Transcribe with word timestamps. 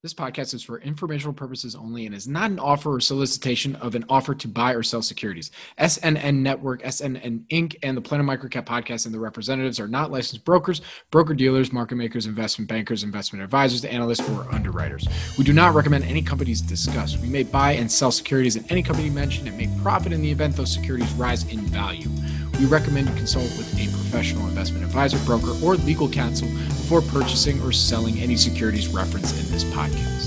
This 0.00 0.14
podcast 0.14 0.54
is 0.54 0.62
for 0.62 0.78
informational 0.78 1.32
purposes 1.32 1.74
only 1.74 2.06
and 2.06 2.14
is 2.14 2.28
not 2.28 2.52
an 2.52 2.60
offer 2.60 2.94
or 2.94 3.00
solicitation 3.00 3.74
of 3.74 3.96
an 3.96 4.04
offer 4.08 4.32
to 4.32 4.46
buy 4.46 4.72
or 4.72 4.84
sell 4.84 5.02
securities. 5.02 5.50
SNN 5.80 6.36
Network, 6.36 6.84
SNN 6.84 7.48
Inc., 7.48 7.74
and 7.82 7.96
the 7.96 8.00
Planet 8.00 8.24
Microcap 8.24 8.64
podcast 8.64 9.06
and 9.06 9.14
the 9.14 9.18
representatives 9.18 9.80
are 9.80 9.88
not 9.88 10.12
licensed 10.12 10.44
brokers, 10.44 10.82
broker 11.10 11.34
dealers, 11.34 11.72
market 11.72 11.96
makers, 11.96 12.26
investment 12.26 12.68
bankers, 12.68 13.02
investment 13.02 13.42
advisors, 13.42 13.84
analysts, 13.84 14.20
or 14.30 14.46
underwriters. 14.54 15.08
We 15.36 15.42
do 15.42 15.52
not 15.52 15.74
recommend 15.74 16.04
any 16.04 16.22
companies 16.22 16.60
discussed. 16.60 17.18
We 17.18 17.28
may 17.28 17.42
buy 17.42 17.72
and 17.72 17.90
sell 17.90 18.12
securities 18.12 18.54
in 18.54 18.64
any 18.70 18.84
company 18.84 19.10
mentioned 19.10 19.48
and 19.48 19.58
may 19.58 19.68
profit 19.82 20.12
in 20.12 20.22
the 20.22 20.30
event 20.30 20.54
those 20.54 20.72
securities 20.72 21.12
rise 21.14 21.42
in 21.52 21.58
value. 21.62 22.08
We 22.58 22.66
recommend 22.66 23.08
you 23.08 23.14
consult 23.14 23.44
with 23.56 23.72
a 23.74 23.86
professional 23.86 24.48
investment 24.48 24.84
advisor, 24.84 25.16
broker, 25.24 25.52
or 25.64 25.76
legal 25.76 26.08
counsel 26.08 26.48
before 26.48 27.02
purchasing 27.02 27.62
or 27.62 27.70
selling 27.70 28.18
any 28.18 28.36
securities 28.36 28.88
referenced 28.88 29.38
in 29.38 29.52
this 29.52 29.62
podcast. 29.62 30.26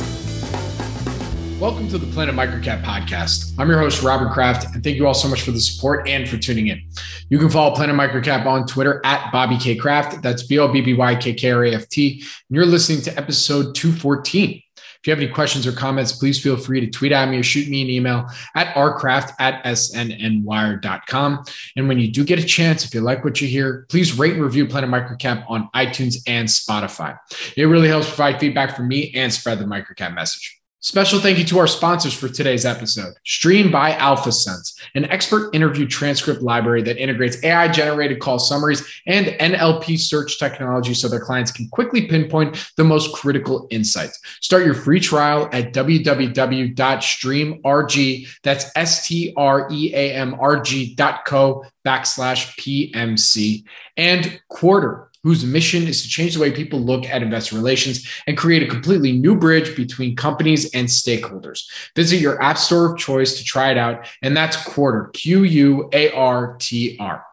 Welcome 1.60 1.90
to 1.90 1.98
the 1.98 2.08
Planet 2.08 2.34
Microcap 2.34 2.84
podcast. 2.86 3.54
I'm 3.60 3.70
your 3.70 3.80
host, 3.80 4.02
Robert 4.02 4.32
Kraft, 4.32 4.74
and 4.74 4.82
thank 4.82 4.96
you 4.96 5.08
all 5.08 5.14
so 5.14 5.28
much 5.28 5.42
for 5.42 5.52
the 5.52 5.60
support 5.60 6.08
and 6.08 6.28
for 6.28 6.38
tuning 6.38 6.68
in. 6.68 6.82
You 7.28 7.38
can 7.38 7.50
follow 7.50 7.76
Planet 7.76 7.98
Microcap 7.98 8.46
on 8.46 8.66
Twitter 8.66 9.02
at 9.04 9.30
Bobby 9.34 9.58
K 9.58 9.76
Kraft. 9.76 10.22
That's 10.22 10.42
B 10.42 10.58
O 10.58 10.70
B 10.70 10.80
B 10.80 10.94
Y 10.94 11.16
K 11.16 11.34
K 11.34 11.52
R 11.52 11.66
A 11.66 11.74
F 11.74 11.90
T. 11.90 12.22
And 12.22 12.56
you're 12.56 12.66
listening 12.66 13.02
to 13.02 13.18
episode 13.18 13.76
214. 13.76 14.64
If 15.02 15.08
you 15.08 15.12
have 15.12 15.20
any 15.20 15.32
questions 15.32 15.66
or 15.66 15.72
comments, 15.72 16.12
please 16.12 16.40
feel 16.40 16.56
free 16.56 16.80
to 16.80 16.88
tweet 16.88 17.12
at 17.12 17.28
me 17.28 17.40
or 17.40 17.44
shoot 17.44 17.68
me 17.68 17.82
an 17.82 17.90
email 17.90 18.30
at 18.54 18.72
rkraft 18.76 19.34
at 19.40 19.64
snnwire.com. 19.64 21.44
And 21.76 21.88
when 21.88 21.98
you 21.98 22.12
do 22.12 22.24
get 22.24 22.38
a 22.38 22.44
chance, 22.44 22.86
if 22.86 22.94
you 22.94 23.02
like 23.02 23.26
what 23.26 23.42
you 23.42 23.48
hear, 23.48 23.88
please 23.90 24.16
rate 24.16 24.34
and 24.34 24.44
review 24.44 24.68
Planet 24.68 24.92
Microcap 24.92 25.44
on 25.50 25.72
iTunes 25.74 26.18
and 26.28 26.48
Spotify. 26.48 27.18
It 27.58 27.64
really 27.64 27.88
helps 27.88 28.10
provide 28.10 28.40
feedback 28.40 28.76
for 28.76 28.84
me 28.84 29.12
and 29.16 29.34
spread 29.34 29.58
the 29.58 29.66
microcap 29.66 30.14
message. 30.14 30.61
Special 30.84 31.20
thank 31.20 31.38
you 31.38 31.46
to 31.46 31.60
our 31.60 31.68
sponsors 31.68 32.12
for 32.12 32.28
today's 32.28 32.66
episode 32.66 33.14
Stream 33.24 33.70
by 33.70 33.92
AlphaSense, 33.92 34.82
an 34.96 35.06
expert 35.12 35.54
interview 35.54 35.88
transcript 35.88 36.42
library 36.42 36.82
that 36.82 36.98
integrates 36.98 37.38
AI 37.44 37.68
generated 37.68 38.20
call 38.20 38.40
summaries 38.40 38.84
and 39.06 39.28
NLP 39.28 40.00
search 40.00 40.40
technology 40.40 40.96
so 40.96 41.08
their 41.08 41.20
clients 41.20 41.52
can 41.52 41.70
quickly 41.70 42.08
pinpoint 42.08 42.74
the 42.78 42.84
most 42.84 43.14
critical 43.14 43.68
insights. 43.70 44.20
Start 44.42 44.66
your 44.66 44.74
free 44.74 45.00
trial 45.00 45.48
at 45.52 45.72
www.streamrg, 45.72 48.28
that's 48.42 48.66
S 48.76 49.08
T 49.08 49.36
R 49.38 49.68
E 49.72 49.94
A 49.94 50.16
M 50.16 50.36
R 50.40 50.60
G 50.62 50.96
dot 50.96 51.26
co 51.26 51.64
backslash 51.86 52.58
PMC, 52.58 53.66
and 53.98 54.42
Quartr 54.52 55.11
whose 55.24 55.46
mission 55.46 55.84
is 55.84 56.02
to 56.02 56.10
change 56.10 56.34
the 56.34 56.40
way 56.40 56.52
people 56.52 56.80
look 56.80 57.06
at 57.06 57.22
investor 57.22 57.56
relations 57.56 58.08
and 58.28 58.38
create 58.38 58.64
a 58.64 58.68
completely 58.68 59.12
new 59.12 59.36
bridge 59.36 59.76
between 59.76 60.16
companies 60.16 60.74
and 60.74 60.88
stakeholders. 60.88 61.70
Visit 61.96 62.18
your 62.18 62.42
app 62.42 62.58
store 62.58 62.92
of 62.92 62.98
choice 62.98 63.38
to 63.38 63.44
try 63.44 63.72
it 63.72 63.78
out, 63.78 64.08
and 64.22 64.36
that's 64.36 64.58
Quartr, 64.58 65.14
Q 65.14 65.44
U 65.44 65.90
A 65.94 66.12
R 66.12 66.56
T 66.60 66.98
R. 67.00 67.24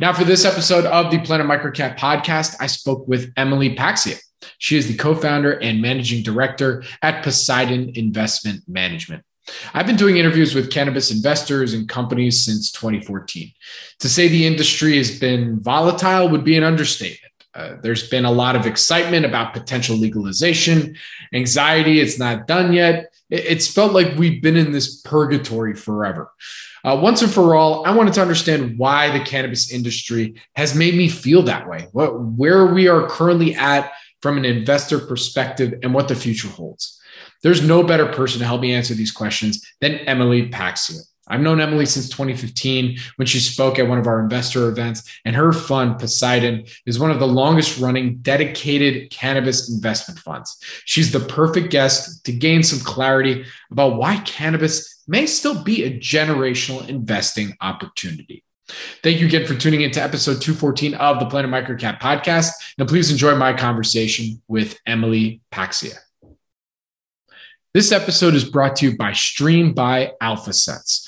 Now, 0.00 0.12
for 0.12 0.24
this 0.24 0.44
episode 0.44 0.84
of 0.86 1.10
the 1.10 1.18
Planet 1.18 1.46
Microcap 1.46 1.98
podcast, 1.98 2.56
I 2.60 2.66
spoke 2.66 3.06
with 3.06 3.32
Emily 3.36 3.74
Paxhia. 3.74 4.18
She 4.58 4.76
is 4.76 4.88
the 4.88 4.96
co 4.96 5.14
founder 5.14 5.52
and 5.58 5.82
managing 5.82 6.22
director 6.22 6.82
at 7.02 7.22
Poseidon 7.22 7.92
Investment 7.94 8.62
Management. 8.66 9.24
I've 9.74 9.86
been 9.86 9.96
doing 9.96 10.18
interviews 10.18 10.54
with 10.54 10.70
cannabis 10.70 11.10
investors 11.10 11.74
and 11.74 11.88
companies 11.88 12.40
since 12.40 12.70
2014. 12.72 13.50
To 14.00 14.08
say 14.08 14.28
the 14.28 14.46
industry 14.46 14.96
has 14.98 15.18
been 15.18 15.60
volatile 15.60 16.28
would 16.28 16.44
be 16.44 16.56
an 16.56 16.64
understatement. 16.64 17.32
Uh, 17.54 17.76
there's 17.82 18.08
been 18.08 18.24
a 18.24 18.30
lot 18.30 18.56
of 18.56 18.66
excitement 18.66 19.24
about 19.24 19.54
potential 19.54 19.96
legalization, 19.96 20.96
anxiety, 21.32 22.00
it's 22.00 22.18
not 22.18 22.46
done 22.46 22.72
yet. 22.72 23.12
It's 23.30 23.68
felt 23.68 23.92
like 23.92 24.16
we've 24.16 24.42
been 24.42 24.56
in 24.56 24.72
this 24.72 25.00
purgatory 25.02 25.74
forever. 25.74 26.32
Uh, 26.82 26.98
once 27.02 27.20
and 27.22 27.30
for 27.30 27.54
all, 27.54 27.84
I 27.86 27.94
wanted 27.94 28.14
to 28.14 28.22
understand 28.22 28.78
why 28.78 29.10
the 29.10 29.24
cannabis 29.24 29.70
industry 29.70 30.40
has 30.56 30.74
made 30.74 30.94
me 30.94 31.08
feel 31.08 31.42
that 31.42 31.68
way, 31.68 31.88
what, 31.92 32.18
where 32.18 32.66
we 32.66 32.88
are 32.88 33.08
currently 33.08 33.54
at 33.54 33.92
from 34.22 34.38
an 34.38 34.44
investor 34.44 34.98
perspective, 34.98 35.74
and 35.82 35.94
what 35.94 36.08
the 36.08 36.14
future 36.14 36.48
holds. 36.48 37.00
There's 37.42 37.62
no 37.62 37.84
better 37.84 38.06
person 38.06 38.40
to 38.40 38.46
help 38.46 38.60
me 38.60 38.74
answer 38.74 38.94
these 38.94 39.12
questions 39.12 39.64
than 39.80 39.96
Emily 39.96 40.48
Paxhia. 40.50 41.00
I've 41.28 41.40
known 41.40 41.60
Emily 41.60 41.86
since 41.86 42.08
2015 42.08 42.98
when 43.16 43.26
she 43.26 43.38
spoke 43.38 43.78
at 43.78 43.88
one 43.88 43.98
of 43.98 44.06
our 44.06 44.20
investor 44.20 44.68
events, 44.68 45.02
and 45.24 45.36
her 45.36 45.52
fund, 45.52 45.98
Poseidon, 45.98 46.64
is 46.86 46.98
one 46.98 47.10
of 47.10 47.18
the 47.18 47.26
longest 47.26 47.78
running 47.78 48.18
dedicated 48.18 49.10
cannabis 49.10 49.70
investment 49.70 50.18
funds. 50.20 50.58
She's 50.84 51.12
the 51.12 51.20
perfect 51.20 51.70
guest 51.70 52.24
to 52.24 52.32
gain 52.32 52.62
some 52.62 52.80
clarity 52.80 53.44
about 53.70 53.96
why 53.96 54.16
cannabis 54.20 55.02
may 55.06 55.26
still 55.26 55.62
be 55.62 55.84
a 55.84 55.98
generational 55.98 56.86
investing 56.88 57.56
opportunity. 57.60 58.44
Thank 59.02 59.20
you 59.20 59.26
again 59.26 59.46
for 59.46 59.54
tuning 59.54 59.80
in 59.80 59.90
to 59.92 60.02
episode 60.02 60.42
214 60.42 60.94
of 60.94 61.20
the 61.20 61.26
Planet 61.26 61.50
Microcap 61.50 62.00
podcast. 62.00 62.50
Now, 62.76 62.84
please 62.84 63.10
enjoy 63.10 63.34
my 63.34 63.54
conversation 63.54 64.42
with 64.46 64.78
Emily 64.86 65.40
Paxhia. 65.50 65.96
This 67.72 67.92
episode 67.92 68.34
is 68.34 68.44
brought 68.44 68.76
to 68.76 68.90
you 68.90 68.96
by 68.96 69.12
Stream 69.12 69.72
by 69.72 70.12
AlphaSense. 70.22 71.07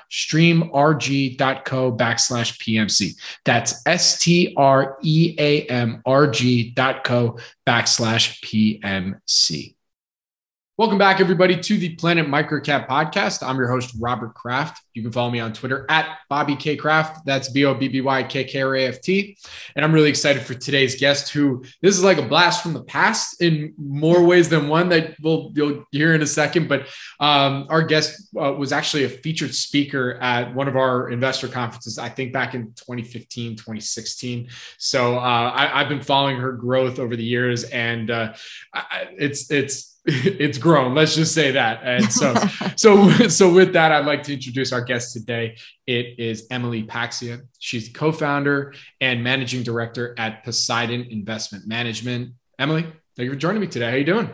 www.streamrg.co 0.09 1.91
backslash 1.95 2.57
PMC. 2.59 3.15
That's 3.45 3.81
S 3.85 4.19
T 4.19 4.53
R 4.57 4.97
E 5.03 5.35
A 5.37 5.65
M 5.67 6.01
R 6.05 6.27
G 6.27 6.71
dot 6.71 7.03
co 7.03 7.37
backslash 7.67 8.41
PMC. 8.43 9.75
Welcome 10.81 10.97
back, 10.97 11.21
everybody, 11.21 11.59
to 11.59 11.77
the 11.77 11.89
Planet 11.89 12.25
Microcap 12.25 12.87
podcast. 12.87 13.47
I'm 13.47 13.55
your 13.57 13.67
host, 13.67 13.95
Robert 13.99 14.33
Kraft. 14.33 14.81
You 14.95 15.03
can 15.03 15.11
follow 15.11 15.29
me 15.29 15.39
on 15.39 15.53
Twitter 15.53 15.85
at 15.89 16.17
Bobby 16.27 16.55
K 16.55 16.75
Kraft. 16.75 17.23
That's 17.23 17.49
B 17.49 17.65
O 17.65 17.75
B 17.75 17.87
B 17.87 18.01
Y 18.01 18.23
K 18.23 18.43
K 18.43 18.63
R 18.63 18.75
A 18.75 18.85
F 18.87 18.99
T. 18.99 19.37
And 19.75 19.85
I'm 19.85 19.93
really 19.93 20.09
excited 20.09 20.41
for 20.41 20.55
today's 20.55 20.99
guest, 20.99 21.29
who 21.29 21.63
this 21.83 21.95
is 21.95 22.03
like 22.03 22.17
a 22.17 22.23
blast 22.23 22.63
from 22.63 22.73
the 22.73 22.83
past 22.83 23.43
in 23.43 23.75
more 23.77 24.23
ways 24.23 24.49
than 24.49 24.69
one 24.69 24.89
that 24.89 25.15
we'll 25.21 25.51
you'll 25.53 25.85
hear 25.91 26.15
in 26.15 26.23
a 26.23 26.27
second. 26.27 26.67
But 26.67 26.87
um, 27.19 27.67
our 27.69 27.83
guest 27.83 28.35
uh, 28.35 28.51
was 28.53 28.71
actually 28.71 29.03
a 29.03 29.09
featured 29.09 29.53
speaker 29.53 30.17
at 30.19 30.51
one 30.55 30.67
of 30.67 30.75
our 30.75 31.11
investor 31.11 31.47
conferences, 31.47 31.99
I 31.99 32.09
think 32.09 32.33
back 32.33 32.55
in 32.55 32.73
2015, 32.73 33.55
2016. 33.55 34.49
So 34.79 35.19
uh, 35.19 35.51
I, 35.53 35.77
have 35.77 35.89
been 35.89 36.01
following 36.01 36.37
her 36.37 36.53
growth 36.53 36.97
over 36.97 37.15
the 37.15 37.23
years, 37.23 37.65
and 37.65 38.09
uh, 38.09 38.33
I, 38.73 39.09
it's 39.19 39.51
it's 39.51 39.90
it's 40.05 40.57
grown 40.57 40.95
let's 40.95 41.15
just 41.15 41.33
say 41.33 41.51
that 41.51 41.81
and 41.83 42.11
so 42.11 42.33
so 42.75 43.09
so 43.27 43.53
with 43.53 43.73
that 43.73 43.91
i'd 43.91 44.05
like 44.05 44.23
to 44.23 44.33
introduce 44.33 44.73
our 44.73 44.81
guest 44.81 45.13
today 45.13 45.55
it 45.85 46.17
is 46.17 46.47
emily 46.49 46.83
paxhia 46.83 47.39
she's 47.59 47.89
co-founder 47.89 48.73
and 48.99 49.23
managing 49.23 49.61
director 49.61 50.15
at 50.17 50.43
poseidon 50.43 51.05
investment 51.11 51.67
management 51.67 52.33
emily 52.57 52.81
thank 53.15 53.25
you 53.25 53.29
for 53.29 53.37
joining 53.37 53.61
me 53.61 53.67
today 53.67 53.91
how 53.91 53.95
you 53.95 54.03
doing 54.03 54.29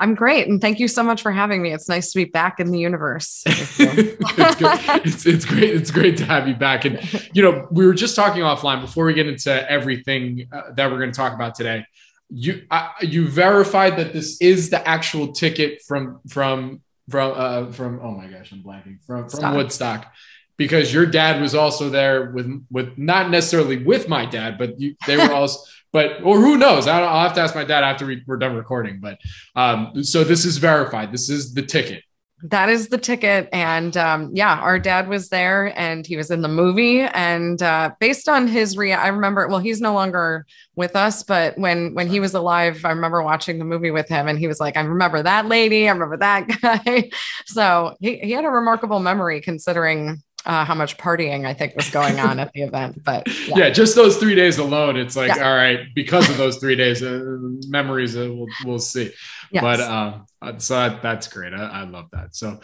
I'm 0.00 0.14
great. 0.14 0.48
And 0.48 0.60
thank 0.62 0.80
you 0.80 0.88
so 0.88 1.02
much 1.02 1.20
for 1.20 1.30
having 1.30 1.60
me. 1.60 1.72
It's 1.72 1.88
nice 1.88 2.10
to 2.12 2.18
be 2.18 2.24
back 2.24 2.58
in 2.58 2.70
the 2.70 2.78
universe. 2.78 3.42
it's, 3.46 3.78
it's, 3.78 5.26
it's, 5.26 5.44
great. 5.44 5.70
It's 5.70 5.90
great 5.90 6.16
to 6.16 6.24
have 6.24 6.48
you 6.48 6.54
back. 6.54 6.86
And, 6.86 7.00
you 7.34 7.42
know, 7.42 7.68
we 7.70 7.86
were 7.86 7.92
just 7.92 8.16
talking 8.16 8.42
offline 8.42 8.80
before 8.80 9.04
we 9.04 9.12
get 9.12 9.26
into 9.26 9.70
everything 9.70 10.48
uh, 10.52 10.72
that 10.72 10.90
we're 10.90 10.98
going 10.98 11.12
to 11.12 11.16
talk 11.16 11.34
about 11.34 11.54
today 11.54 11.84
you 12.30 12.62
uh, 12.70 12.88
you 13.00 13.28
verified 13.28 13.96
that 13.96 14.12
this 14.12 14.40
is 14.40 14.70
the 14.70 14.86
actual 14.86 15.32
ticket 15.32 15.82
from 15.82 16.20
from 16.28 16.80
from 17.08 17.32
uh, 17.36 17.72
from 17.72 18.00
oh 18.02 18.12
my 18.12 18.26
gosh 18.26 18.52
I'm 18.52 18.62
blanking. 18.62 19.04
From 19.04 19.28
from 19.28 19.40
Stop. 19.40 19.56
Woodstock. 19.56 20.12
Because 20.56 20.92
your 20.92 21.06
dad 21.06 21.40
was 21.40 21.54
also 21.54 21.88
there 21.88 22.30
with 22.30 22.66
with 22.70 22.96
not 22.98 23.30
necessarily 23.30 23.82
with 23.82 24.08
my 24.08 24.26
dad 24.26 24.58
but 24.58 24.78
you, 24.78 24.94
they 25.06 25.16
were 25.16 25.32
also 25.32 25.60
but 25.92 26.22
or 26.22 26.38
who 26.38 26.56
knows? 26.56 26.86
I 26.86 27.00
will 27.00 27.08
have 27.08 27.34
to 27.34 27.40
ask 27.40 27.54
my 27.54 27.64
dad 27.64 27.82
after 27.82 28.06
we, 28.06 28.22
we're 28.26 28.36
done 28.36 28.54
recording 28.54 29.00
but 29.00 29.18
um 29.56 30.04
so 30.04 30.22
this 30.22 30.44
is 30.44 30.58
verified. 30.58 31.12
This 31.12 31.28
is 31.28 31.54
the 31.54 31.62
ticket 31.62 32.04
that 32.44 32.68
is 32.68 32.88
the 32.88 32.98
ticket. 32.98 33.48
And 33.52 33.96
um, 33.96 34.30
yeah, 34.32 34.58
our 34.60 34.78
dad 34.78 35.08
was 35.08 35.28
there 35.28 35.78
and 35.78 36.06
he 36.06 36.16
was 36.16 36.30
in 36.30 36.40
the 36.40 36.48
movie. 36.48 37.00
And 37.00 37.62
uh, 37.62 37.92
based 38.00 38.28
on 38.28 38.48
his 38.48 38.76
rea, 38.76 38.94
I 38.94 39.08
remember, 39.08 39.46
well, 39.48 39.58
he's 39.58 39.80
no 39.80 39.92
longer 39.92 40.46
with 40.74 40.96
us, 40.96 41.22
but 41.22 41.58
when 41.58 41.94
when 41.94 42.08
he 42.08 42.20
was 42.20 42.34
alive, 42.34 42.84
I 42.84 42.90
remember 42.90 43.22
watching 43.22 43.58
the 43.58 43.64
movie 43.64 43.90
with 43.90 44.08
him 44.08 44.28
and 44.28 44.38
he 44.38 44.46
was 44.46 44.60
like, 44.60 44.76
I 44.76 44.80
remember 44.80 45.22
that 45.22 45.46
lady, 45.46 45.88
I 45.88 45.92
remember 45.92 46.16
that 46.18 46.48
guy. 46.62 47.10
so 47.46 47.96
he, 48.00 48.18
he 48.18 48.32
had 48.32 48.44
a 48.44 48.50
remarkable 48.50 49.00
memory 49.00 49.40
considering 49.40 50.22
uh, 50.46 50.64
how 50.64 50.74
much 50.74 50.96
partying 50.96 51.46
I 51.46 51.54
think 51.54 51.76
was 51.76 51.90
going 51.90 52.18
on 52.18 52.38
at 52.38 52.52
the 52.52 52.62
event. 52.62 53.02
But 53.04 53.26
yeah. 53.46 53.58
yeah. 53.58 53.70
just 53.70 53.94
those 53.94 54.16
three 54.16 54.34
days 54.34 54.58
alone, 54.58 54.96
it's 54.96 55.16
like, 55.16 55.34
yeah. 55.36 55.48
all 55.48 55.56
right, 55.56 55.80
because 55.94 56.28
of 56.30 56.36
those 56.38 56.58
three 56.58 56.76
days, 56.76 57.02
uh, 57.02 57.38
memories, 57.68 58.16
uh, 58.16 58.28
we'll, 58.32 58.46
we'll 58.64 58.78
see. 58.78 59.12
Yes. 59.50 59.62
But 59.62 59.80
um, 59.80 60.26
uh, 60.40 60.58
so 60.58 60.74
that, 60.74 61.02
that's 61.02 61.28
great. 61.28 61.52
I, 61.52 61.64
I, 61.64 61.82
love 61.84 62.06
that. 62.12 62.34
So, 62.34 62.60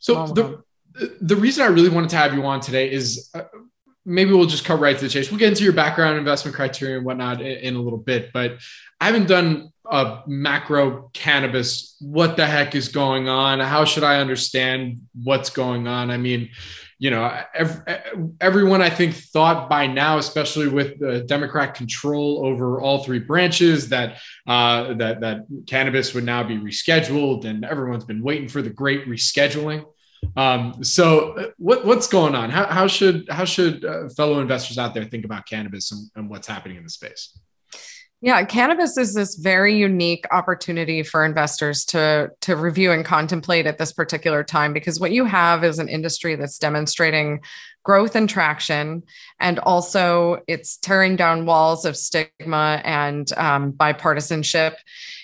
so 0.00 0.16
oh, 0.18 0.26
the, 0.26 0.62
the 1.20 1.36
reason 1.36 1.64
I 1.64 1.68
really 1.68 1.88
wanted 1.88 2.10
to 2.10 2.16
have 2.16 2.34
you 2.34 2.44
on 2.44 2.60
today 2.60 2.90
is 2.90 3.30
uh, 3.34 3.42
maybe 4.04 4.32
we'll 4.32 4.46
just 4.46 4.64
cut 4.64 4.80
right 4.80 4.96
to 4.96 5.04
the 5.04 5.10
chase. 5.10 5.30
We'll 5.30 5.38
get 5.38 5.48
into 5.48 5.64
your 5.64 5.72
background, 5.72 6.18
investment 6.18 6.54
criteria, 6.54 6.96
and 6.96 7.06
whatnot 7.06 7.40
in, 7.40 7.46
in 7.46 7.76
a 7.76 7.80
little 7.80 7.98
bit. 7.98 8.32
But 8.32 8.58
I 9.00 9.06
haven't 9.06 9.26
done 9.26 9.72
a 9.90 10.22
macro 10.26 11.10
cannabis. 11.12 11.96
What 12.00 12.36
the 12.36 12.46
heck 12.46 12.74
is 12.74 12.88
going 12.88 13.28
on? 13.28 13.60
How 13.60 13.84
should 13.84 14.04
I 14.04 14.20
understand 14.20 15.00
what's 15.22 15.50
going 15.50 15.88
on? 15.88 16.10
I 16.10 16.16
mean, 16.16 16.50
you 16.98 17.10
know, 17.10 17.40
every, 17.54 17.96
everyone 18.40 18.80
I 18.82 18.90
think 18.90 19.14
thought 19.14 19.68
by 19.68 19.86
now, 19.86 20.18
especially 20.18 20.68
with 20.68 20.98
the 20.98 21.20
Democrat 21.20 21.74
control 21.74 22.46
over 22.46 22.80
all 22.80 23.04
three 23.04 23.18
branches, 23.18 23.88
that 23.88 24.18
uh, 24.46 24.94
that 24.94 25.20
that 25.20 25.46
cannabis 25.66 26.14
would 26.14 26.24
now 26.24 26.42
be 26.42 26.56
rescheduled, 26.56 27.44
and 27.44 27.64
everyone's 27.64 28.04
been 28.04 28.22
waiting 28.22 28.48
for 28.48 28.62
the 28.62 28.70
great 28.70 29.06
rescheduling. 29.06 29.84
Um, 30.36 30.82
so, 30.82 31.32
uh, 31.32 31.50
what, 31.58 31.84
what's 31.84 32.06
going 32.06 32.34
on? 32.34 32.50
How, 32.50 32.66
how 32.66 32.86
should 32.86 33.28
how 33.28 33.44
should 33.44 33.84
uh, 33.84 34.08
fellow 34.10 34.40
investors 34.40 34.78
out 34.78 34.94
there 34.94 35.04
think 35.04 35.24
about 35.24 35.46
cannabis 35.46 35.92
and, 35.92 36.10
and 36.16 36.30
what's 36.30 36.46
happening 36.46 36.76
in 36.76 36.84
the 36.84 36.90
space? 36.90 37.38
Yeah, 38.24 38.42
cannabis 38.44 38.96
is 38.96 39.12
this 39.12 39.34
very 39.34 39.76
unique 39.76 40.24
opportunity 40.30 41.02
for 41.02 41.26
investors 41.26 41.84
to 41.86 42.30
to 42.40 42.56
review 42.56 42.90
and 42.90 43.04
contemplate 43.04 43.66
at 43.66 43.76
this 43.76 43.92
particular 43.92 44.42
time 44.42 44.72
because 44.72 44.98
what 44.98 45.12
you 45.12 45.26
have 45.26 45.62
is 45.62 45.78
an 45.78 45.90
industry 45.90 46.34
that's 46.34 46.58
demonstrating 46.58 47.42
growth 47.82 48.16
and 48.16 48.26
traction, 48.26 49.02
and 49.40 49.58
also 49.58 50.38
it's 50.48 50.78
tearing 50.78 51.16
down 51.16 51.44
walls 51.44 51.84
of 51.84 51.98
stigma 51.98 52.80
and 52.82 53.30
um, 53.36 53.72
bipartisanship. 53.72 54.76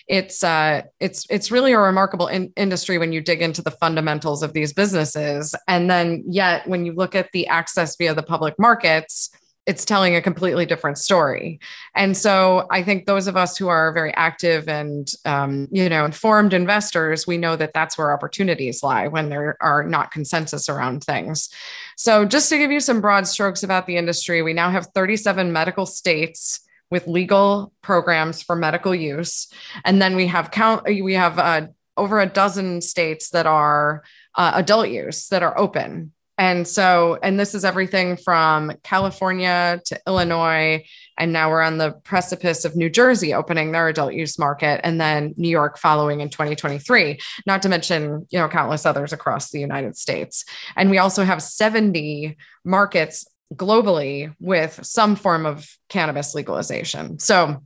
It's 0.07 0.45
uh, 0.45 0.83
it's 1.01 1.25
it's 1.31 1.51
really 1.51 1.73
a 1.73 1.79
remarkable 1.79 2.27
in- 2.27 2.53
industry 2.55 2.99
when 2.99 3.15
you 3.15 3.23
dig 3.23 3.41
into 3.41 3.63
the 3.63 3.71
fundamentals 3.71 4.43
of 4.43 4.53
these 4.53 4.75
businesses, 4.75 5.55
and 5.67 5.89
then 5.89 6.23
yet 6.29 6.69
when 6.69 6.85
you 6.85 6.93
look 6.93 7.15
at 7.15 7.31
the 7.33 7.47
access 7.47 7.97
via 7.97 8.13
the 8.13 8.23
public 8.23 8.59
markets 8.59 9.31
it's 9.67 9.85
telling 9.85 10.17
a 10.17 10.23
completely 10.23 10.65
different 10.65 10.99
story. 10.99 11.61
And 11.95 12.17
so 12.17 12.67
I 12.71 12.83
think 12.83 13.07
those 13.07 13.27
of 13.27 13.37
us 13.37 13.57
who 13.57 13.69
are 13.69 13.93
very 13.93 14.13
active 14.15 14.69
and 14.69 15.09
um, 15.27 15.69
you 15.71 15.89
know 15.89 16.05
informed 16.05 16.55
investors, 16.55 17.27
we 17.27 17.37
know 17.37 17.57
that 17.57 17.73
that's 17.75 17.99
where 17.99 18.13
opportunities 18.13 18.83
lie 18.83 19.09
when 19.09 19.29
there 19.29 19.57
are 19.61 19.83
not 19.83 20.11
consensus 20.11 20.69
around 20.69 21.05
things. 21.05 21.51
So 21.97 22.25
just 22.25 22.49
to 22.51 22.59
give 22.59 22.71
you 22.71 22.81
some 22.81 23.01
broad 23.01 23.27
strokes 23.27 23.63
about 23.63 23.87
the 23.87 23.97
industry, 23.97 24.43
we 24.43 24.55
now 24.55 24.71
have 24.71 24.89
37 24.95 25.53
medical 25.53 25.87
states 25.87 26.61
with 26.91 27.07
legal 27.07 27.73
programs 27.83 28.43
for 28.43 28.57
medical 28.57 28.95
use, 28.95 29.47
and 29.85 30.01
then 30.01 30.17
we 30.17 30.27
have 30.27 30.51
count 30.51 30.85
we 30.85 31.15
have 31.15 31.39
uh, 31.39 31.67
over 31.97 32.19
a 32.19 32.27
dozen 32.27 32.81
states 32.81 33.31
that 33.31 33.47
are 33.47 34.03
uh, 34.37 34.53
adult 34.55 34.89
use 34.89 35.29
that 35.29 35.43
are 35.43 35.57
open 35.59 36.13
and 36.41 36.67
so, 36.67 37.19
and 37.23 37.39
this 37.39 37.55
is 37.55 37.67
everything 37.67 38.17
from 38.17 38.73
California 38.83 39.79
to 39.85 40.01
Illinois. 40.07 40.83
And 41.19 41.35
now 41.35 41.51
we're 41.51 41.61
on 41.61 41.77
the 41.77 41.93
precipice 42.03 42.65
of 42.65 42.75
New 42.75 42.89
Jersey 42.89 43.35
opening 43.35 43.73
their 43.73 43.89
adult 43.89 44.15
use 44.15 44.39
market 44.39 44.81
and 44.83 44.99
then 44.99 45.35
New 45.37 45.51
York 45.51 45.77
following 45.77 46.23
in 46.23 46.31
2023, 46.31 47.21
not 47.45 47.61
to 47.61 47.69
mention, 47.69 48.27
you 48.31 48.39
know, 48.39 48.49
countless 48.49 48.87
others 48.87 49.13
across 49.13 49.51
the 49.51 49.61
United 49.61 49.99
States. 49.99 50.47
And 50.77 50.89
we 50.89 50.97
also 50.97 51.25
have 51.25 51.43
70 51.43 52.39
markets 52.65 53.27
globally 53.55 54.35
with 54.41 54.81
some 54.83 55.17
form 55.17 55.45
of 55.45 55.69
cannabis 55.91 56.35
legalization. 56.35 57.19
So 57.19 57.63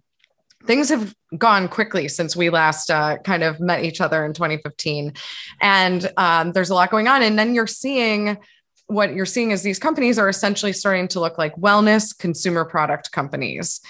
things 0.67 0.89
have 0.89 1.15
gone 1.39 1.69
quickly 1.69 2.09
since 2.09 2.35
we 2.35 2.51
last 2.51 2.91
uh, 2.91 3.19
kind 3.19 3.45
of 3.45 3.61
met 3.61 3.85
each 3.85 4.01
other 4.01 4.25
in 4.25 4.33
2015 4.33 5.13
and 5.61 6.11
um, 6.17 6.53
there's 6.53 6.71
a 6.71 6.75
lot 6.75 6.91
going 6.91 7.07
on 7.07 7.23
and 7.23 7.39
then 7.39 7.55
you're 7.55 7.67
seeing 7.67 8.39
what 8.87 9.15
you're 9.15 9.27
seeing 9.27 9.51
is 9.51 9.63
these 9.63 9.79
companies 9.79 10.19
are 10.19 10.29
essentially 10.29 10.73
starting 10.73 11.09
to 11.09 11.21
look 11.21 11.39
like 11.39 11.55
wellness 11.57 12.17
consumer 12.17 12.65
product 12.65 13.13
companies. 13.13 13.81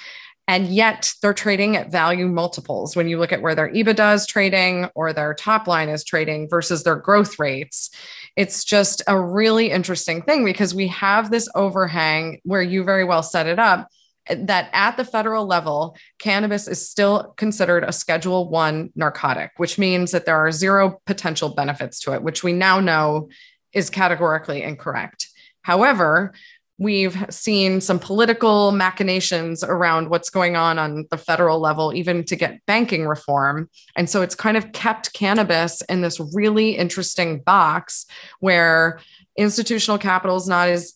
And 0.46 0.68
yet 0.68 1.10
they're 1.22 1.32
trading 1.32 1.76
at 1.76 1.90
value 1.90 2.28
multiples. 2.28 2.94
When 2.94 3.08
you 3.08 3.18
look 3.18 3.32
at 3.32 3.40
where 3.40 3.54
their 3.54 3.72
EBITDA 3.72 4.14
is 4.14 4.26
trading 4.26 4.88
or 4.94 5.12
their 5.12 5.32
top 5.32 5.66
line 5.66 5.88
is 5.88 6.04
trading 6.04 6.48
versus 6.50 6.84
their 6.84 6.96
growth 6.96 7.38
rates, 7.38 7.90
it's 8.36 8.62
just 8.64 9.02
a 9.06 9.18
really 9.18 9.70
interesting 9.70 10.20
thing 10.22 10.44
because 10.44 10.74
we 10.74 10.88
have 10.88 11.30
this 11.30 11.48
overhang 11.54 12.40
where 12.44 12.62
you 12.62 12.84
very 12.84 13.04
well 13.04 13.22
set 13.22 13.46
it 13.46 13.58
up 13.58 13.88
that 14.28 14.70
at 14.72 14.96
the 14.96 15.04
federal 15.04 15.46
level 15.46 15.96
cannabis 16.18 16.66
is 16.66 16.88
still 16.88 17.34
considered 17.36 17.84
a 17.84 17.92
schedule 17.92 18.48
1 18.48 18.90
narcotic 18.96 19.50
which 19.58 19.78
means 19.78 20.12
that 20.12 20.24
there 20.24 20.36
are 20.36 20.50
zero 20.50 20.98
potential 21.04 21.54
benefits 21.54 22.00
to 22.00 22.14
it 22.14 22.22
which 22.22 22.42
we 22.42 22.52
now 22.52 22.80
know 22.80 23.28
is 23.75 23.90
categorically 23.90 24.62
incorrect. 24.62 25.28
However, 25.62 26.33
we've 26.78 27.16
seen 27.31 27.81
some 27.81 27.99
political 27.99 28.73
machinations 28.73 29.62
around 29.62 30.11
what's 30.11 30.31
going 30.31 30.57
on 30.57 30.78
on 30.78 31.07
the 31.11 31.16
federal 31.16 31.61
level, 31.61 31.95
even 31.95 32.25
to 32.25 32.35
get 32.35 32.64
banking 32.66 33.07
reform. 33.07 33.71
And 33.97 34.11
so 34.11 34.23
it's 34.23 34.35
kind 34.35 34.57
of 34.57 34.73
kept 34.73 35.12
cannabis 35.12 35.83
in 35.83 36.00
this 36.00 36.21
really 36.35 36.71
interesting 36.76 37.40
box 37.40 38.07
where 38.40 39.00
institutional 39.37 39.99
capital 39.99 40.37
is 40.37 40.49
not 40.49 40.69
as 40.69 40.95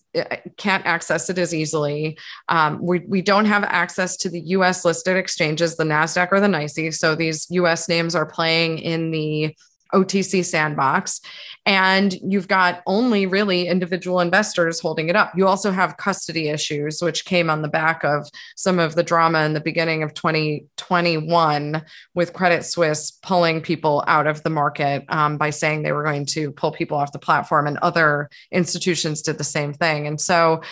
can't 0.57 0.85
access 0.87 1.31
it 1.31 1.39
as 1.39 1.55
easily. 1.55 2.19
Um, 2.49 2.81
we, 2.83 3.01
we 3.01 3.23
don't 3.23 3.45
have 3.45 3.63
access 3.65 4.17
to 4.19 4.31
the 4.31 4.41
US 4.41 4.85
listed 4.85 5.17
exchanges, 5.17 5.77
the 5.77 5.85
NASDAQ 5.85 6.29
or 6.33 6.41
the 6.41 6.47
NYSE. 6.47 6.95
So 6.95 7.15
these 7.15 7.47
US 7.51 7.89
names 7.89 8.15
are 8.15 8.27
playing 8.27 8.79
in 8.79 9.11
the 9.11 9.55
OTC 9.95 10.45
sandbox. 10.45 11.21
And 11.67 12.15
you've 12.23 12.49
got 12.49 12.83
only 12.87 13.27
really 13.27 13.69
individual 13.69 14.21
investors 14.21 14.81
holding 14.81 15.09
it 15.09 15.17
up. 15.17 15.33
You 15.37 15.47
also 15.47 15.71
have 15.71 15.97
custody 15.97 16.49
issues, 16.49 17.03
which 17.03 17.25
came 17.25 17.51
on 17.51 17.63
the 17.63 17.69
back 17.69 18.05
of 18.05 18.29
some 18.57 18.79
of 18.79 18.95
the 18.95 19.03
drama 19.03 19.45
in 19.45 19.53
the 19.53 19.61
beginning 19.61 20.03
of 20.03 20.15
2021 20.15 21.85
with 22.15 22.33
Credit 22.33 22.65
Suisse 22.65 23.11
pulling 23.23 23.61
people 23.61 24.03
out 24.07 24.27
of 24.27 24.43
the 24.43 24.51
market 24.51 25.05
um, 25.09 25.37
by 25.37 25.51
saying 25.51 25.83
they 25.83 25.93
were 25.93 26.05
going 26.05 26.27
to 26.27 26.51
pull 26.53 26.73
people 26.73 26.97
off 26.97 27.13
the 27.13 27.19
platform, 27.19 27.67
and 27.67 27.79
other 27.79 28.31
institutions 28.51 29.23
did 29.23 29.39
the 29.39 29.45
same 29.45 29.73
thing. 29.73 30.07
And 30.07 30.21
so 30.21 30.63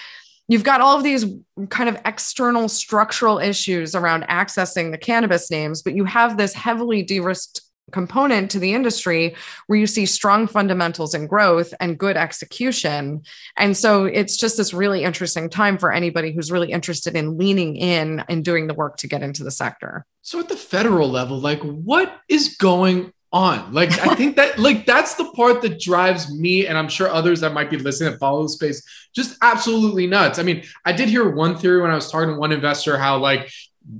you've 0.48 0.64
got 0.64 0.80
all 0.80 0.96
of 0.96 1.04
these 1.04 1.26
kind 1.68 1.88
of 1.88 1.98
external 2.04 2.68
structural 2.68 3.38
issues 3.38 3.94
around 3.94 4.24
accessing 4.24 4.92
the 4.92 4.98
cannabis 4.98 5.50
names, 5.50 5.82
but 5.82 5.94
you 5.94 6.04
have 6.04 6.36
this 6.36 6.54
heavily 6.54 7.02
de 7.02 7.20
risked 7.20 7.60
component 7.92 8.50
to 8.50 8.58
the 8.58 8.74
industry 8.74 9.34
where 9.66 9.78
you 9.78 9.86
see 9.86 10.06
strong 10.06 10.46
fundamentals 10.46 11.14
and 11.14 11.28
growth 11.28 11.72
and 11.80 11.98
good 11.98 12.16
execution. 12.16 13.22
And 13.56 13.76
so 13.76 14.04
it's 14.04 14.36
just 14.36 14.56
this 14.56 14.74
really 14.74 15.04
interesting 15.04 15.48
time 15.48 15.78
for 15.78 15.92
anybody 15.92 16.32
who's 16.32 16.50
really 16.50 16.72
interested 16.72 17.14
in 17.14 17.38
leaning 17.38 17.76
in 17.76 18.24
and 18.28 18.44
doing 18.44 18.66
the 18.66 18.74
work 18.74 18.96
to 18.98 19.08
get 19.08 19.22
into 19.22 19.44
the 19.44 19.50
sector. 19.50 20.04
So 20.22 20.40
at 20.40 20.48
the 20.48 20.56
federal 20.56 21.08
level, 21.08 21.38
like 21.38 21.60
what 21.60 22.20
is 22.28 22.56
going 22.56 23.12
on? 23.32 23.72
Like 23.72 23.92
I 24.00 24.14
think 24.14 24.36
that 24.36 24.58
like 24.58 24.86
that's 24.86 25.14
the 25.14 25.30
part 25.32 25.62
that 25.62 25.78
drives 25.78 26.32
me 26.32 26.66
and 26.66 26.76
I'm 26.76 26.88
sure 26.88 27.08
others 27.08 27.40
that 27.40 27.52
might 27.52 27.70
be 27.70 27.76
listening 27.76 28.12
that 28.12 28.18
follow 28.18 28.42
the 28.42 28.48
space 28.48 28.82
just 29.14 29.36
absolutely 29.42 30.06
nuts. 30.06 30.38
I 30.38 30.42
mean, 30.42 30.64
I 30.84 30.92
did 30.92 31.08
hear 31.08 31.28
one 31.28 31.56
theory 31.56 31.80
when 31.80 31.90
I 31.90 31.94
was 31.94 32.10
talking 32.10 32.30
to 32.30 32.36
one 32.36 32.52
investor 32.52 32.98
how 32.98 33.18
like 33.18 33.50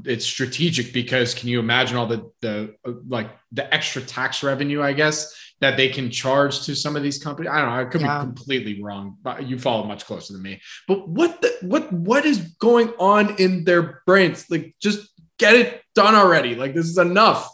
it's 0.04 0.24
strategic 0.24 0.92
because 0.92 1.34
can 1.34 1.48
you 1.48 1.60
imagine 1.60 1.96
all 1.96 2.06
the 2.06 2.30
the 2.40 2.74
like 3.06 3.30
the 3.52 3.72
extra 3.72 4.02
tax 4.02 4.42
revenue 4.42 4.82
i 4.82 4.92
guess 4.92 5.32
that 5.60 5.76
they 5.76 5.88
can 5.88 6.10
charge 6.10 6.66
to 6.66 6.76
some 6.76 6.96
of 6.96 7.02
these 7.02 7.22
companies? 7.22 7.50
I 7.50 7.60
don't 7.60 7.70
know 7.70 7.80
i 7.80 7.84
could 7.84 8.00
yeah. 8.00 8.18
be 8.18 8.24
completely 8.24 8.82
wrong 8.82 9.16
but 9.22 9.46
you 9.48 9.58
follow 9.58 9.84
much 9.84 10.04
closer 10.04 10.32
than 10.32 10.42
me. 10.42 10.60
But 10.86 11.08
what 11.08 11.40
the 11.42 11.56
what 11.62 11.92
what 11.92 12.24
is 12.24 12.38
going 12.58 12.92
on 12.98 13.36
in 13.36 13.64
their 13.64 14.02
brains? 14.06 14.46
Like 14.50 14.74
just 14.80 15.08
get 15.38 15.54
it 15.54 15.82
done 15.94 16.14
already. 16.14 16.54
Like 16.54 16.74
this 16.74 16.86
is 16.86 16.98
enough. 16.98 17.48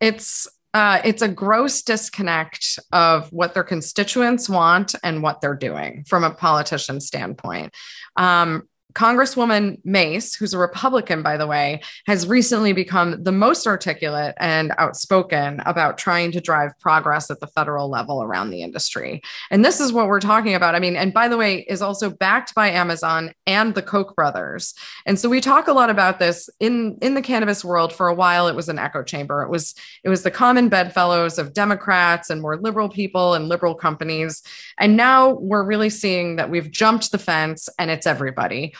It's 0.00 0.48
uh, 0.72 1.00
it's 1.04 1.22
a 1.22 1.28
gross 1.28 1.82
disconnect 1.82 2.78
of 2.92 3.32
what 3.32 3.54
their 3.54 3.64
constituents 3.64 4.48
want 4.48 4.94
and 5.02 5.20
what 5.22 5.40
they're 5.40 5.56
doing 5.56 6.04
from 6.06 6.22
a 6.22 6.30
politician 6.30 7.00
standpoint. 7.00 7.74
Um, 8.16 8.68
Congresswoman 8.94 9.78
Mace, 9.84 10.34
who's 10.34 10.54
a 10.54 10.58
Republican, 10.58 11.22
by 11.22 11.36
the 11.36 11.46
way, 11.46 11.80
has 12.06 12.26
recently 12.26 12.72
become 12.72 13.22
the 13.22 13.32
most 13.32 13.66
articulate 13.66 14.34
and 14.38 14.72
outspoken 14.78 15.60
about 15.66 15.98
trying 15.98 16.32
to 16.32 16.40
drive 16.40 16.78
progress 16.80 17.30
at 17.30 17.40
the 17.40 17.46
federal 17.46 17.88
level 17.88 18.22
around 18.22 18.50
the 18.50 18.62
industry. 18.62 19.22
And 19.50 19.64
this 19.64 19.80
is 19.80 19.92
what 19.92 20.06
we're 20.06 20.20
talking 20.20 20.54
about. 20.54 20.74
I 20.74 20.78
mean, 20.78 20.96
and 20.96 21.12
by 21.12 21.28
the 21.28 21.36
way, 21.36 21.60
is 21.68 21.82
also 21.82 22.10
backed 22.10 22.54
by 22.54 22.70
Amazon 22.70 23.32
and 23.46 23.74
the 23.74 23.82
Koch 23.82 24.14
brothers. 24.14 24.74
And 25.06 25.18
so 25.18 25.28
we 25.28 25.40
talk 25.40 25.68
a 25.68 25.72
lot 25.72 25.90
about 25.90 26.18
this 26.18 26.50
in, 26.60 26.98
in 27.02 27.14
the 27.14 27.22
cannabis 27.22 27.64
world. 27.64 27.92
For 27.92 28.08
a 28.08 28.14
while, 28.14 28.48
it 28.48 28.56
was 28.56 28.68
an 28.68 28.78
echo 28.78 29.02
chamber. 29.02 29.42
It 29.42 29.50
was 29.50 29.74
it 30.04 30.08
was 30.08 30.22
the 30.22 30.30
common 30.30 30.68
bedfellows 30.68 31.38
of 31.38 31.52
Democrats 31.52 32.30
and 32.30 32.40
more 32.40 32.56
liberal 32.56 32.88
people 32.88 33.34
and 33.34 33.48
liberal 33.48 33.74
companies. 33.74 34.42
And 34.78 34.96
now 34.96 35.34
we're 35.34 35.64
really 35.64 35.90
seeing 35.90 36.36
that 36.36 36.50
we've 36.50 36.70
jumped 36.70 37.12
the 37.12 37.18
fence 37.18 37.68
and 37.78 37.90
it's 37.90 38.06
everybody 38.06 38.74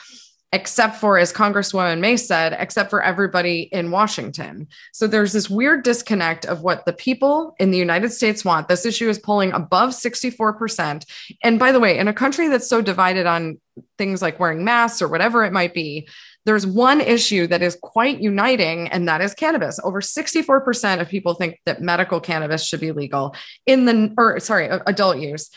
except 0.53 0.97
for, 0.97 1.17
as 1.17 1.33
Congresswoman 1.33 2.01
Mace 2.01 2.27
said, 2.27 2.57
except 2.59 2.91
for 2.91 3.03
everybody 3.03 3.69
in 3.73 3.93
Washington. 3.93 4.67
So 4.93 5.07
there's 5.07 5.33
this 5.33 5.49
weird 5.49 5.85
disconnect 5.85 6.45
of 6.45 6.63
what 6.63 6.85
the 6.85 6.93
people 6.93 7.55
in 7.61 7.71
the 7.71 7.79
United 7.79 8.11
States 8.11 8.45
want. 8.45 8.67
This 8.67 8.85
issue 8.85 9.09
is 9.09 9.19
polling 9.19 9.53
above 9.53 9.91
64%. 9.91 11.05
And 11.45 11.59
by 11.59 11.71
the 11.71 11.79
way, 11.79 11.99
in 11.99 12.09
a 12.09 12.13
country 12.13 12.49
that's 12.49 12.69
so 12.69 12.83
divided 12.83 13.27
on 13.27 13.61
things 13.97 14.21
like 14.21 14.41
wearing 14.41 14.65
masks 14.65 15.01
or 15.01 15.09
whatever 15.09 15.45
it 15.45 15.53
might 15.53 15.73
be, 15.73 16.09
there's 16.47 16.67
one 16.67 17.01
issue 17.01 17.47
that 17.47 17.63
is 17.63 17.79
quite 17.81 18.21
uniting, 18.21 18.89
and 18.89 19.07
that 19.07 19.21
is 19.21 19.35
cannabis. 19.35 19.79
Over 19.85 20.01
64% 20.01 21.01
of 21.01 21.09
people 21.09 21.35
think 21.35 21.61
that 21.67 21.83
medical 21.83 22.19
cannabis 22.19 22.65
should 22.65 22.81
be 22.81 22.93
legal 22.93 23.37
in 23.67 23.85
the, 23.85 24.13
or 24.17 24.41
sorry, 24.41 24.67
adult 24.87 25.19
use 25.19 25.51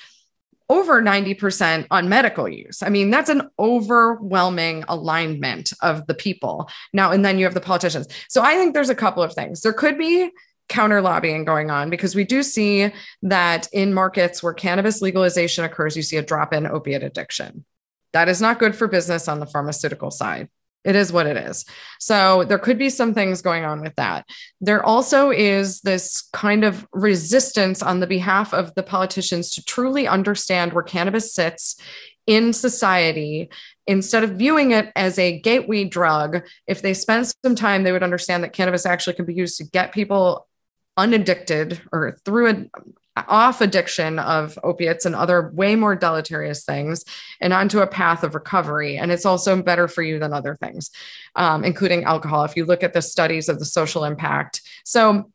over 0.70 1.02
90% 1.02 1.88
on 1.92 2.10
medical 2.10 2.48
use. 2.48 2.82
I 2.82 2.90
mean, 2.90 3.10
that's 3.10 3.30
an 3.30 3.50
overwhelming 3.60 4.84
alignment 4.88 5.74
of 5.82 6.08
the 6.08 6.14
people. 6.14 6.70
Now, 6.94 7.12
and 7.12 7.24
then 7.24 7.38
you 7.38 7.46
have 7.46 7.54
the 7.54 7.62
politicians. 7.62 8.08
So 8.30 8.42
I 8.42 8.56
think 8.56 8.74
there's 8.74 8.90
a 8.90 8.96
couple 8.96 9.24
of 9.24 9.34
things. 9.34 9.62
There 9.62 9.74
could 9.74 9.98
be 9.98 10.32
counter 10.70 11.02
lobbying 11.02 11.46
going 11.46 11.70
on 11.70 11.90
because 11.90 12.16
we 12.16 12.24
do 12.24 12.42
see 12.42 12.92
that 13.22 13.68
in 13.74 13.94
markets 13.94 14.42
where 14.42 14.54
cannabis 14.54 15.02
legalization 15.02 15.66
occurs, 15.66 15.96
you 15.96 16.02
see 16.02 16.18
a 16.18 16.24
drop 16.24 16.54
in 16.54 16.66
opiate 16.66 17.04
addiction. 17.04 17.66
That 18.14 18.30
is 18.30 18.42
not 18.42 18.60
good 18.60 18.76
for 18.76 18.88
business 18.88 19.28
on 19.28 19.40
the 19.40 19.46
pharmaceutical 19.46 20.12
side. 20.12 20.50
It 20.84 20.96
is 20.96 21.14
what 21.14 21.28
it 21.28 21.38
is. 21.38 21.66
So 22.00 22.44
there 22.44 22.60
could 22.60 22.78
be 22.78 22.90
some 22.90 23.14
things 23.14 23.42
going 23.42 23.64
on 23.64 23.82
with 23.82 23.96
that. 23.96 24.26
There 24.60 24.84
also 24.84 25.30
is 25.30 25.82
this 25.82 26.28
kind 26.34 26.64
of 26.64 26.86
resistance 26.92 27.82
on 27.82 28.00
the 28.00 28.08
behalf 28.08 28.54
of 28.54 28.74
the 28.76 28.84
politicians 28.84 29.50
to 29.52 29.64
truly 29.64 30.08
understand 30.08 30.74
where 30.74 30.84
cannabis 30.84 31.34
sits 31.34 31.78
in 32.26 32.54
society 32.54 33.50
instead 33.86 34.24
of 34.24 34.32
viewing 34.32 34.72
it 34.72 34.92
as 34.96 35.20
a 35.20 35.40
gateway 35.42 35.84
drug 35.84 36.42
if 36.68 36.82
they 36.82 36.94
spend 36.94 37.30
some 37.44 37.54
time 37.54 37.84
they 37.84 37.92
would 37.92 38.04
understand 38.04 38.44
that 38.44 38.54
cannabis 38.54 38.86
actually 38.86 39.14
can 39.14 39.26
be 39.26 39.34
used 39.34 39.58
to 39.58 39.66
get 39.66 39.92
people 39.92 40.48
unaddicted 40.96 41.82
or 41.92 42.18
through 42.24 42.50
a, 42.50 42.66
off 43.16 43.62
addiction 43.62 44.20
of 44.20 44.58
opiates 44.64 45.06
and 45.06 45.16
other 45.16 45.52
way 45.54 45.76
more 45.76 45.96
deleterious 45.96 46.66
things 46.66 47.04
and 47.40 47.54
onto 47.54 47.80
a 47.80 47.88
path 47.88 48.24
of 48.24 48.34
recovery. 48.34 48.98
And 48.98 49.12
it's 49.12 49.26
also 49.26 49.62
better 49.62 49.88
for 49.88 50.02
you 50.02 50.20
than 50.20 50.34
other 50.34 50.58
things, 50.62 50.90
um, 51.36 51.64
including 51.64 52.04
alcohol, 52.04 52.44
if 52.44 52.56
you 52.56 52.66
look 52.66 52.84
at 52.84 52.94
the 52.94 53.02
studies 53.02 53.50
of 53.50 53.60
the 53.60 53.66
social 53.66 54.04
impact. 54.04 54.62
So 54.84 55.32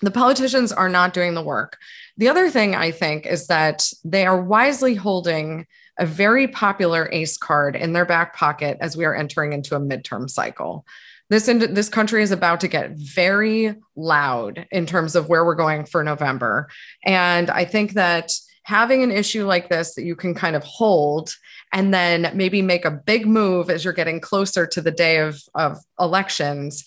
the 0.00 0.10
politicians 0.10 0.72
are 0.72 0.88
not 0.88 1.14
doing 1.14 1.34
the 1.34 1.42
work. 1.42 1.78
The 2.16 2.28
other 2.28 2.50
thing 2.50 2.74
I 2.74 2.90
think 2.90 3.24
is 3.24 3.46
that 3.46 3.88
they 4.04 4.26
are 4.26 4.42
wisely 4.42 4.94
holding 4.94 5.66
a 5.98 6.06
very 6.06 6.48
popular 6.48 7.08
ACE 7.12 7.36
card 7.36 7.76
in 7.76 7.92
their 7.92 8.04
back 8.04 8.34
pocket 8.34 8.78
as 8.80 8.96
we 8.96 9.04
are 9.04 9.14
entering 9.14 9.52
into 9.52 9.76
a 9.76 9.80
midterm 9.80 10.28
cycle 10.28 10.84
this 11.32 11.48
in, 11.48 11.72
this 11.72 11.88
country 11.88 12.22
is 12.22 12.30
about 12.30 12.60
to 12.60 12.68
get 12.68 12.90
very 12.92 13.74
loud 13.96 14.66
in 14.70 14.86
terms 14.86 15.16
of 15.16 15.28
where 15.28 15.44
we're 15.44 15.54
going 15.54 15.86
for 15.86 16.04
November. 16.04 16.68
And 17.04 17.50
I 17.50 17.64
think 17.64 17.92
that 17.92 18.30
having 18.64 19.02
an 19.02 19.10
issue 19.10 19.44
like 19.46 19.68
this 19.68 19.94
that 19.94 20.04
you 20.04 20.14
can 20.14 20.34
kind 20.34 20.54
of 20.54 20.62
hold 20.62 21.34
and 21.72 21.92
then 21.92 22.30
maybe 22.34 22.60
make 22.60 22.84
a 22.84 22.90
big 22.90 23.26
move 23.26 23.70
as 23.70 23.82
you're 23.82 23.94
getting 23.94 24.20
closer 24.20 24.66
to 24.66 24.80
the 24.80 24.90
day 24.90 25.18
of, 25.18 25.40
of 25.54 25.78
elections 25.98 26.84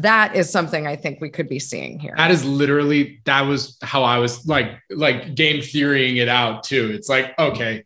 that 0.00 0.34
is 0.34 0.50
something 0.50 0.88
I 0.88 0.96
think 0.96 1.20
we 1.20 1.30
could 1.30 1.48
be 1.48 1.60
seeing 1.60 2.00
here. 2.00 2.14
That 2.16 2.32
is 2.32 2.44
literally 2.44 3.20
that 3.26 3.42
was 3.42 3.78
how 3.82 4.02
I 4.02 4.18
was 4.18 4.44
like 4.44 4.80
like 4.90 5.36
game 5.36 5.62
theorying 5.62 6.16
it 6.16 6.28
out 6.28 6.64
too. 6.64 6.90
It's 6.92 7.08
like 7.08 7.38
okay, 7.38 7.84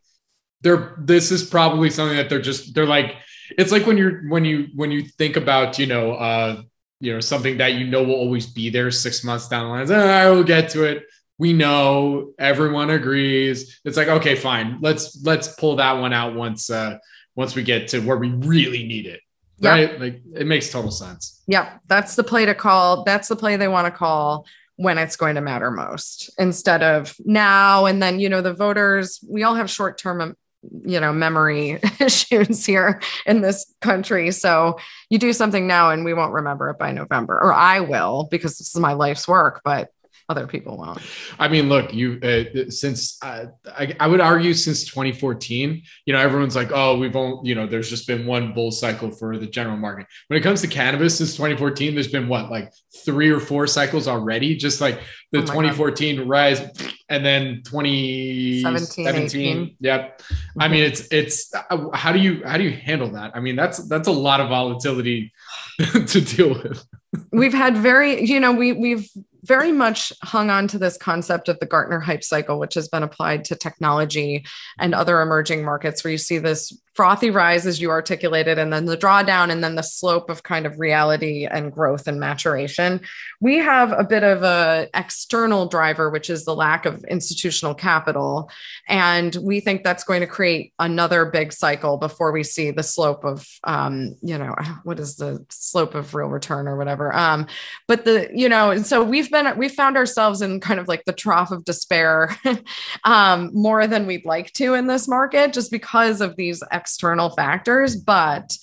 they're 0.63 0.97
this 0.99 1.31
is 1.31 1.45
probably 1.45 1.91
something 1.91 2.17
that 2.17 2.31
they're 2.31 2.41
just 2.41 2.75
they're 2.75 2.87
like 2.87 3.17
it's 3.57 3.73
like 3.73 3.87
when 3.87 3.97
you're 3.97 4.23
when 4.29 4.45
you 4.45 4.69
when 4.75 4.91
you 4.91 5.03
think 5.03 5.37
about 5.37 5.79
you 5.79 5.87
know 5.87 6.13
uh 6.13 6.63
you 7.01 7.13
know 7.13 7.21
something 7.21 7.59
that 7.59 7.75
you 7.75 7.87
know 7.87 8.03
will 8.03 8.15
always 8.15 8.47
be 8.47 8.71
there 8.71 8.91
six 8.91 9.23
months 9.25 9.49
down 9.49 9.65
the 9.65 9.71
line 9.71 9.91
oh, 9.91 10.09
i 10.09 10.29
will 10.31 10.45
get 10.45 10.71
to 10.71 10.85
it. 10.85 11.05
We 11.41 11.53
know 11.53 12.33
everyone 12.37 12.91
agrees. 12.91 13.81
It's 13.85 13.97
like 13.97 14.09
okay 14.09 14.35
fine. 14.35 14.79
Let's 14.81 15.23
let's 15.23 15.49
pull 15.55 15.77
that 15.77 15.93
one 15.93 16.13
out 16.13 16.35
once 16.35 16.69
uh 16.69 16.99
once 17.37 17.55
we 17.55 17.63
get 17.63 17.89
to 17.89 18.01
where 18.01 18.17
we 18.17 18.31
really 18.31 18.85
need 18.87 19.07
it. 19.07 19.21
Right? 19.61 20.01
Like 20.01 20.23
it 20.35 20.47
makes 20.47 20.71
total 20.71 20.91
sense. 20.91 21.43
Yeah 21.47 21.79
that's 21.87 22.17
the 22.17 22.25
play 22.25 22.45
to 22.47 22.55
call 22.55 23.05
that's 23.05 23.29
the 23.29 23.37
play 23.37 23.57
they 23.57 23.69
want 23.69 23.87
to 23.87 23.97
call 23.97 24.47
when 24.79 24.97
it's 24.97 25.17
going 25.17 25.35
to 25.35 25.41
matter 25.41 25.73
most 25.73 26.31
instead 26.39 26.83
of 26.83 27.15
now 27.25 27.87
and 27.87 28.01
then 28.01 28.21
you 28.21 28.29
know 28.29 28.41
the 28.41 28.55
voters 28.55 29.19
we 29.29 29.43
all 29.43 29.57
have 29.57 29.69
short 29.69 29.99
term 29.99 30.37
you 30.85 31.01
know 31.01 31.13
memory 31.13 31.79
issues 32.01 32.65
here 32.67 33.01
in 33.27 33.41
this 33.41 33.75
country. 33.81 34.31
So 34.31 34.79
you 35.11 35.19
do 35.19 35.33
something 35.33 35.67
now 35.67 35.91
and 35.91 36.05
we 36.05 36.15
won't 36.15 36.33
remember 36.33 36.71
it 36.71 36.79
by 36.79 36.93
november 36.93 37.39
or 37.41 37.53
i 37.53 37.81
will 37.81 38.29
because 38.31 38.59
this 38.59 38.75
is 38.75 38.81
my 38.81 38.93
life's 38.93 39.27
work 39.27 39.61
but 39.65 39.91
other 40.29 40.47
people 40.47 40.77
won't. 40.77 41.01
I 41.39 41.49
mean, 41.49 41.71
look, 41.71 41.95
you 41.95 42.21
uh, 42.23 42.71
since 42.71 43.17
uh, 43.23 43.47
I, 43.67 43.97
I, 43.99 44.07
would 44.07 44.21
argue 44.21 44.53
since 44.53 44.85
2014, 44.85 45.83
you 46.05 46.13
know, 46.13 46.19
everyone's 46.19 46.55
like, 46.55 46.71
oh, 46.71 46.99
we've 46.99 47.17
only, 47.17 47.49
you 47.49 47.55
know, 47.55 47.67
there's 47.67 47.89
just 47.89 48.07
been 48.07 48.27
one 48.27 48.53
bull 48.53 48.71
cycle 48.71 49.11
for 49.11 49.39
the 49.39 49.47
general 49.47 49.79
market. 49.79 50.07
When 50.27 50.39
it 50.39 50.43
comes 50.43 50.61
to 50.61 50.67
cannabis, 50.67 51.17
since 51.17 51.33
2014, 51.33 51.95
there's 51.95 52.09
been 52.09 52.29
what, 52.29 52.51
like 52.51 52.71
three 53.07 53.31
or 53.31 53.41
four 53.41 53.67
cycles 53.67 54.07
already, 54.07 54.55
just 54.55 54.83
like 54.83 55.01
the 55.33 55.39
oh 55.39 55.47
2014 55.47 56.19
God. 56.19 56.29
rise 56.29 56.61
and 57.09 57.25
then 57.25 57.63
2017. 57.65 59.77
Yep. 59.81 60.21
Mm-hmm. 60.21 60.63
I 60.63 60.69
mean, 60.69 60.85
it's, 60.85 61.09
it's, 61.11 61.51
uh, 61.55 61.89
how 61.95 62.13
do 62.13 62.19
you, 62.19 62.45
how 62.45 62.59
do 62.59 62.65
you 62.65 62.73
handle 62.73 63.13
that? 63.13 63.33
I 63.35 63.41
mean, 63.41 63.57
that's, 63.57 63.79
that's 63.89 64.09
a 64.09 64.13
lot 64.13 64.41
of 64.41 64.51
volatility 64.51 65.33
to 65.79 66.21
deal 66.21 66.51
with. 66.51 66.85
we've 67.33 67.55
had 67.55 67.79
very, 67.79 68.25
you 68.25 68.41
know, 68.41 68.53
we, 68.53 68.73
we've, 68.73 69.09
very 69.43 69.73
much 69.73 70.13
hung 70.23 70.51
on 70.51 70.69
to 70.69 70.79
this 70.79 70.97
concept 70.97 71.49
of 71.49 71.59
the 71.61 71.67
Gartner 71.67 72.01
hype 72.01 72.25
cycle, 72.25 72.59
which 72.59 72.75
has 72.75 72.89
been 72.89 73.03
applied 73.03 73.45
to 73.45 73.57
technology 73.57 74.45
and 74.79 74.95
other 74.95 75.21
emerging 75.21 75.65
markets, 75.65 76.03
where 76.03 76.11
you 76.11 76.19
see 76.19 76.39
this 76.39 76.77
frothy 76.99 77.31
rise, 77.31 77.65
as 77.65 77.81
you 77.81 77.91
articulated, 77.91 78.59
and 78.59 78.73
then 78.73 78.85
the 78.85 78.97
drawdown, 78.97 79.53
and 79.53 79.63
then 79.63 79.77
the 79.77 79.85
slope 79.85 80.29
of 80.29 80.43
kind 80.43 80.67
of 80.67 80.81
reality 80.81 81.47
and 81.47 81.73
growth 81.73 82.09
and 82.09 82.19
maturation. 82.19 83.01
We 83.39 83.59
have 83.59 83.93
a 83.93 84.03
bit 84.03 84.25
of 84.25 84.43
a 84.43 84.89
external 84.95 85.69
driver, 85.69 86.11
which 86.11 86.29
is 86.29 86.45
the 86.45 86.57
lack 86.57 86.87
of 86.87 87.05
institutional 87.05 87.73
capital, 87.73 88.51
and 88.89 89.33
we 89.37 89.61
think 89.61 89.85
that's 89.85 90.03
going 90.03 90.23
to 90.23 90.27
create 90.27 90.73
another 90.81 91.27
big 91.27 91.53
cycle 91.53 91.99
before 91.99 92.33
we 92.33 92.43
see 92.43 92.73
the 92.73 92.83
slope 92.83 93.25
of, 93.25 93.47
um, 93.63 94.17
you 94.21 94.37
know, 94.37 94.57
what 94.83 94.99
is 94.99 95.15
the 95.15 95.47
slope 95.51 95.95
of 95.95 96.17
real 96.17 96.27
return 96.27 96.67
or 96.67 96.77
whatever. 96.77 97.15
Um, 97.15 97.47
but 97.87 98.07
the, 98.07 98.29
you 98.35 98.49
know, 98.49 98.73
and 98.73 98.85
so 98.85 99.05
we've 99.05 99.31
been 99.31 99.57
we 99.57 99.69
found 99.69 99.97
ourselves 99.97 100.43
in 100.43 100.59
kind 100.59 100.81
of 100.81 100.89
like 100.89 101.05
the 101.05 101.13
trough 101.13 101.53
of 101.53 101.65
despair 101.65 102.37
um, 103.05 103.53
more 103.55 103.87
than 103.87 104.05
we'd 104.05 104.27
like 104.27 104.53
to 104.55 104.75
in 104.75 104.89
this 104.89 105.07
market, 105.07 105.53
just 105.53 105.71
because 105.71 106.21
of 106.21 106.35
these. 106.35 106.61
Ex- 106.73 106.88
external 106.89 107.29
factors, 107.29 107.97
but 107.97 108.57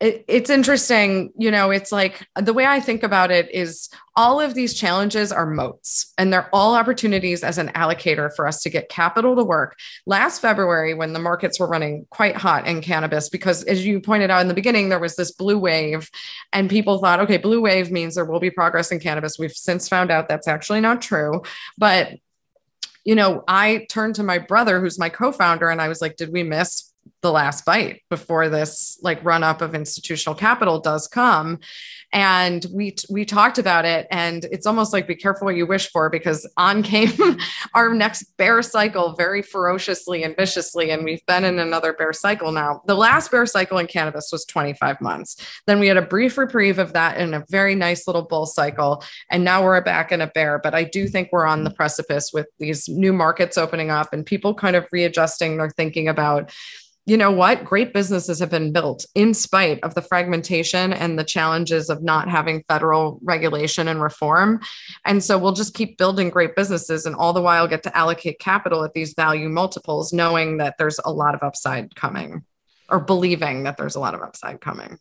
it, 0.00 0.24
it's 0.26 0.50
interesting. 0.50 1.32
You 1.38 1.52
know, 1.52 1.70
it's 1.70 1.92
like 1.92 2.26
the 2.34 2.52
way 2.52 2.66
I 2.66 2.80
think 2.80 3.04
about 3.04 3.30
it 3.30 3.48
is 3.54 3.88
all 4.16 4.40
of 4.40 4.52
these 4.52 4.74
challenges 4.74 5.30
are 5.30 5.46
moats 5.46 6.12
and 6.18 6.32
they're 6.32 6.50
all 6.52 6.74
opportunities 6.74 7.44
as 7.44 7.56
an 7.56 7.68
allocator 7.68 8.34
for 8.34 8.48
us 8.48 8.62
to 8.62 8.70
get 8.70 8.88
capital 8.88 9.36
to 9.36 9.44
work. 9.44 9.78
Last 10.04 10.40
February, 10.40 10.92
when 10.92 11.12
the 11.12 11.20
markets 11.20 11.60
were 11.60 11.68
running 11.68 12.04
quite 12.10 12.34
hot 12.34 12.66
in 12.66 12.82
cannabis, 12.82 13.28
because 13.28 13.62
as 13.62 13.86
you 13.86 14.00
pointed 14.00 14.28
out 14.28 14.40
in 14.40 14.48
the 14.48 14.54
beginning, 14.54 14.88
there 14.88 14.98
was 14.98 15.14
this 15.14 15.30
blue 15.30 15.56
wave, 15.56 16.10
and 16.52 16.68
people 16.68 16.98
thought, 16.98 17.20
okay, 17.20 17.36
blue 17.36 17.60
wave 17.60 17.92
means 17.92 18.16
there 18.16 18.24
will 18.24 18.40
be 18.40 18.50
progress 18.50 18.90
in 18.90 18.98
cannabis. 18.98 19.38
We've 19.38 19.52
since 19.52 19.88
found 19.88 20.10
out 20.10 20.28
that's 20.28 20.48
actually 20.48 20.80
not 20.80 21.00
true. 21.00 21.42
But 21.78 22.14
you 23.04 23.14
know, 23.14 23.42
I 23.48 23.86
turned 23.90 24.16
to 24.16 24.22
my 24.22 24.38
brother, 24.38 24.80
who's 24.80 24.98
my 24.98 25.08
co 25.08 25.32
founder, 25.32 25.68
and 25.68 25.80
I 25.80 25.88
was 25.88 26.00
like, 26.00 26.16
did 26.16 26.32
we 26.32 26.42
miss 26.42 26.91
the 27.22 27.32
last 27.32 27.64
bite 27.64 28.02
before 28.10 28.48
this 28.48 28.98
like 29.00 29.24
run 29.24 29.44
up 29.44 29.62
of 29.62 29.74
institutional 29.74 30.34
capital 30.34 30.80
does 30.80 31.06
come. 31.06 31.60
And 32.14 32.66
we 32.74 32.94
we 33.08 33.24
talked 33.24 33.58
about 33.58 33.86
it 33.86 34.06
and 34.10 34.44
it's 34.50 34.66
almost 34.66 34.92
like 34.92 35.06
be 35.06 35.14
careful 35.14 35.46
what 35.46 35.56
you 35.56 35.64
wish 35.64 35.90
for 35.90 36.10
because 36.10 36.46
on 36.58 36.82
came 36.82 37.10
our 37.74 37.94
next 37.94 38.24
bear 38.36 38.60
cycle 38.60 39.14
very 39.14 39.40
ferociously 39.40 40.22
and 40.22 40.36
viciously 40.36 40.90
and 40.90 41.04
we've 41.04 41.24
been 41.24 41.44
in 41.44 41.58
another 41.58 41.94
bear 41.94 42.12
cycle 42.12 42.52
now. 42.52 42.82
The 42.86 42.96
last 42.96 43.30
bear 43.30 43.46
cycle 43.46 43.78
in 43.78 43.86
cannabis 43.86 44.28
was 44.30 44.44
25 44.44 45.00
months. 45.00 45.36
Then 45.66 45.80
we 45.80 45.86
had 45.86 45.96
a 45.96 46.02
brief 46.02 46.36
reprieve 46.36 46.78
of 46.78 46.92
that 46.92 47.18
in 47.18 47.32
a 47.32 47.44
very 47.48 47.74
nice 47.74 48.06
little 48.06 48.22
bull 48.22 48.46
cycle 48.46 49.02
and 49.30 49.42
now 49.42 49.64
we're 49.64 49.80
back 49.80 50.12
in 50.12 50.20
a 50.20 50.26
bear. 50.26 50.58
But 50.58 50.74
i 50.74 50.84
do 50.84 51.06
think 51.06 51.30
we're 51.32 51.46
on 51.46 51.64
the 51.64 51.70
precipice 51.70 52.30
with 52.32 52.48
these 52.58 52.88
new 52.88 53.12
markets 53.12 53.56
opening 53.56 53.90
up 53.90 54.12
and 54.12 54.26
people 54.26 54.54
kind 54.54 54.76
of 54.76 54.86
readjusting 54.92 55.56
their 55.56 55.70
thinking 55.70 56.08
about 56.08 56.52
you 57.04 57.16
know 57.16 57.32
what? 57.32 57.64
Great 57.64 57.92
businesses 57.92 58.38
have 58.38 58.50
been 58.50 58.72
built 58.72 59.04
in 59.14 59.34
spite 59.34 59.80
of 59.82 59.94
the 59.94 60.02
fragmentation 60.02 60.92
and 60.92 61.18
the 61.18 61.24
challenges 61.24 61.90
of 61.90 62.02
not 62.02 62.28
having 62.28 62.62
federal 62.68 63.18
regulation 63.24 63.88
and 63.88 64.00
reform. 64.00 64.60
And 65.04 65.22
so 65.22 65.36
we'll 65.36 65.52
just 65.52 65.74
keep 65.74 65.98
building 65.98 66.30
great 66.30 66.54
businesses 66.54 67.04
and 67.04 67.16
all 67.16 67.32
the 67.32 67.42
while 67.42 67.66
get 67.66 67.82
to 67.84 67.96
allocate 67.96 68.38
capital 68.38 68.84
at 68.84 68.92
these 68.94 69.14
value 69.14 69.48
multiples, 69.48 70.12
knowing 70.12 70.58
that 70.58 70.76
there's 70.78 71.00
a 71.04 71.12
lot 71.12 71.34
of 71.34 71.42
upside 71.42 71.94
coming 71.96 72.44
or 72.88 73.00
believing 73.00 73.64
that 73.64 73.76
there's 73.76 73.96
a 73.96 74.00
lot 74.00 74.14
of 74.14 74.22
upside 74.22 74.60
coming. 74.60 74.98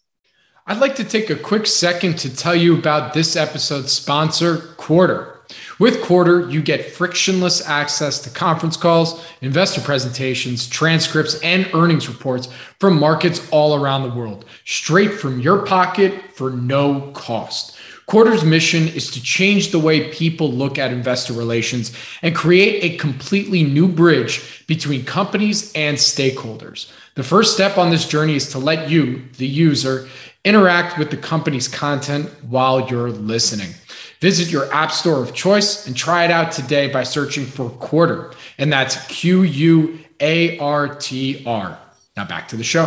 I'd 0.65 0.79
like 0.79 0.95
to 0.95 1.03
take 1.03 1.29
a 1.29 1.35
quick 1.35 1.67
second 1.67 2.17
to 2.19 2.35
tell 2.35 2.55
you 2.55 2.77
about 2.77 3.13
this 3.13 3.35
episode's 3.35 3.91
sponsor, 3.91 4.57
Quartr. 4.77 5.40
With 5.79 6.01
Quartr, 6.01 6.51
you 6.51 6.61
get 6.61 6.91
frictionless 6.91 7.65
access 7.67 8.19
to 8.19 8.29
conference 8.29 8.77
calls, 8.77 9.25
investor 9.41 9.81
presentations, 9.81 10.67
transcripts, 10.67 11.39
and 11.41 11.69
earnings 11.73 12.07
reports 12.07 12.49
from 12.79 12.99
markets 12.99 13.47
all 13.51 13.75
around 13.75 14.03
the 14.03 14.15
world, 14.15 14.45
straight 14.65 15.13
from 15.13 15.39
your 15.39 15.65
pocket 15.65 16.13
for 16.35 16.51
no 16.51 17.11
cost. 17.11 17.75
Quartr's 18.07 18.43
mission 18.43 18.89
is 18.89 19.09
to 19.11 19.23
change 19.23 19.71
the 19.71 19.79
way 19.79 20.11
people 20.11 20.51
look 20.51 20.77
at 20.77 20.91
investor 20.91 21.31
relations 21.31 21.93
and 22.21 22.35
create 22.35 22.83
a 22.83 22.97
completely 22.97 23.63
new 23.63 23.87
bridge 23.87 24.65
between 24.67 25.05
companies 25.05 25.71
and 25.75 25.97
stakeholders. 25.97 26.91
The 27.15 27.23
first 27.23 27.53
step 27.53 27.77
on 27.77 27.89
this 27.89 28.07
journey 28.07 28.35
is 28.35 28.49
to 28.49 28.59
let 28.59 28.89
you, 28.89 29.23
the 29.37 29.47
user, 29.47 30.09
interact 30.43 30.97
with 30.97 31.11
the 31.11 31.17
company's 31.17 31.67
content 31.67 32.29
while 32.43 32.89
you're 32.89 33.11
listening. 33.11 33.75
Visit 34.21 34.51
your 34.51 34.71
app 34.71 34.91
store 34.91 35.21
of 35.21 35.33
choice 35.33 35.87
and 35.87 35.97
try 35.97 36.23
it 36.23 36.31
out 36.31 36.51
today 36.51 36.87
by 36.87 37.01
searching 37.03 37.43
for 37.45 37.71
Quartr. 37.71 38.35
And 38.59 38.71
that's 38.71 39.03
Q 39.07 39.41
U 39.41 39.99
A 40.19 40.59
R 40.59 40.95
T 40.95 41.43
R. 41.45 41.79
Now 42.15 42.25
back 42.25 42.47
to 42.49 42.55
the 42.55 42.63
show. 42.63 42.83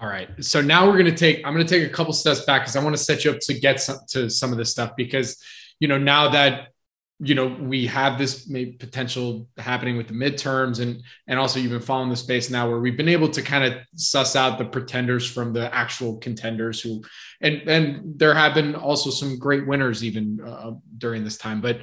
All 0.00 0.08
right. 0.08 0.28
So 0.44 0.60
now 0.60 0.86
we're 0.86 0.98
going 0.98 1.06
to 1.06 1.16
take, 1.16 1.44
I'm 1.44 1.54
going 1.54 1.66
to 1.66 1.80
take 1.80 1.88
a 1.88 1.92
couple 1.92 2.12
steps 2.12 2.44
back 2.44 2.62
because 2.62 2.76
I 2.76 2.84
want 2.84 2.96
to 2.96 3.02
set 3.02 3.24
you 3.24 3.32
up 3.32 3.40
to 3.40 3.54
get 3.54 3.80
some, 3.80 3.98
to 4.08 4.30
some 4.30 4.52
of 4.52 4.58
this 4.58 4.70
stuff 4.70 4.94
because, 4.96 5.42
you 5.80 5.88
know, 5.88 5.98
now 5.98 6.28
that 6.28 6.68
you 7.20 7.34
know 7.34 7.46
we 7.46 7.86
have 7.86 8.18
this 8.18 8.50
potential 8.78 9.48
happening 9.56 9.96
with 9.96 10.08
the 10.08 10.14
midterms 10.14 10.80
and 10.80 11.00
and 11.28 11.38
also 11.38 11.60
you've 11.60 11.70
been 11.70 11.80
following 11.80 12.10
the 12.10 12.16
space 12.16 12.50
now 12.50 12.68
where 12.68 12.80
we've 12.80 12.96
been 12.96 13.08
able 13.08 13.28
to 13.28 13.40
kind 13.40 13.64
of 13.64 13.80
suss 13.94 14.34
out 14.34 14.58
the 14.58 14.64
pretenders 14.64 15.30
from 15.30 15.52
the 15.52 15.72
actual 15.72 16.16
contenders 16.16 16.80
who 16.80 17.02
and 17.40 17.62
and 17.68 18.18
there 18.18 18.34
have 18.34 18.54
been 18.54 18.74
also 18.74 19.10
some 19.10 19.38
great 19.38 19.66
winners 19.66 20.02
even 20.02 20.40
uh, 20.44 20.72
during 20.98 21.22
this 21.22 21.36
time. 21.36 21.60
But 21.60 21.80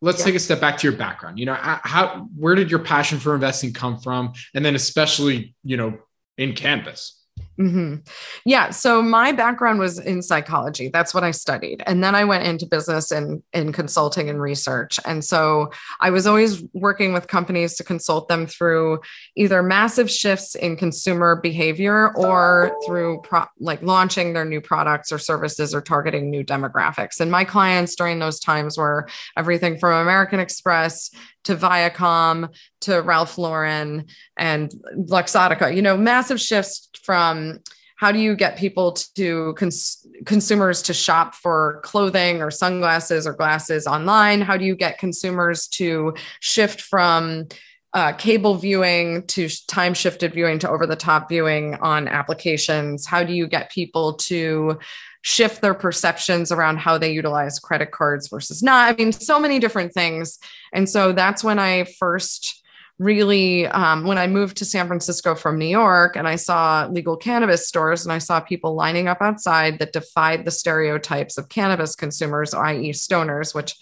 let's 0.00 0.20
yeah. 0.20 0.26
take 0.26 0.34
a 0.36 0.40
step 0.40 0.60
back 0.60 0.78
to 0.78 0.88
your 0.88 0.96
background. 0.96 1.38
You 1.38 1.46
know 1.46 1.54
how 1.54 2.28
where 2.36 2.54
did 2.54 2.70
your 2.70 2.80
passion 2.80 3.18
for 3.18 3.34
investing 3.34 3.72
come 3.72 3.98
from? 3.98 4.32
And 4.54 4.64
then 4.64 4.74
especially 4.74 5.54
you 5.62 5.76
know 5.76 5.98
in 6.38 6.54
cannabis 6.54 7.17
Mm-hmm. 7.58 7.96
Yeah. 8.44 8.70
So 8.70 9.02
my 9.02 9.32
background 9.32 9.80
was 9.80 9.98
in 9.98 10.22
psychology. 10.22 10.88
That's 10.88 11.12
what 11.12 11.24
I 11.24 11.32
studied. 11.32 11.82
And 11.86 12.04
then 12.04 12.14
I 12.14 12.24
went 12.24 12.44
into 12.44 12.66
business 12.66 13.10
and 13.10 13.42
in 13.52 13.72
consulting 13.72 14.30
and 14.30 14.40
research. 14.40 15.00
And 15.04 15.24
so 15.24 15.72
I 16.00 16.10
was 16.10 16.26
always 16.26 16.62
working 16.72 17.12
with 17.12 17.26
companies 17.26 17.74
to 17.76 17.84
consult 17.84 18.28
them 18.28 18.46
through 18.46 19.00
either 19.36 19.60
massive 19.62 20.08
shifts 20.08 20.54
in 20.54 20.76
consumer 20.76 21.34
behavior 21.34 22.14
or 22.16 22.76
through 22.86 23.22
pro- 23.22 23.46
like 23.58 23.82
launching 23.82 24.34
their 24.34 24.44
new 24.44 24.60
products 24.60 25.10
or 25.10 25.18
services 25.18 25.74
or 25.74 25.80
targeting 25.80 26.30
new 26.30 26.44
demographics. 26.44 27.18
And 27.18 27.28
my 27.28 27.44
clients 27.44 27.96
during 27.96 28.20
those 28.20 28.38
times 28.38 28.78
were 28.78 29.08
everything 29.36 29.78
from 29.78 30.00
American 30.00 30.38
Express 30.38 31.10
to 31.48 31.56
Viacom 31.56 32.54
to 32.82 33.00
Ralph 33.00 33.38
Lauren 33.38 34.04
and 34.36 34.70
Luxottica, 34.94 35.74
you 35.74 35.80
know, 35.80 35.96
massive 35.96 36.38
shifts 36.38 36.90
from 37.02 37.60
how 37.96 38.12
do 38.12 38.18
you 38.18 38.36
get 38.36 38.58
people 38.58 38.92
to 38.92 39.54
cons- 39.54 40.06
consumers 40.26 40.82
to 40.82 40.92
shop 40.92 41.34
for 41.34 41.80
clothing 41.84 42.42
or 42.42 42.50
sunglasses 42.50 43.26
or 43.26 43.32
glasses 43.32 43.86
online? 43.86 44.42
How 44.42 44.58
do 44.58 44.66
you 44.66 44.76
get 44.76 44.98
consumers 44.98 45.68
to 45.68 46.12
shift 46.40 46.82
from 46.82 47.48
uh, 47.94 48.12
cable 48.12 48.56
viewing 48.56 49.26
to 49.28 49.48
time 49.68 49.94
shifted 49.94 50.34
viewing 50.34 50.58
to 50.58 50.68
over 50.68 50.86
the 50.86 50.96
top 50.96 51.30
viewing 51.30 51.76
on 51.76 52.08
applications? 52.08 53.06
How 53.06 53.24
do 53.24 53.32
you 53.32 53.46
get 53.46 53.70
people 53.70 54.12
to 54.28 54.78
shift 55.22 55.60
their 55.60 55.74
perceptions 55.74 56.52
around 56.52 56.78
how 56.78 56.98
they 56.98 57.12
utilize 57.12 57.58
credit 57.58 57.90
cards 57.90 58.28
versus 58.28 58.62
not. 58.62 58.92
I 58.92 58.96
mean, 58.96 59.12
so 59.12 59.38
many 59.38 59.58
different 59.58 59.92
things. 59.92 60.38
And 60.72 60.88
so 60.88 61.12
that's 61.12 61.42
when 61.42 61.58
I 61.58 61.84
first 61.98 62.62
really, 62.98 63.66
um, 63.66 64.04
when 64.04 64.18
I 64.18 64.26
moved 64.26 64.56
to 64.58 64.64
San 64.64 64.86
Francisco 64.86 65.34
from 65.34 65.58
New 65.58 65.66
York 65.66 66.16
and 66.16 66.26
I 66.26 66.36
saw 66.36 66.86
legal 66.90 67.16
cannabis 67.16 67.68
stores 67.68 68.04
and 68.04 68.12
I 68.12 68.18
saw 68.18 68.40
people 68.40 68.74
lining 68.74 69.06
up 69.06 69.18
outside 69.20 69.78
that 69.78 69.92
defied 69.92 70.44
the 70.44 70.50
stereotypes 70.50 71.38
of 71.38 71.48
cannabis 71.48 71.94
consumers, 71.94 72.54
i.e., 72.54 72.90
stoners, 72.90 73.54
which 73.54 73.76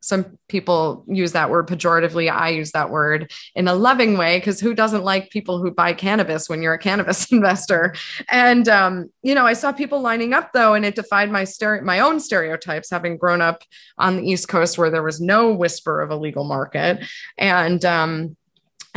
some 0.00 0.38
people 0.48 1.04
use 1.08 1.32
that 1.32 1.50
word 1.50 1.66
pejoratively. 1.66 2.30
I 2.30 2.50
use 2.50 2.72
that 2.72 2.90
word 2.90 3.32
in 3.54 3.68
a 3.68 3.74
loving 3.74 4.16
way 4.16 4.38
because 4.38 4.60
who 4.60 4.74
doesn't 4.74 5.04
like 5.04 5.30
people 5.30 5.58
who 5.58 5.70
buy 5.70 5.92
cannabis 5.92 6.48
when 6.48 6.62
you're 6.62 6.74
a 6.74 6.78
cannabis 6.78 7.32
investor? 7.32 7.94
And 8.28 8.68
um, 8.68 9.10
you 9.22 9.34
know, 9.34 9.46
I 9.46 9.54
saw 9.54 9.72
people 9.72 10.00
lining 10.00 10.34
up 10.34 10.52
though, 10.52 10.74
and 10.74 10.84
it 10.84 10.94
defied 10.94 11.30
my 11.30 11.42
stere- 11.42 11.82
my 11.82 12.00
own 12.00 12.20
stereotypes, 12.20 12.90
having 12.90 13.16
grown 13.16 13.40
up 13.40 13.62
on 13.98 14.16
the 14.16 14.28
East 14.28 14.48
Coast 14.48 14.78
where 14.78 14.90
there 14.90 15.02
was 15.02 15.20
no 15.20 15.52
whisper 15.52 16.00
of 16.00 16.10
a 16.10 16.16
legal 16.16 16.44
market. 16.44 17.04
And 17.36 17.84
um, 17.84 18.36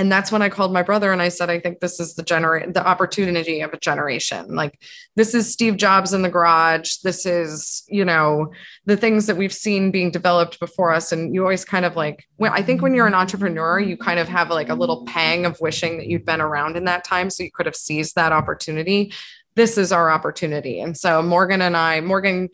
and 0.02 0.12
that's 0.12 0.32
when 0.32 0.42
i 0.42 0.50
called 0.50 0.74
my 0.74 0.82
brother 0.82 1.12
and 1.12 1.22
i 1.22 1.30
said 1.30 1.50
i 1.50 1.60
think 1.60 1.80
this 1.80 2.00
is 2.00 2.16
the 2.16 2.24
generate 2.24 2.74
the 2.74 2.86
opportunity 2.86 3.62
of 3.62 3.74
a 3.74 3.80
generation. 3.80 4.56
Like 4.56 4.80
this 5.16 5.36
is 5.36 5.52
steve 5.52 5.78
jobs 5.78 6.14
in 6.14 6.22
the 6.22 6.30
garage. 6.30 6.98
This 6.98 7.26
is 7.26 7.84
you 7.88 8.06
know 8.06 8.52
the 8.86 8.98
things 8.98 9.28
that 9.28 9.38
we've 9.38 9.54
seen 9.54 9.92
being 9.92 10.12
developed 10.12 10.60
before 10.60 10.92
us. 10.92 11.12
And 11.12 11.34
you 11.34 11.42
always 11.42 11.66
kind 11.66 11.86
of 11.86 11.96
like 11.96 12.26
i 12.42 12.62
think 12.62 12.82
when 12.82 12.94
you're 12.94 13.08
an 13.08 13.14
entrepreneur 13.14 13.80
you 13.80 13.96
kind 13.96 14.20
of 14.20 14.28
have 14.28 14.50
like 14.50 14.70
a 14.70 14.76
little 14.76 15.06
pang 15.06 15.46
of 15.46 15.60
wishing 15.62 15.98
that 15.98 16.08
you'd 16.08 16.26
been 16.26 16.42
around 16.42 16.76
in 16.76 16.86
that 16.86 17.04
time 17.04 17.30
so 17.30 17.44
you 17.44 17.52
could 17.54 17.66
have 17.66 17.76
seized 17.76 18.16
that 18.16 18.32
opportunity. 18.32 19.14
This 19.56 19.78
is 19.78 19.92
our 19.92 20.10
opportunity. 20.10 20.80
And 20.80 20.98
so 20.98 21.22
Morgan 21.22 21.62
and 21.62 21.76
I, 21.78 22.02
Morgan 22.02 22.50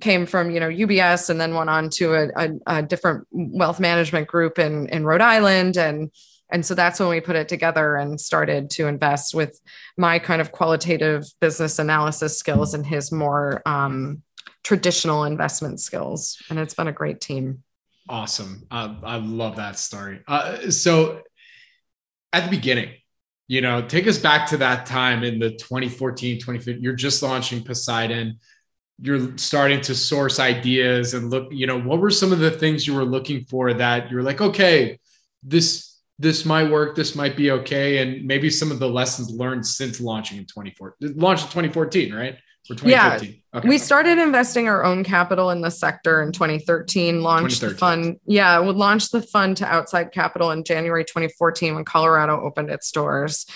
came 0.00 0.26
from 0.26 0.50
you 0.50 0.60
know 0.60 0.68
UBS 0.68 1.30
and 1.30 1.40
then 1.40 1.54
went 1.54 1.70
on 1.70 1.90
to 1.90 2.14
a, 2.14 2.28
a, 2.36 2.48
a 2.66 2.82
different 2.82 3.26
wealth 3.30 3.80
management 3.80 4.26
group 4.28 4.58
in 4.58 4.88
in 4.88 5.04
Rhode 5.04 5.20
Island. 5.20 5.76
And 5.76 6.10
and 6.50 6.64
so 6.64 6.74
that's 6.74 7.00
when 7.00 7.08
we 7.08 7.20
put 7.20 7.36
it 7.36 7.48
together 7.48 7.96
and 7.96 8.20
started 8.20 8.70
to 8.70 8.86
invest 8.86 9.34
with 9.34 9.60
my 9.96 10.18
kind 10.18 10.40
of 10.40 10.52
qualitative 10.52 11.24
business 11.40 11.78
analysis 11.78 12.38
skills 12.38 12.74
and 12.74 12.86
his 12.86 13.10
more 13.10 13.62
um, 13.66 14.22
traditional 14.62 15.24
investment 15.24 15.80
skills. 15.80 16.40
And 16.48 16.58
it's 16.58 16.74
been 16.74 16.88
a 16.88 16.92
great 16.92 17.20
team. 17.20 17.62
Awesome. 18.08 18.66
I 18.70 19.16
love 19.16 19.56
that 19.56 19.78
story. 19.78 20.20
Uh, 20.28 20.70
so 20.70 21.22
at 22.32 22.44
the 22.44 22.50
beginning 22.50 22.90
you 23.48 23.60
know 23.60 23.86
take 23.86 24.06
us 24.06 24.18
back 24.18 24.48
to 24.48 24.56
that 24.56 24.86
time 24.86 25.22
in 25.22 25.38
the 25.38 25.50
2014 25.50 26.36
2015 26.36 26.82
you're 26.82 26.94
just 26.94 27.22
launching 27.22 27.62
poseidon. 27.62 28.38
You're 29.00 29.36
starting 29.36 29.82
to 29.82 29.94
source 29.94 30.40
ideas 30.40 31.14
and 31.14 31.30
look 31.30 31.48
you 31.52 31.66
know 31.66 31.80
what 31.80 32.00
were 32.00 32.10
some 32.10 32.32
of 32.32 32.38
the 32.38 32.50
things 32.50 32.86
you 32.86 32.94
were 32.94 33.04
looking 33.04 33.44
for 33.44 33.72
that 33.74 34.10
you're 34.10 34.22
like 34.22 34.40
okay 34.40 34.98
this 35.42 35.95
this 36.18 36.44
might 36.44 36.70
work 36.70 36.96
this 36.96 37.14
might 37.14 37.36
be 37.36 37.50
okay 37.50 37.98
and 37.98 38.26
maybe 38.26 38.48
some 38.50 38.70
of 38.70 38.78
the 38.78 38.88
lessons 38.88 39.30
learned 39.30 39.66
since 39.66 40.00
launching 40.00 40.38
in 40.38 40.44
2014 40.44 41.14
launched 41.16 41.44
in 41.44 41.50
2014 41.50 42.14
right? 42.14 42.36
Yeah. 42.82 43.20
okay. 43.54 43.68
we 43.68 43.78
started 43.78 44.18
investing 44.18 44.66
our 44.66 44.84
own 44.84 45.04
capital 45.04 45.50
in 45.50 45.60
the 45.60 45.70
sector 45.70 46.20
in 46.22 46.32
2013 46.32 47.22
launched 47.22 47.60
2013. 47.60 47.68
the 47.68 47.78
fund 47.78 48.20
yeah 48.26 48.60
we 48.60 48.72
launched 48.72 49.12
the 49.12 49.22
fund 49.22 49.56
to 49.58 49.66
outside 49.66 50.10
capital 50.10 50.50
in 50.50 50.64
january 50.64 51.04
2014 51.04 51.74
when 51.74 51.84
colorado 51.84 52.40
opened 52.40 52.70
its 52.70 52.90
doors. 52.90 53.46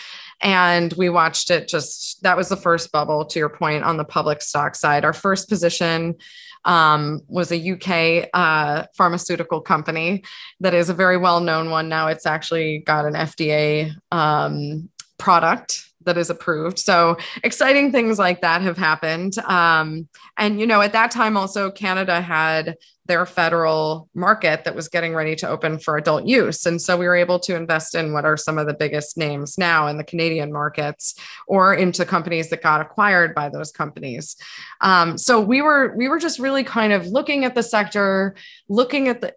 And 0.42 0.92
we 0.94 1.10
watched 1.10 1.50
it 1.50 1.68
just 1.68 2.22
that 2.22 2.36
was 2.36 2.48
the 2.48 2.56
first 2.56 2.92
bubble 2.92 3.26
to 3.26 3.38
your 3.38 3.50
point 3.50 3.84
on 3.84 3.96
the 3.96 4.04
public 4.04 4.40
stock 4.40 4.74
side. 4.74 5.04
Our 5.04 5.12
first 5.12 5.48
position 5.48 6.16
um, 6.64 7.20
was 7.28 7.52
a 7.52 7.70
uk 7.72 8.28
uh, 8.34 8.86
pharmaceutical 8.96 9.60
company 9.60 10.22
that 10.60 10.74
is 10.74 10.88
a 10.88 10.94
very 10.94 11.16
well 11.16 11.40
known 11.40 11.70
one 11.70 11.88
now 11.88 12.08
it's 12.08 12.26
actually 12.26 12.78
got 12.80 13.04
an 13.04 13.14
fda 13.14 13.92
um, 14.12 14.88
product 15.18 15.90
that 16.04 16.16
is 16.16 16.30
approved. 16.30 16.78
So 16.78 17.16
exciting 17.44 17.92
things 17.92 18.18
like 18.18 18.40
that 18.40 18.62
have 18.62 18.78
happened. 18.78 19.38
Um, 19.38 20.08
and 20.36 20.58
you 20.58 20.66
know, 20.66 20.80
at 20.80 20.92
that 20.92 21.10
time, 21.10 21.36
also 21.36 21.70
Canada 21.70 22.20
had 22.20 22.76
their 23.10 23.26
federal 23.26 24.08
market 24.14 24.62
that 24.62 24.76
was 24.76 24.88
getting 24.88 25.14
ready 25.14 25.34
to 25.34 25.48
open 25.48 25.80
for 25.80 25.96
adult 25.96 26.26
use. 26.26 26.64
And 26.64 26.80
so 26.80 26.96
we 26.96 27.06
were 27.06 27.16
able 27.16 27.40
to 27.40 27.56
invest 27.56 27.96
in 27.96 28.12
what 28.12 28.24
are 28.24 28.36
some 28.36 28.56
of 28.56 28.68
the 28.68 28.72
biggest 28.72 29.18
names 29.18 29.58
now 29.58 29.88
in 29.88 29.98
the 29.98 30.04
Canadian 30.04 30.52
markets 30.52 31.16
or 31.48 31.74
into 31.74 32.04
companies 32.04 32.50
that 32.50 32.62
got 32.62 32.80
acquired 32.80 33.34
by 33.34 33.48
those 33.48 33.72
companies. 33.72 34.36
Um, 34.80 35.18
so 35.18 35.40
we 35.40 35.60
were 35.60 35.92
we 35.96 36.08
were 36.08 36.20
just 36.20 36.38
really 36.38 36.62
kind 36.62 36.92
of 36.92 37.08
looking 37.08 37.44
at 37.44 37.56
the 37.56 37.64
sector, 37.64 38.36
looking 38.70 39.08
at 39.08 39.20
the 39.20 39.34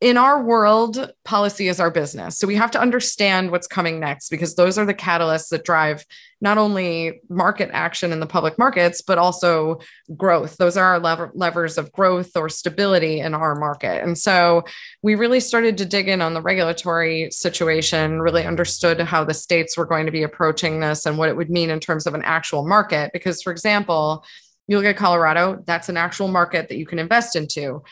in 0.00 0.16
our 0.16 0.40
world, 0.40 1.12
policy 1.24 1.66
is 1.66 1.80
our 1.80 1.90
business. 1.90 2.38
So 2.38 2.46
we 2.46 2.54
have 2.54 2.70
to 2.70 2.80
understand 2.80 3.50
what's 3.50 3.66
coming 3.66 3.98
next 3.98 4.30
because 4.30 4.54
those 4.54 4.78
are 4.78 4.86
the 4.86 4.94
catalysts 4.94 5.48
that 5.48 5.64
drive 5.64 6.04
not 6.40 6.56
only 6.56 7.20
market 7.28 7.68
action 7.72 8.12
in 8.12 8.20
the 8.20 8.26
public 8.26 8.56
markets, 8.58 9.02
but 9.02 9.18
also 9.18 9.80
growth. 10.16 10.56
Those 10.56 10.76
are 10.76 10.84
our 10.84 11.00
lever- 11.00 11.32
levers 11.34 11.78
of 11.78 11.90
growth 11.90 12.36
or 12.36 12.48
stability 12.48 13.18
in 13.18 13.34
our 13.34 13.56
market. 13.56 14.04
And 14.04 14.16
so 14.16 14.62
we 15.02 15.16
really 15.16 15.40
started 15.40 15.76
to 15.78 15.84
dig 15.84 16.08
in 16.08 16.22
on 16.22 16.32
the 16.32 16.40
regulatory 16.40 17.28
situation, 17.32 18.22
really 18.22 18.44
understood 18.46 19.00
how 19.00 19.24
the 19.24 19.34
states 19.34 19.76
were 19.76 19.84
going 19.84 20.06
to 20.06 20.12
be 20.12 20.22
approaching 20.22 20.78
this 20.78 21.06
and 21.06 21.18
what 21.18 21.28
it 21.28 21.36
would 21.36 21.50
mean 21.50 21.70
in 21.70 21.80
terms 21.80 22.06
of 22.06 22.14
an 22.14 22.22
actual 22.22 22.64
market. 22.66 23.10
Because, 23.12 23.42
for 23.42 23.50
example, 23.50 24.24
you 24.68 24.76
look 24.76 24.86
at 24.86 24.96
Colorado, 24.96 25.60
that's 25.66 25.88
an 25.88 25.96
actual 25.96 26.28
market 26.28 26.68
that 26.68 26.78
you 26.78 26.86
can 26.86 27.00
invest 27.00 27.34
into. 27.34 27.82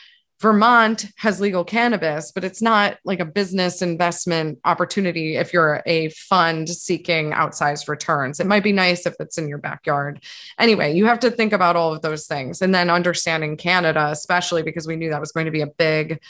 Vermont 0.41 1.05
has 1.17 1.41
legal 1.41 1.65
cannabis, 1.65 2.31
but 2.31 2.45
it's 2.45 2.61
not 2.61 2.97
like 3.03 3.19
a 3.19 3.25
business 3.25 3.81
investment 3.81 4.59
opportunity 4.63 5.35
if 5.35 5.51
you're 5.51 5.83
a 5.85 6.09
fund 6.09 6.69
seeking 6.69 7.31
outsized 7.31 7.89
returns. 7.89 8.39
It 8.39 8.47
might 8.47 8.63
be 8.63 8.71
nice 8.71 9.05
if 9.05 9.15
it's 9.19 9.37
in 9.37 9.49
your 9.49 9.57
backyard. 9.57 10.23
Anyway, 10.57 10.93
you 10.93 11.05
have 11.07 11.19
to 11.19 11.31
think 11.31 11.51
about 11.51 11.75
all 11.75 11.93
of 11.93 12.01
those 12.01 12.25
things. 12.25 12.61
And 12.61 12.73
then 12.73 12.89
understanding 12.89 13.57
Canada, 13.57 14.07
especially 14.11 14.63
because 14.63 14.87
we 14.87 14.95
knew 14.95 15.09
that 15.09 15.19
was 15.19 15.33
going 15.33 15.45
to 15.45 15.51
be 15.51 15.61
a 15.61 15.67
big 15.67 16.21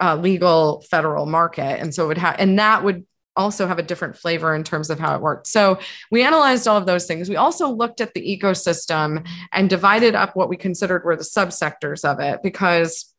uh, 0.00 0.16
legal 0.16 0.82
federal 0.90 1.26
market. 1.26 1.80
And 1.80 1.94
so 1.94 2.04
it 2.04 2.08
would 2.08 2.18
have, 2.18 2.36
and 2.40 2.58
that 2.58 2.82
would 2.82 3.06
also 3.36 3.66
have 3.66 3.78
a 3.78 3.82
different 3.82 4.16
flavor 4.16 4.54
in 4.54 4.64
terms 4.64 4.90
of 4.90 4.98
how 4.98 5.14
it 5.14 5.20
worked. 5.20 5.46
So 5.46 5.78
we 6.10 6.22
analyzed 6.22 6.66
all 6.66 6.78
of 6.78 6.86
those 6.86 7.06
things. 7.06 7.28
We 7.28 7.36
also 7.36 7.68
looked 7.68 8.00
at 8.00 8.14
the 8.14 8.38
ecosystem 8.40 9.26
and 9.52 9.70
divided 9.70 10.14
up 10.14 10.34
what 10.34 10.48
we 10.48 10.56
considered 10.56 11.04
were 11.04 11.16
the 11.16 11.22
subsectors 11.22 12.04
of 12.04 12.18
it 12.18 12.42
because 12.42 13.14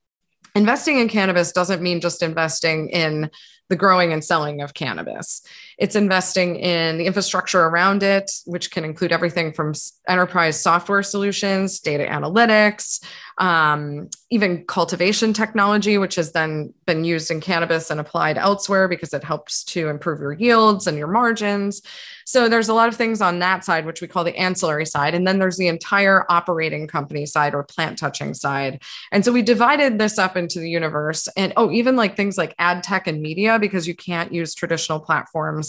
investing 0.58 0.98
in 0.98 1.08
cannabis 1.08 1.52
doesn't 1.52 1.82
mean 1.82 2.02
just 2.02 2.24
investing 2.24 2.90
in 2.90 3.30
the 3.70 3.76
growing 3.76 4.12
and 4.12 4.24
selling 4.24 4.62
of 4.62 4.74
cannabis. 4.74 5.42
It's 5.78 5.96
investing 5.96 6.56
in 6.56 6.98
the 6.98 7.06
infrastructure 7.06 7.62
around 7.62 8.02
it, 8.02 8.32
which 8.46 8.72
can 8.72 8.84
include 8.84 9.12
everything 9.12 9.54
from 9.54 9.74
enterprise 10.08 10.60
software 10.60 11.04
solutions, 11.04 11.80
data 11.80 12.06
analytics, 12.06 13.04
um, 13.38 14.10
even 14.32 14.66
cultivation 14.66 15.34
technology, 15.34 15.98
which 16.00 16.16
has 16.16 16.32
then 16.32 16.74
been 16.86 17.04
used 17.04 17.30
in 17.30 17.40
cannabis 17.40 17.92
and 17.92 18.00
applied 18.00 18.38
elsewhere 18.38 18.88
because 18.88 19.14
it 19.14 19.24
helps 19.24 19.64
to 19.64 19.90
improve 19.90 20.20
your 20.20 20.34
yields 20.34 20.88
and 20.88 20.98
your 20.98 21.08
margins. 21.08 21.84
So 22.26 22.50
there's 22.50 22.68
a 22.68 22.74
lot 22.74 22.90
of 22.90 22.96
things 22.96 23.22
on 23.22 23.40
that 23.40 23.64
side, 23.64 23.86
which 23.86 24.02
we 24.02 24.08
call 24.08 24.24
the 24.24 24.36
ancillary 24.36 24.86
side. 24.86 25.14
And 25.14 25.26
then 25.26 25.40
there's 25.40 25.58
the 25.58 25.68
entire 25.68 26.26
operating 26.30 26.88
company 26.88 27.26
side 27.26 27.54
or 27.54 27.64
plant 27.64 27.98
touching 27.98 28.34
side. 28.34 28.82
And 29.12 29.24
so 29.24 29.32
we 29.32 29.44
divided 29.44 29.98
this 29.98 30.18
up 30.18 30.36
into 30.36 30.60
the 30.60 30.70
universe. 30.70 31.30
And 31.38 31.54
oh, 31.56 31.72
even 31.72 31.96
like 31.96 32.18
things 32.18 32.38
like 32.38 32.56
ad 32.60 32.84
tech 32.84 33.08
and 33.08 33.22
media, 33.22 33.60
because 33.60 33.88
you 33.88 33.96
can't 33.96 34.34
use 34.34 34.54
traditional 34.56 35.00
platforms 35.00 35.67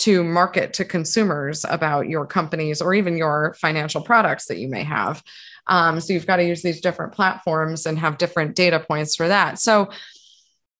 to 0.00 0.24
market 0.24 0.72
to 0.74 0.84
consumers 0.84 1.64
about 1.68 2.08
your 2.08 2.26
companies 2.26 2.82
or 2.82 2.94
even 2.94 3.16
your 3.16 3.54
financial 3.60 4.02
products 4.02 4.46
that 4.46 4.58
you 4.58 4.68
may 4.68 4.82
have. 4.82 5.22
Um, 5.66 6.00
so 6.00 6.12
you've 6.12 6.26
got 6.26 6.36
to 6.36 6.44
use 6.44 6.62
these 6.62 6.80
different 6.80 7.12
platforms 7.12 7.86
and 7.86 7.98
have 7.98 8.18
different 8.18 8.54
data 8.54 8.80
points 8.80 9.16
for 9.16 9.28
that. 9.28 9.58
So 9.58 9.90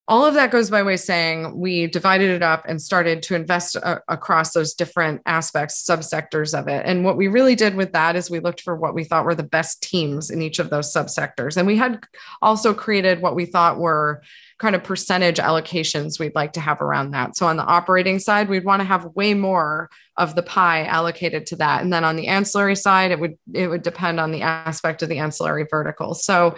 all 0.07 0.27
of 0.27 0.35
that 0.35 0.51
goes 0.51 0.69
by 0.69 0.83
way 0.83 0.95
of 0.95 1.01
saying 1.01 1.59
we 1.59 1.87
divided 1.87 2.31
it 2.31 2.43
up 2.43 2.65
and 2.69 2.81
started 2.81 3.23
to 3.23 3.35
invest 3.35 3.75
a- 3.77 4.03
across 4.09 4.53
those 4.53 4.75
different 4.75 5.23
aspects 5.25 5.83
subsectors 5.83 6.59
of 6.59 6.69
it. 6.69 6.85
And 6.85 7.05
what 7.05 7.17
we 7.17 7.27
really 7.27 7.55
did 7.55 7.75
with 7.75 7.93
that 7.93 8.15
is 8.15 8.31
we 8.31 8.41
looked 8.41 8.61
for 8.61 8.77
what 8.77 8.95
we 8.95 9.05
thought 9.05 9.25
were 9.25 9.35
the 9.35 9.43
best 9.43 9.83
teams 9.83 10.31
in 10.31 10.43
each 10.43 10.59
of 10.59 10.69
those 10.69 10.93
subsectors. 10.93 11.57
And 11.57 11.67
we 11.67 11.77
had 11.77 12.05
also 12.43 12.75
created 12.75 13.23
what 13.23 13.35
we 13.35 13.47
thought 13.47 13.79
were 13.79 14.23
kind 14.59 14.77
of 14.77 14.85
percentage 14.85 15.39
allocations 15.39 16.21
we'd 16.21 16.35
like 16.35 16.53
to 16.53 16.61
have 16.61 16.83
around 16.83 17.13
that. 17.13 17.37
So 17.37 17.47
on 17.47 17.57
the 17.57 17.65
operating 17.65 18.19
side 18.19 18.51
we'd 18.51 18.65
want 18.65 18.81
to 18.81 18.87
have 18.87 19.07
way 19.15 19.33
more 19.33 19.89
of 20.19 20.35
the 20.35 20.43
pie 20.43 20.85
allocated 20.85 21.47
to 21.47 21.57
that. 21.57 21.83
And 21.83 21.91
then 21.91 22.05
on 22.05 22.17
the 22.17 22.29
ancillary 22.29 22.77
side 22.77 23.11
it 23.11 23.19
would 23.19 23.39
it 23.55 23.69
would 23.69 23.83
depend 23.83 24.21
on 24.21 24.33
the 24.33 24.43
aspect 24.43 25.03
of 25.03 25.09
the 25.09 25.19
ancillary 25.19 25.67
vertical. 25.69 26.15
So 26.15 26.57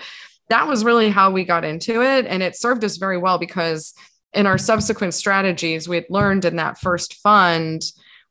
that 0.48 0.66
was 0.68 0.84
really 0.84 1.10
how 1.10 1.30
we 1.30 1.44
got 1.44 1.64
into 1.64 2.02
it. 2.02 2.26
And 2.26 2.42
it 2.42 2.56
served 2.56 2.84
us 2.84 2.96
very 2.96 3.18
well 3.18 3.38
because 3.38 3.94
in 4.32 4.46
our 4.46 4.58
subsequent 4.58 5.14
strategies, 5.14 5.88
we 5.88 5.96
had 5.96 6.06
learned 6.10 6.44
in 6.44 6.56
that 6.56 6.78
first 6.78 7.14
fund 7.14 7.82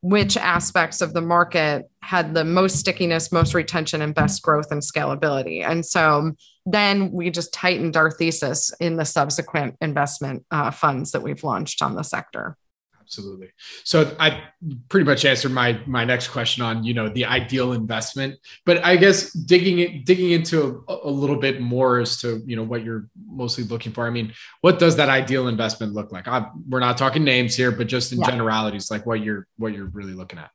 which 0.02 0.38
aspects 0.38 1.02
of 1.02 1.14
the 1.14 1.22
market 1.22 1.90
had 2.02 2.36
the 2.36 2.46
most 2.46 2.78
stickiness, 2.78 3.32
most 3.32 3.56
retention, 3.56 4.04
and 4.04 4.14
best 4.14 4.44
growth 4.44 4.72
and 4.72 4.84
scalability. 4.84 5.68
And 5.68 5.84
so 5.84 6.34
then 6.68 7.12
we 7.12 7.32
just 7.32 7.52
tightened 7.52 7.98
our 7.98 8.12
thesis 8.12 8.72
in 8.80 8.98
the 8.98 9.06
subsequent 9.06 9.78
investment 9.82 10.46
uh, 10.52 10.70
funds 10.70 11.12
that 11.12 11.24
we've 11.24 11.44
launched 11.44 11.82
on 11.82 11.96
the 11.96 12.04
sector 12.04 12.56
absolutely. 13.06 13.52
So 13.84 14.16
I 14.20 14.44
pretty 14.90 15.06
much 15.06 15.26
answered 15.26 15.52
my 15.52 15.80
my 15.86 16.04
next 16.04 16.30
question 16.30 16.64
on 16.64 16.84
you 16.84 16.94
know 16.94 17.08
the 17.10 17.26
ideal 17.26 17.74
investment, 17.74 18.36
but 18.66 18.84
I 18.84 18.96
guess 18.98 19.32
digging 19.32 19.80
it, 19.80 20.06
digging 20.06 20.32
into 20.32 20.84
a, 20.88 20.98
a, 21.04 21.10
little 21.10 21.38
bit 21.38 21.62
more 21.62 22.00
as 22.00 22.18
to 22.22 22.42
you 22.46 22.56
know 22.56 22.64
what 22.64 22.84
you're 22.84 23.08
mostly 23.28 23.64
looking 23.64 23.92
for. 23.92 24.08
I 24.08 24.10
mean, 24.10 24.34
what 24.62 24.80
does 24.80 24.96
that 24.96 25.10
ideal 25.10 25.48
investment 25.48 25.94
look 25.94 26.12
like? 26.12 26.28
I, 26.28 26.48
we're 26.68 26.80
not 26.80 26.98
talking 26.98 27.24
names 27.24 27.56
here, 27.56 27.72
but 27.72 27.88
just 27.88 28.12
in 28.12 28.20
yeah. 28.20 28.30
generalities, 28.32 28.90
like 28.90 29.06
what 29.06 29.22
you're 29.24 29.48
what 29.58 29.74
you're 29.74 29.88
really 29.88 30.14
looking 30.14 30.40
at. 30.40 30.50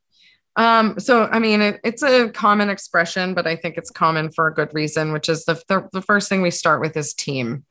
Um, 0.56 0.98
so, 0.98 1.26
I 1.26 1.38
mean, 1.38 1.62
it, 1.62 1.80
it's 1.84 2.02
a 2.02 2.28
common 2.28 2.68
expression, 2.68 3.34
but 3.34 3.46
I 3.46 3.56
think 3.56 3.76
it's 3.78 3.90
common 3.90 4.32
for 4.32 4.48
a 4.48 4.52
good 4.52 4.74
reason, 4.74 5.12
which 5.12 5.28
is 5.28 5.44
the, 5.44 5.62
the, 5.68 5.88
the 5.92 6.02
first 6.02 6.28
thing 6.28 6.42
we 6.42 6.50
start 6.50 6.80
with 6.80 6.96
is 6.96 7.14
team. 7.14 7.64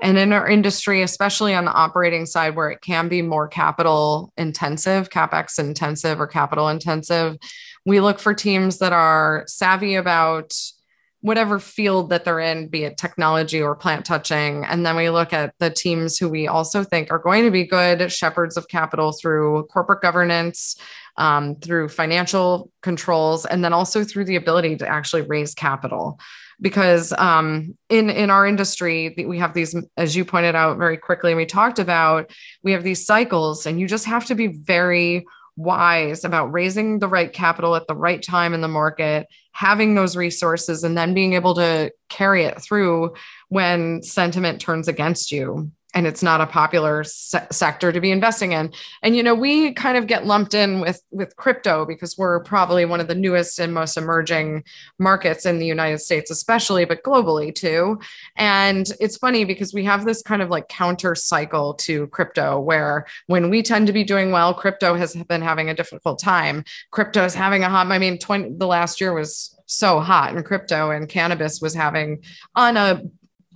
And 0.00 0.16
in 0.16 0.32
our 0.32 0.48
industry, 0.48 1.02
especially 1.02 1.54
on 1.54 1.64
the 1.64 1.72
operating 1.72 2.24
side, 2.24 2.54
where 2.54 2.70
it 2.70 2.80
can 2.82 3.08
be 3.08 3.22
more 3.22 3.48
capital 3.48 4.32
intensive, 4.36 5.10
capex 5.10 5.58
intensive, 5.58 6.20
or 6.20 6.26
capital 6.26 6.68
intensive, 6.68 7.36
we 7.84 8.00
look 8.00 8.18
for 8.18 8.34
teams 8.34 8.78
that 8.78 8.92
are 8.92 9.44
savvy 9.46 9.96
about 9.96 10.52
whatever 11.20 11.58
field 11.58 12.10
that 12.10 12.24
they're 12.24 12.38
in, 12.38 12.68
be 12.68 12.84
it 12.84 12.96
technology 12.96 13.60
or 13.60 13.74
plant 13.74 14.06
touching. 14.06 14.64
And 14.64 14.86
then 14.86 14.94
we 14.94 15.10
look 15.10 15.32
at 15.32 15.52
the 15.58 15.70
teams 15.70 16.16
who 16.16 16.28
we 16.28 16.46
also 16.46 16.84
think 16.84 17.10
are 17.10 17.18
going 17.18 17.44
to 17.44 17.50
be 17.50 17.66
good 17.66 18.12
shepherds 18.12 18.56
of 18.56 18.68
capital 18.68 19.12
through 19.12 19.66
corporate 19.72 20.00
governance, 20.00 20.76
um, 21.16 21.56
through 21.56 21.88
financial 21.88 22.70
controls, 22.82 23.46
and 23.46 23.64
then 23.64 23.72
also 23.72 24.04
through 24.04 24.26
the 24.26 24.36
ability 24.36 24.76
to 24.76 24.88
actually 24.88 25.22
raise 25.22 25.54
capital. 25.54 26.20
Because 26.60 27.12
um, 27.12 27.76
in 27.88 28.10
in 28.10 28.30
our 28.30 28.46
industry, 28.46 29.14
we 29.26 29.38
have 29.38 29.54
these, 29.54 29.76
as 29.96 30.16
you 30.16 30.24
pointed 30.24 30.56
out 30.56 30.76
very 30.76 30.96
quickly, 30.96 31.30
and 31.30 31.36
we 31.36 31.46
talked 31.46 31.78
about, 31.78 32.30
we 32.62 32.72
have 32.72 32.82
these 32.82 33.06
cycles, 33.06 33.64
and 33.66 33.78
you 33.78 33.86
just 33.86 34.06
have 34.06 34.26
to 34.26 34.34
be 34.34 34.48
very 34.48 35.24
wise 35.56 36.24
about 36.24 36.52
raising 36.52 36.98
the 36.98 37.08
right 37.08 37.32
capital 37.32 37.74
at 37.74 37.86
the 37.86 37.94
right 37.94 38.22
time 38.22 38.54
in 38.54 38.60
the 38.60 38.68
market, 38.68 39.26
having 39.52 39.94
those 39.94 40.16
resources, 40.16 40.84
and 40.84 40.96
then 40.96 41.14
being 41.14 41.34
able 41.34 41.54
to 41.54 41.92
carry 42.08 42.44
it 42.44 42.60
through 42.60 43.14
when 43.48 44.02
sentiment 44.02 44.60
turns 44.60 44.88
against 44.88 45.30
you 45.30 45.70
and 45.94 46.06
it's 46.06 46.22
not 46.22 46.40
a 46.40 46.46
popular 46.46 47.02
se- 47.02 47.46
sector 47.50 47.92
to 47.92 48.00
be 48.00 48.10
investing 48.10 48.52
in. 48.52 48.72
And 49.02 49.16
you 49.16 49.22
know 49.22 49.34
we 49.34 49.72
kind 49.72 49.96
of 49.96 50.06
get 50.06 50.26
lumped 50.26 50.54
in 50.54 50.80
with 50.80 51.02
with 51.10 51.36
crypto 51.36 51.86
because 51.86 52.18
we're 52.18 52.40
probably 52.40 52.84
one 52.84 53.00
of 53.00 53.08
the 53.08 53.14
newest 53.14 53.58
and 53.58 53.72
most 53.72 53.96
emerging 53.96 54.64
markets 54.98 55.46
in 55.46 55.58
the 55.58 55.66
united 55.66 55.98
states 55.98 56.30
especially 56.30 56.84
but 56.84 57.02
globally 57.02 57.54
too. 57.54 57.98
And 58.36 58.90
it's 59.00 59.16
funny 59.16 59.44
because 59.44 59.72
we 59.72 59.84
have 59.84 60.04
this 60.04 60.22
kind 60.22 60.42
of 60.42 60.50
like 60.50 60.68
counter 60.68 61.14
cycle 61.14 61.74
to 61.74 62.06
crypto 62.08 62.60
where 62.60 63.06
when 63.26 63.48
we 63.48 63.62
tend 63.62 63.86
to 63.86 63.92
be 63.92 64.04
doing 64.04 64.30
well 64.30 64.52
crypto 64.52 64.94
has 64.94 65.14
been 65.14 65.42
having 65.42 65.70
a 65.70 65.74
difficult 65.74 66.18
time. 66.18 66.64
Crypto 66.90 67.24
is 67.24 67.34
having 67.34 67.64
a 67.64 67.68
hot 67.68 67.86
i 67.88 67.98
mean 67.98 68.18
20 68.18 68.56
the 68.58 68.66
last 68.66 69.00
year 69.00 69.14
was 69.14 69.54
so 69.66 70.00
hot 70.00 70.34
in 70.34 70.42
crypto 70.42 70.90
and 70.90 71.08
cannabis 71.08 71.60
was 71.60 71.74
having 71.74 72.22
on 72.54 72.76
a 72.76 73.02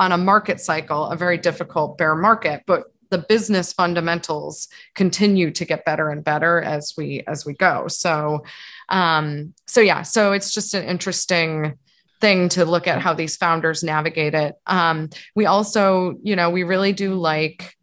on 0.01 0.13
a 0.13 0.19
market 0.19 0.61
cycle 0.61 1.07
a 1.07 1.17
very 1.17 1.39
difficult 1.39 1.99
bear 1.99 2.15
market 2.15 2.63
but 2.67 2.85
the 3.13 3.19
business 3.19 3.75
fundamentals 3.75 4.69
continue 4.95 5.51
to 5.51 5.67
get 5.67 5.85
better 5.85 6.09
and 6.09 6.25
better 6.25 6.61
as 6.63 6.95
we 6.97 7.23
as 7.29 7.47
we 7.47 7.53
go. 7.53 7.87
So 7.87 8.43
um 8.89 9.55
so 9.69 9.81
yeah 9.81 10.03
so 10.03 10.33
it's 10.33 10.53
just 10.53 10.75
an 10.75 10.85
interesting 10.85 11.79
thing 12.21 12.49
to 12.49 12.65
look 12.65 12.87
at 12.89 13.03
how 13.03 13.13
these 13.13 13.37
founders 13.37 13.85
navigate 13.85 14.35
it. 14.35 14.55
Um 14.67 15.11
we 15.37 15.45
also 15.45 16.17
you 16.23 16.35
know 16.35 16.49
we 16.51 16.63
really 16.65 16.93
do 16.93 17.15
like 17.15 17.77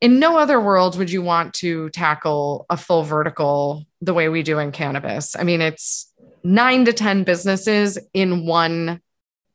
in 0.00 0.20
no 0.20 0.38
other 0.38 0.60
world 0.60 0.96
would 0.96 1.10
you 1.10 1.22
want 1.22 1.52
to 1.54 1.90
tackle 1.90 2.66
a 2.70 2.76
full 2.76 3.02
vertical 3.02 3.84
the 4.00 4.14
way 4.14 4.28
we 4.28 4.44
do 4.44 4.60
in 4.60 4.70
cannabis. 4.70 5.34
I 5.34 5.42
mean 5.42 5.60
it's 5.60 6.12
9 6.44 6.84
to 6.84 6.92
10 6.92 7.24
businesses 7.24 7.98
in 8.12 8.46
one 8.46 9.00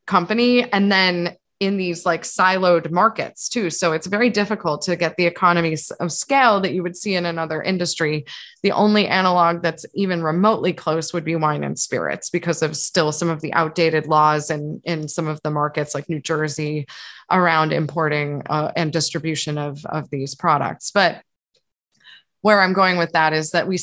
company 0.10 0.70
and 0.74 0.92
then 0.92 1.38
in 1.60 1.76
these 1.76 2.06
like 2.06 2.24
siloed 2.24 2.90
markets 2.90 3.50
too. 3.50 3.70
So 3.70 3.92
it's 3.92 4.08
very 4.08 4.30
difficult 4.30 4.82
to 4.84 4.96
get 4.96 5.18
the 5.18 5.26
economies 5.26 5.92
of 5.92 6.12
scale 6.12 6.62
that 6.62 6.74
you 6.74 6.84
would 6.84 6.96
see 6.96 7.16
in 7.16 7.26
another 7.26 7.62
industry. 7.62 8.26
The 8.64 8.72
only 8.72 9.08
analog 9.08 9.62
that's 9.62 9.86
even 9.94 10.24
remotely 10.24 10.72
close 10.72 11.14
would 11.14 11.26
be 11.26 11.36
wine 11.36 11.66
and 11.66 11.78
spirits 11.78 12.30
because 12.30 12.62
of 12.62 12.78
still 12.78 13.12
some 13.12 13.30
of 13.30 13.42
the 13.42 13.54
outdated 13.54 14.08
laws 14.08 14.50
and 14.50 14.82
in, 14.86 15.02
in 15.02 15.08
some 15.10 15.28
of 15.28 15.42
the 15.44 15.52
markets 15.52 15.94
like 15.94 16.08
New 16.08 16.22
Jersey 16.22 16.88
around 17.30 17.74
importing 17.74 18.42
uh, 18.50 18.72
and 18.76 18.94
distribution 18.94 19.58
of, 19.58 19.86
of 19.86 20.10
these 20.10 20.36
products. 20.36 20.92
But 20.92 21.22
where 22.42 22.62
I'm 22.62 22.74
going 22.74 22.98
with 22.98 23.12
that 23.12 23.34
is 23.34 23.52
that 23.52 23.68
we, 23.68 23.78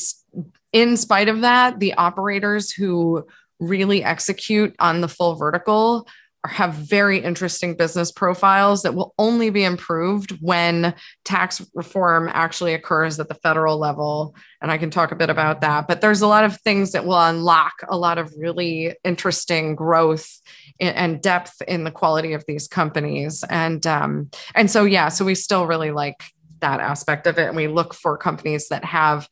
in 0.73 0.97
spite 0.97 1.29
of 1.29 1.41
that, 1.41 1.79
the 1.79 1.93
operators 1.93 2.71
who 2.71 3.27
really 3.59 4.03
execute 4.03 4.75
on 4.79 5.01
the 5.01 5.07
full 5.07 5.35
vertical 5.35 6.07
or 6.43 6.51
have 6.51 6.73
very 6.73 7.17
interesting 7.17 7.75
business 7.75 8.11
profiles 8.11 8.83
that 8.83 8.93
will 8.93 9.13
only 9.17 9.49
be 9.49 9.63
improved 9.63 10.37
when 10.39 10.93
tax 11.25 11.65
reform 11.73 12.29
actually 12.31 12.73
occurs 12.73 13.19
at 13.19 13.27
the 13.27 13.33
federal 13.35 13.77
level. 13.77 14.35
And 14.61 14.71
I 14.71 14.77
can 14.77 14.91
talk 14.91 15.11
a 15.11 15.15
bit 15.15 15.31
about 15.31 15.61
that. 15.61 15.87
But 15.87 16.01
there's 16.01 16.21
a 16.21 16.27
lot 16.27 16.43
of 16.43 16.59
things 16.61 16.91
that 16.91 17.05
will 17.05 17.19
unlock 17.19 17.73
a 17.89 17.97
lot 17.97 18.19
of 18.19 18.31
really 18.37 18.95
interesting 19.03 19.75
growth 19.75 20.41
and 20.79 21.21
depth 21.21 21.59
in 21.67 21.83
the 21.83 21.91
quality 21.91 22.33
of 22.33 22.45
these 22.47 22.67
companies. 22.67 23.43
And 23.49 23.85
um, 23.87 24.29
and 24.53 24.69
so 24.69 24.85
yeah, 24.85 25.09
so 25.09 25.25
we 25.25 25.33
still 25.33 25.65
really 25.65 25.91
like 25.91 26.23
that 26.59 26.79
aspect 26.79 27.27
of 27.27 27.37
it, 27.37 27.47
and 27.47 27.55
we 27.55 27.67
look 27.67 27.93
for 27.93 28.17
companies 28.17 28.69
that 28.69 28.85
have 28.85 29.27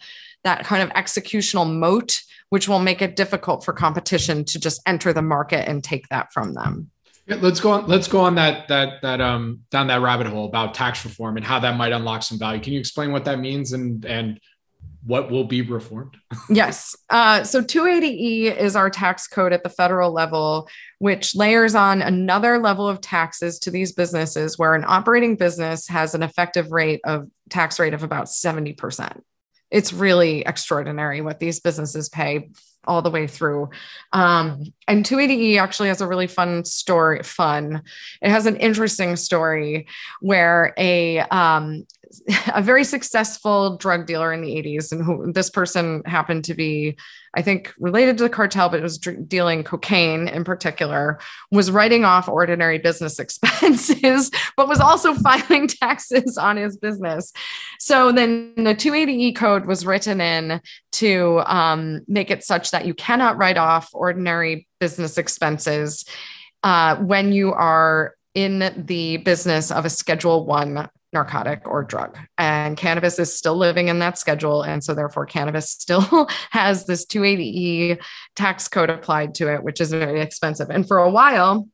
that 0.45 0.63
kind 0.63 0.81
of 0.81 0.89
executional 0.91 1.69
moat 1.71 2.21
which 2.49 2.67
will 2.67 2.79
make 2.79 3.01
it 3.01 3.15
difficult 3.15 3.65
for 3.65 3.73
competition 3.73 4.45
to 4.45 4.59
just 4.59 4.81
enter 4.85 5.11
the 5.11 5.21
market 5.21 5.67
and 5.67 5.83
take 5.83 6.07
that 6.09 6.31
from 6.31 6.53
them. 6.53 6.89
Yeah, 7.27 7.37
let's 7.41 7.59
go 7.59 7.71
on. 7.71 7.87
Let's 7.87 8.07
go 8.07 8.21
on 8.21 8.35
that 8.35 8.67
that 8.67 9.01
that 9.01 9.19
um 9.19 9.61
down 9.71 9.87
that 9.87 10.01
rabbit 10.01 10.27
hole 10.27 10.45
about 10.45 10.75
tax 10.75 11.03
reform 11.03 11.37
and 11.37 11.45
how 11.45 11.59
that 11.59 11.75
might 11.75 11.91
unlock 11.91 12.21
some 12.21 12.37
value. 12.37 12.61
Can 12.61 12.73
you 12.73 12.79
explain 12.79 13.11
what 13.11 13.25
that 13.25 13.39
means 13.39 13.73
and 13.73 14.05
and 14.05 14.39
what 15.03 15.31
will 15.31 15.43
be 15.43 15.61
reformed? 15.61 16.17
yes. 16.49 16.95
Uh, 17.09 17.43
so 17.43 17.61
280E 17.61 18.55
is 18.55 18.75
our 18.75 18.89
tax 18.89 19.27
code 19.27 19.53
at 19.53 19.63
the 19.63 19.69
federal 19.69 20.11
level, 20.11 20.67
which 20.99 21.35
layers 21.35 21.75
on 21.75 22.01
another 22.01 22.57
level 22.57 22.87
of 22.87 23.01
taxes 23.01 23.59
to 23.59 23.71
these 23.71 23.91
businesses 23.91 24.57
where 24.57 24.73
an 24.73 24.85
operating 24.87 25.35
business 25.35 25.87
has 25.87 26.15
an 26.15 26.23
effective 26.23 26.71
rate 26.71 27.01
of 27.03 27.27
tax 27.49 27.79
rate 27.79 27.93
of 27.93 28.01
about 28.03 28.25
70% 28.25 29.21
it's 29.71 29.93
really 29.93 30.41
extraordinary 30.41 31.21
what 31.21 31.39
these 31.39 31.59
businesses 31.59 32.09
pay 32.09 32.49
all 32.87 33.01
the 33.01 33.09
way 33.09 33.27
through. 33.27 33.69
Um, 34.13 34.63
and 34.87 35.05
280E 35.05 35.59
actually 35.59 35.87
has 35.87 36.01
a 36.01 36.07
really 36.07 36.27
fun 36.27 36.63
story. 36.65 37.23
Fun. 37.23 37.81
It 38.21 38.29
has 38.29 38.45
an 38.45 38.57
interesting 38.57 39.15
story 39.15 39.87
where 40.21 40.73
a 40.77 41.19
um, 41.19 41.85
a 42.53 42.61
very 42.61 42.83
successful 42.83 43.77
drug 43.77 44.05
dealer 44.05 44.33
in 44.33 44.41
the 44.41 44.55
80s, 44.55 44.91
and 44.91 45.03
who 45.03 45.31
this 45.31 45.49
person 45.49 46.03
happened 46.05 46.43
to 46.45 46.53
be, 46.53 46.97
I 47.35 47.41
think, 47.41 47.73
related 47.79 48.17
to 48.17 48.23
the 48.23 48.29
cartel, 48.29 48.69
but 48.69 48.81
was 48.81 48.97
dealing 48.97 49.63
cocaine 49.63 50.27
in 50.27 50.43
particular, 50.43 51.19
was 51.51 51.71
writing 51.71 52.05
off 52.05 52.29
ordinary 52.29 52.77
business 52.77 53.19
expenses, 53.25 54.31
but 54.57 54.67
was 54.67 54.79
also 54.79 55.13
filing 55.15 55.67
taxes 55.67 56.37
on 56.37 56.57
his 56.57 56.77
business. 56.77 57.31
So 57.79 58.11
then 58.11 58.53
the 58.55 58.75
280E 58.75 59.35
code 59.35 59.65
was 59.65 59.85
written 59.85 60.21
in 60.21 60.61
to 60.93 61.41
um, 61.45 62.01
make 62.07 62.31
it 62.31 62.43
such 62.43 62.71
that 62.71 62.85
you 62.85 62.93
cannot 62.93 63.37
write 63.37 63.57
off 63.57 63.89
ordinary 63.93 64.67
business 64.79 65.17
expenses 65.17 66.05
uh, 66.63 66.95
when 66.97 67.31
you 67.31 67.53
are 67.53 68.15
in 68.33 68.73
the 68.75 69.17
business 69.17 69.71
of 69.71 69.85
a 69.85 69.89
schedule 69.89 70.45
one 70.45 70.89
narcotic 71.13 71.67
or 71.67 71.81
drug. 71.81 72.17
And 72.37 72.77
cannabis 72.77 73.17
is 73.17 73.33
still 73.33 73.55
living 73.55 73.87
in 73.87 73.99
that 73.99 74.19
schedule. 74.19 74.61
And 74.61 74.83
so, 74.83 74.93
therefore, 74.93 75.25
cannabis 75.25 75.69
still 75.71 76.27
has 76.51 76.85
this 76.85 77.05
280E 77.05 77.99
tax 78.35 78.67
code 78.67 78.89
applied 78.89 79.33
to 79.35 79.51
it, 79.51 79.63
which 79.63 79.81
is 79.81 79.91
very 79.91 80.21
expensive. 80.21 80.69
And 80.69 80.87
for 80.87 80.99
a 80.99 81.09
while, 81.09 81.67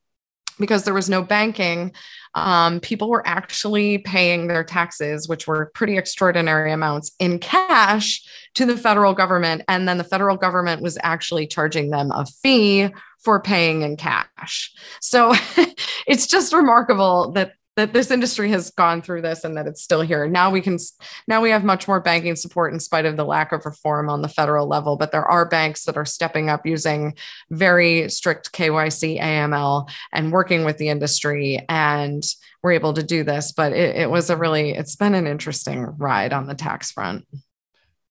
because 0.59 0.83
there 0.83 0.93
was 0.93 1.09
no 1.09 1.21
banking, 1.21 1.93
um, 2.33 2.79
people 2.79 3.09
were 3.09 3.27
actually 3.27 3.97
paying 3.99 4.47
their 4.47 4.63
taxes, 4.63 5.27
which 5.27 5.47
were 5.47 5.71
pretty 5.73 5.97
extraordinary 5.97 6.71
amounts 6.71 7.11
in 7.19 7.39
cash 7.39 8.21
to 8.55 8.65
the 8.65 8.77
federal 8.77 9.13
government. 9.13 9.63
And 9.67 9.87
then 9.87 9.97
the 9.97 10.03
federal 10.03 10.37
government 10.37 10.81
was 10.81 10.97
actually 11.03 11.47
charging 11.47 11.89
them 11.89 12.11
a 12.11 12.25
fee 12.25 12.89
for 13.19 13.41
paying 13.41 13.81
in 13.81 13.97
cash. 13.97 14.73
So 14.99 15.33
it's 16.07 16.27
just 16.27 16.53
remarkable 16.53 17.31
that 17.33 17.53
that 17.77 17.93
this 17.93 18.11
industry 18.11 18.49
has 18.51 18.69
gone 18.71 19.01
through 19.01 19.21
this 19.21 19.43
and 19.43 19.55
that 19.55 19.65
it's 19.65 19.81
still 19.81 20.01
here. 20.01 20.27
Now 20.27 20.51
we 20.51 20.61
can 20.61 20.77
now 21.27 21.41
we 21.41 21.51
have 21.51 21.63
much 21.63 21.87
more 21.87 22.01
banking 22.01 22.35
support 22.35 22.73
in 22.73 22.79
spite 22.79 23.05
of 23.05 23.15
the 23.15 23.23
lack 23.23 23.51
of 23.51 23.65
reform 23.65 24.09
on 24.09 24.21
the 24.21 24.27
federal 24.27 24.67
level, 24.67 24.97
but 24.97 25.11
there 25.11 25.25
are 25.25 25.45
banks 25.45 25.85
that 25.85 25.97
are 25.97 26.05
stepping 26.05 26.49
up 26.49 26.65
using 26.65 27.15
very 27.49 28.09
strict 28.09 28.51
KYC 28.51 29.21
AML 29.21 29.89
and 30.11 30.33
working 30.33 30.65
with 30.65 30.77
the 30.77 30.89
industry 30.89 31.63
and 31.69 32.23
we're 32.61 32.73
able 32.73 32.93
to 32.93 33.03
do 33.03 33.23
this, 33.23 33.53
but 33.53 33.71
it, 33.71 33.95
it 33.95 34.09
was 34.09 34.29
a 34.29 34.37
really 34.37 34.71
it's 34.71 34.95
been 34.95 35.15
an 35.15 35.27
interesting 35.27 35.83
ride 35.97 36.33
on 36.33 36.47
the 36.47 36.55
tax 36.55 36.91
front. 36.91 37.25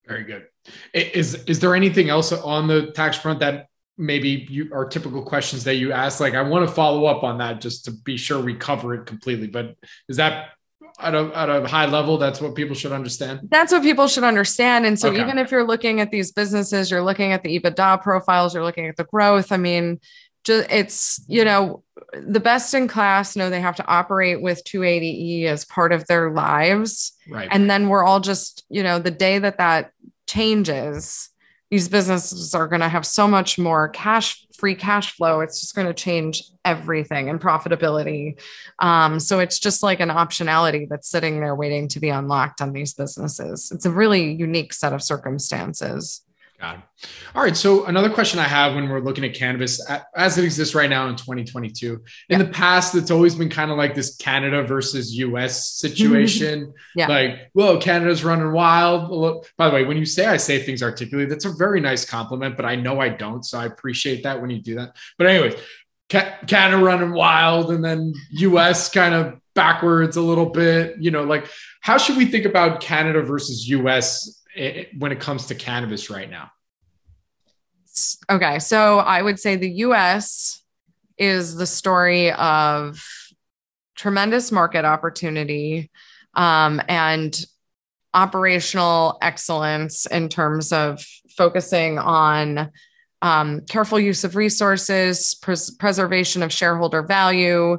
Very 0.06 0.24
good. 0.24 0.46
Is 0.94 1.34
is 1.44 1.60
there 1.60 1.74
anything 1.74 2.08
else 2.08 2.32
on 2.32 2.66
the 2.66 2.92
tax 2.92 3.18
front 3.18 3.40
that 3.40 3.66
maybe 3.98 4.46
you 4.50 4.70
are 4.72 4.86
typical 4.86 5.22
questions 5.22 5.64
that 5.64 5.76
you 5.76 5.92
ask. 5.92 6.20
Like 6.20 6.34
i 6.34 6.42
want 6.42 6.68
to 6.68 6.74
follow 6.74 7.06
up 7.06 7.22
on 7.22 7.38
that 7.38 7.60
just 7.60 7.84
to 7.86 7.90
be 7.90 8.16
sure 8.16 8.40
we 8.40 8.54
cover 8.54 8.94
it 8.94 9.06
completely 9.06 9.46
but 9.46 9.76
is 10.08 10.16
that 10.16 10.50
at 10.98 11.14
a, 11.14 11.30
at 11.34 11.48
a 11.48 11.66
high 11.66 11.86
level 11.86 12.18
that's 12.18 12.42
what 12.42 12.54
people 12.54 12.74
should 12.74 12.92
understand? 12.92 13.40
That's 13.50 13.72
what 13.72 13.82
people 13.82 14.06
should 14.06 14.24
understand 14.24 14.86
and 14.86 14.98
so 14.98 15.08
okay. 15.08 15.20
even 15.20 15.38
if 15.38 15.50
you're 15.50 15.66
looking 15.66 16.00
at 16.00 16.10
these 16.10 16.32
businesses 16.32 16.90
you're 16.90 17.02
looking 17.02 17.32
at 17.32 17.42
the 17.42 17.58
ebitda 17.58 18.02
profiles 18.02 18.54
you're 18.54 18.64
looking 18.64 18.86
at 18.86 18.96
the 18.96 19.04
growth 19.04 19.52
i 19.52 19.56
mean 19.56 19.98
just 20.44 20.70
it's 20.70 21.24
you 21.28 21.44
know 21.44 21.82
the 22.12 22.40
best 22.40 22.74
in 22.74 22.88
class 22.88 23.36
know 23.36 23.50
they 23.50 23.60
have 23.60 23.76
to 23.76 23.86
operate 23.86 24.40
with 24.40 24.64
280e 24.64 25.44
as 25.44 25.64
part 25.64 25.92
of 25.92 26.06
their 26.06 26.30
lives. 26.30 27.12
Right. 27.28 27.48
And 27.50 27.70
then 27.70 27.88
we're 27.88 28.04
all 28.04 28.20
just 28.20 28.64
you 28.68 28.82
know 28.82 28.98
the 28.98 29.10
day 29.10 29.38
that 29.38 29.58
that 29.58 29.92
changes 30.26 31.28
these 31.70 31.88
businesses 31.88 32.54
are 32.54 32.66
going 32.66 32.80
to 32.80 32.88
have 32.88 33.06
so 33.06 33.28
much 33.28 33.58
more 33.58 33.88
cash 33.88 34.44
free 34.60 34.74
cash 34.74 35.12
flow. 35.12 35.40
It's 35.40 35.60
just 35.60 35.74
going 35.74 35.86
to 35.86 35.94
change 35.94 36.42
everything 36.64 37.30
and 37.30 37.40
profitability. 37.40 38.38
Um, 38.78 39.18
so 39.18 39.38
it's 39.38 39.58
just 39.58 39.82
like 39.82 40.00
an 40.00 40.10
optionality 40.10 40.86
that's 40.88 41.08
sitting 41.08 41.40
there 41.40 41.54
waiting 41.54 41.88
to 41.88 42.00
be 42.00 42.10
unlocked 42.10 42.60
on 42.60 42.72
these 42.72 42.92
businesses. 42.92 43.72
It's 43.72 43.86
a 43.86 43.90
really 43.90 44.32
unique 44.32 44.74
set 44.74 44.92
of 44.92 45.02
circumstances 45.02 46.22
Got 46.60 46.76
it. 46.76 47.08
All 47.34 47.42
right. 47.42 47.56
So 47.56 47.86
another 47.86 48.10
question 48.10 48.38
I 48.38 48.44
have 48.44 48.74
when 48.74 48.90
we're 48.90 49.00
looking 49.00 49.24
at 49.24 49.32
cannabis 49.32 49.80
as 50.14 50.36
it 50.36 50.44
exists 50.44 50.74
right 50.74 50.90
now 50.90 51.08
in 51.08 51.16
2022. 51.16 51.94
In 51.94 52.00
yeah. 52.28 52.38
the 52.38 52.50
past, 52.50 52.94
it's 52.94 53.10
always 53.10 53.34
been 53.34 53.48
kind 53.48 53.70
of 53.70 53.78
like 53.78 53.94
this 53.94 54.16
Canada 54.16 54.62
versus 54.62 55.16
US 55.16 55.78
situation. 55.78 56.74
yeah. 56.94 57.06
Like, 57.06 57.50
whoa, 57.54 57.78
Canada's 57.78 58.24
running 58.24 58.52
wild. 58.52 59.46
By 59.56 59.68
the 59.68 59.74
way, 59.74 59.84
when 59.86 59.96
you 59.96 60.04
say 60.04 60.26
I 60.26 60.36
say 60.36 60.62
things 60.62 60.82
articulately, 60.82 61.30
that's 61.30 61.46
a 61.46 61.52
very 61.52 61.80
nice 61.80 62.04
compliment, 62.04 62.56
but 62.58 62.66
I 62.66 62.76
know 62.76 63.00
I 63.00 63.08
don't. 63.08 63.42
So 63.42 63.58
I 63.58 63.64
appreciate 63.64 64.22
that 64.24 64.38
when 64.38 64.50
you 64.50 64.60
do 64.60 64.74
that. 64.74 64.96
But 65.16 65.28
anyways, 65.28 65.54
Canada 66.10 66.84
running 66.84 67.12
wild 67.12 67.70
and 67.70 67.82
then 67.82 68.12
US 68.32 68.90
kind 68.90 69.14
of 69.14 69.40
backwards 69.54 70.18
a 70.18 70.22
little 70.22 70.50
bit. 70.50 70.96
You 71.00 71.10
know, 71.10 71.24
like 71.24 71.48
how 71.80 71.96
should 71.96 72.18
we 72.18 72.26
think 72.26 72.44
about 72.44 72.82
Canada 72.82 73.22
versus 73.22 73.66
US 73.70 74.39
when 74.98 75.12
it 75.12 75.20
comes 75.20 75.46
to 75.46 75.54
cannabis 75.54 76.10
right 76.10 76.30
now? 76.30 76.50
Okay, 78.30 78.58
so 78.58 78.98
I 78.98 79.20
would 79.20 79.38
say 79.38 79.56
the 79.56 79.70
US 79.70 80.62
is 81.18 81.54
the 81.54 81.66
story 81.66 82.32
of 82.32 83.04
tremendous 83.96 84.50
market 84.50 84.84
opportunity 84.84 85.90
um, 86.34 86.80
and 86.88 87.38
operational 88.14 89.18
excellence 89.20 90.06
in 90.06 90.28
terms 90.28 90.72
of 90.72 91.04
focusing 91.36 91.98
on 91.98 92.70
um, 93.22 93.60
careful 93.68 94.00
use 94.00 94.24
of 94.24 94.36
resources, 94.36 95.34
pres- 95.34 95.70
preservation 95.70 96.42
of 96.42 96.52
shareholder 96.52 97.02
value 97.02 97.78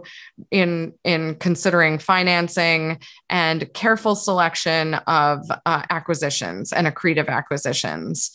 in 0.52 0.94
in 1.04 1.36
considering 1.36 1.98
financing, 1.98 3.00
and 3.30 3.72
careful 3.74 4.16
selection 4.16 4.96
of 5.08 5.40
uh, 5.66 5.84
acquisitions 5.90 6.72
and 6.72 6.88
accretive 6.88 7.28
acquisitions. 7.28 8.32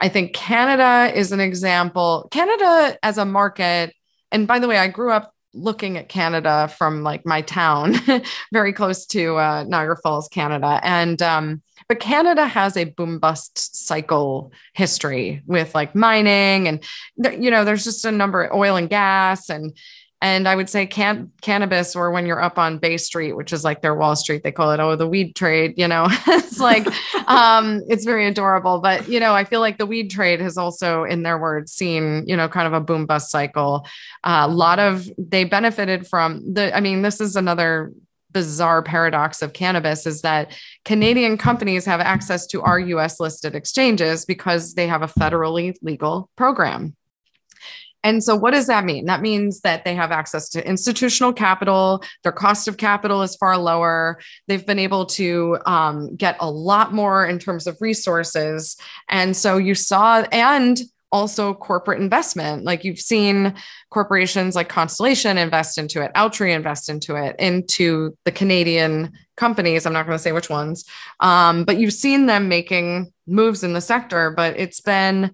I 0.00 0.08
think 0.08 0.32
Canada 0.32 1.12
is 1.14 1.32
an 1.32 1.40
example. 1.40 2.28
Canada 2.30 2.96
as 3.02 3.18
a 3.18 3.24
market, 3.24 3.94
and 4.32 4.46
by 4.46 4.58
the 4.58 4.68
way, 4.68 4.78
I 4.78 4.88
grew 4.88 5.12
up 5.12 5.34
looking 5.54 5.96
at 5.96 6.08
Canada 6.08 6.68
from 6.68 7.02
like 7.02 7.24
my 7.24 7.42
town, 7.42 7.94
very 8.52 8.72
close 8.72 9.06
to 9.06 9.36
uh, 9.36 9.64
Niagara 9.64 9.96
Falls, 10.02 10.28
Canada, 10.28 10.80
and 10.82 11.20
um, 11.22 11.62
but 11.88 12.00
Canada 12.00 12.46
has 12.46 12.76
a 12.76 12.84
boom 12.84 13.18
bust 13.18 13.86
cycle 13.86 14.52
history 14.74 15.42
with 15.46 15.74
like 15.74 15.94
mining 15.94 16.68
and 16.68 16.84
you 17.38 17.50
know 17.50 17.64
there's 17.64 17.84
just 17.84 18.04
a 18.04 18.12
number 18.12 18.42
of 18.42 18.56
oil 18.56 18.76
and 18.76 18.90
gas 18.90 19.48
and 19.48 19.76
and 20.20 20.48
I 20.48 20.56
would 20.56 20.68
say 20.68 20.86
can- 20.86 21.30
cannabis, 21.42 21.94
or 21.94 22.10
when 22.10 22.26
you're 22.26 22.42
up 22.42 22.58
on 22.58 22.78
Bay 22.78 22.96
Street, 22.96 23.34
which 23.34 23.52
is 23.52 23.62
like 23.62 23.82
their 23.82 23.94
Wall 23.94 24.16
Street, 24.16 24.42
they 24.42 24.50
call 24.50 24.72
it, 24.72 24.80
oh, 24.80 24.96
the 24.96 25.06
weed 25.06 25.36
trade, 25.36 25.74
you 25.76 25.86
know, 25.86 26.08
it's 26.26 26.58
like, 26.58 26.86
um, 27.28 27.82
it's 27.88 28.04
very 28.04 28.26
adorable. 28.26 28.80
But, 28.80 29.08
you 29.08 29.20
know, 29.20 29.34
I 29.34 29.44
feel 29.44 29.60
like 29.60 29.78
the 29.78 29.86
weed 29.86 30.10
trade 30.10 30.40
has 30.40 30.58
also, 30.58 31.04
in 31.04 31.22
their 31.22 31.38
words, 31.38 31.72
seen, 31.72 32.24
you 32.26 32.36
know, 32.36 32.48
kind 32.48 32.66
of 32.66 32.72
a 32.72 32.80
boom 32.80 33.06
bust 33.06 33.30
cycle. 33.30 33.86
Uh, 34.24 34.46
a 34.48 34.48
lot 34.48 34.80
of, 34.80 35.08
they 35.16 35.44
benefited 35.44 36.06
from 36.06 36.52
the, 36.52 36.76
I 36.76 36.80
mean, 36.80 37.02
this 37.02 37.20
is 37.20 37.36
another 37.36 37.92
bizarre 38.32 38.82
paradox 38.82 39.40
of 39.40 39.52
cannabis 39.52 40.06
is 40.06 40.22
that 40.22 40.52
Canadian 40.84 41.38
companies 41.38 41.86
have 41.86 42.00
access 42.00 42.46
to 42.48 42.60
our 42.62 42.78
US 42.78 43.20
listed 43.20 43.54
exchanges 43.54 44.24
because 44.24 44.74
they 44.74 44.86
have 44.86 45.02
a 45.02 45.06
federally 45.06 45.74
legal 45.80 46.28
program. 46.36 46.94
And 48.04 48.22
so, 48.22 48.36
what 48.36 48.52
does 48.52 48.66
that 48.68 48.84
mean? 48.84 49.06
That 49.06 49.22
means 49.22 49.60
that 49.60 49.84
they 49.84 49.94
have 49.94 50.12
access 50.12 50.48
to 50.50 50.66
institutional 50.66 51.32
capital. 51.32 52.02
Their 52.22 52.32
cost 52.32 52.68
of 52.68 52.76
capital 52.76 53.22
is 53.22 53.36
far 53.36 53.58
lower. 53.58 54.20
They've 54.46 54.64
been 54.64 54.78
able 54.78 55.06
to 55.06 55.58
um, 55.66 56.14
get 56.16 56.36
a 56.40 56.50
lot 56.50 56.92
more 56.92 57.26
in 57.26 57.38
terms 57.38 57.66
of 57.66 57.76
resources. 57.80 58.76
And 59.08 59.36
so, 59.36 59.56
you 59.56 59.74
saw, 59.74 60.24
and 60.32 60.80
also 61.10 61.54
corporate 61.54 62.00
investment. 62.00 62.64
Like 62.64 62.84
you've 62.84 63.00
seen 63.00 63.54
corporations 63.90 64.54
like 64.54 64.68
Constellation 64.68 65.38
invest 65.38 65.78
into 65.78 66.02
it, 66.02 66.12
Altria 66.14 66.54
invest 66.54 66.88
into 66.88 67.16
it, 67.16 67.36
into 67.38 68.16
the 68.24 68.32
Canadian 68.32 69.12
companies. 69.36 69.86
I'm 69.86 69.92
not 69.92 70.06
going 70.06 70.16
to 70.16 70.22
say 70.22 70.32
which 70.32 70.50
ones, 70.50 70.84
um, 71.20 71.64
but 71.64 71.78
you've 71.78 71.94
seen 71.94 72.26
them 72.26 72.48
making 72.48 73.12
moves 73.26 73.64
in 73.64 73.72
the 73.72 73.80
sector. 73.80 74.30
But 74.30 74.58
it's 74.58 74.80
been 74.80 75.32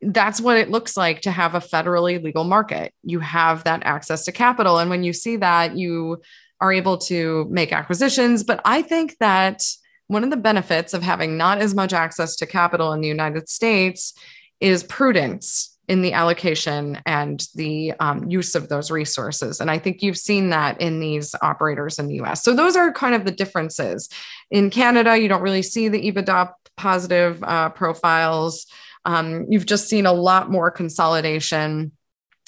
that's 0.00 0.40
what 0.40 0.56
it 0.56 0.70
looks 0.70 0.96
like 0.96 1.22
to 1.22 1.30
have 1.30 1.54
a 1.54 1.60
federally 1.60 2.22
legal 2.22 2.44
market. 2.44 2.92
You 3.02 3.20
have 3.20 3.64
that 3.64 3.82
access 3.84 4.24
to 4.26 4.32
capital. 4.32 4.78
And 4.78 4.90
when 4.90 5.02
you 5.02 5.12
see 5.12 5.36
that, 5.36 5.76
you 5.76 6.22
are 6.60 6.72
able 6.72 6.98
to 6.98 7.46
make 7.50 7.72
acquisitions. 7.72 8.44
But 8.44 8.60
I 8.64 8.82
think 8.82 9.16
that 9.18 9.64
one 10.06 10.24
of 10.24 10.30
the 10.30 10.36
benefits 10.36 10.94
of 10.94 11.02
having 11.02 11.36
not 11.36 11.58
as 11.58 11.74
much 11.74 11.92
access 11.92 12.36
to 12.36 12.46
capital 12.46 12.92
in 12.92 13.00
the 13.00 13.08
United 13.08 13.48
States 13.48 14.14
is 14.60 14.82
prudence 14.82 15.76
in 15.88 16.02
the 16.02 16.12
allocation 16.12 17.00
and 17.06 17.46
the 17.54 17.92
um, 17.98 18.28
use 18.28 18.54
of 18.54 18.68
those 18.68 18.90
resources. 18.90 19.60
And 19.60 19.70
I 19.70 19.78
think 19.78 20.02
you've 20.02 20.18
seen 20.18 20.50
that 20.50 20.80
in 20.80 21.00
these 21.00 21.34
operators 21.40 21.98
in 21.98 22.08
the 22.08 22.20
US. 22.20 22.42
So 22.42 22.54
those 22.54 22.76
are 22.76 22.92
kind 22.92 23.14
of 23.14 23.24
the 23.24 23.30
differences. 23.30 24.08
In 24.50 24.70
Canada, 24.70 25.18
you 25.18 25.28
don't 25.28 25.42
really 25.42 25.62
see 25.62 25.88
the 25.88 26.12
EBITDA 26.12 26.52
positive 26.76 27.42
uh, 27.42 27.70
profiles. 27.70 28.66
Um, 29.08 29.46
you've 29.48 29.66
just 29.66 29.88
seen 29.88 30.06
a 30.06 30.12
lot 30.12 30.50
more 30.50 30.70
consolidation. 30.70 31.92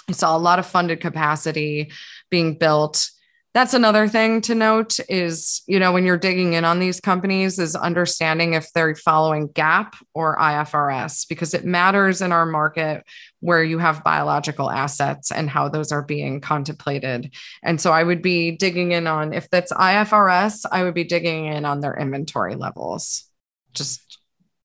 You 0.07 0.15
saw 0.15 0.37
a 0.37 0.39
lot 0.39 0.59
of 0.59 0.67
funded 0.67 1.01
capacity 1.01 1.91
being 2.31 2.59
built 2.59 3.11
that's 3.53 3.75
another 3.75 4.07
thing 4.07 4.41
to 4.43 4.55
note 4.55 5.01
is 5.09 5.63
you 5.67 5.81
know 5.81 5.93
when 5.93 6.05
you're 6.05 6.17
digging 6.17 6.53
in 6.53 6.65
on 6.65 6.79
these 6.79 7.01
companies 7.01 7.59
is 7.59 7.75
understanding 7.75 8.55
if 8.55 8.73
they're 8.73 8.95
following 8.95 9.49
GAAP 9.49 9.93
or 10.15 10.37
IFRS 10.37 11.29
because 11.29 11.53
it 11.53 11.65
matters 11.65 12.23
in 12.23 12.31
our 12.31 12.47
market 12.47 13.05
where 13.41 13.65
you 13.65 13.79
have 13.79 14.05
biological 14.05 14.71
assets 14.71 15.33
and 15.33 15.51
how 15.51 15.69
those 15.69 15.91
are 15.91 16.03
being 16.03 16.41
contemplated. 16.41 17.35
And 17.63 17.81
so 17.81 17.91
I 17.91 18.05
would 18.05 18.23
be 18.23 18.53
digging 18.53 18.93
in 18.93 19.09
on 19.09 19.33
if 19.33 19.51
that's 19.51 19.73
IFRS, 19.73 20.65
I 20.71 20.85
would 20.85 20.95
be 20.95 21.05
digging 21.05 21.47
in 21.47 21.65
on 21.65 21.81
their 21.81 21.97
inventory 21.97 22.55
levels. 22.55 23.25
Just 23.73 24.19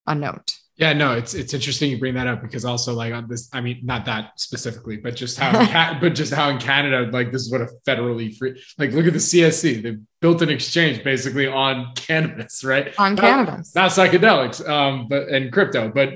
a 0.05 0.13
note. 0.13 0.53
Yeah, 0.78 0.92
no, 0.92 1.14
it's 1.14 1.34
it's 1.34 1.54
interesting 1.54 1.90
you 1.90 1.98
bring 1.98 2.16
that 2.16 2.28
up 2.28 2.42
because 2.42 2.66
also 2.66 2.94
like 2.94 3.14
on 3.14 3.30
this, 3.30 3.50
I 3.54 3.62
mean, 3.62 3.80
not 3.84 4.04
that 4.06 4.38
specifically, 4.38 4.98
but 4.98 5.16
just 5.16 5.40
how, 5.40 5.98
but 6.02 6.16
just 6.16 6.34
how 6.34 6.50
in 6.50 6.58
Canada, 6.58 7.10
like 7.14 7.32
this 7.32 7.44
is 7.44 7.52
what 7.52 7.62
a 7.62 7.70
federally 7.88 8.36
free, 8.36 8.62
like 8.78 8.92
look 8.92 9.06
at 9.06 9.14
the 9.14 9.20
CSE, 9.20 9.82
they 9.82 9.98
built 10.20 10.42
an 10.42 10.50
exchange 10.50 11.02
basically 11.02 11.48
on 11.48 11.94
cannabis, 11.96 12.64
right? 12.66 12.94
On 13.00 13.16
cannabis, 13.16 13.74
not, 13.74 13.92
psychedelics, 13.92 14.68
um, 14.68 15.08
but 15.08 15.30
and 15.30 15.52
crypto, 15.54 15.90
but 15.90 16.10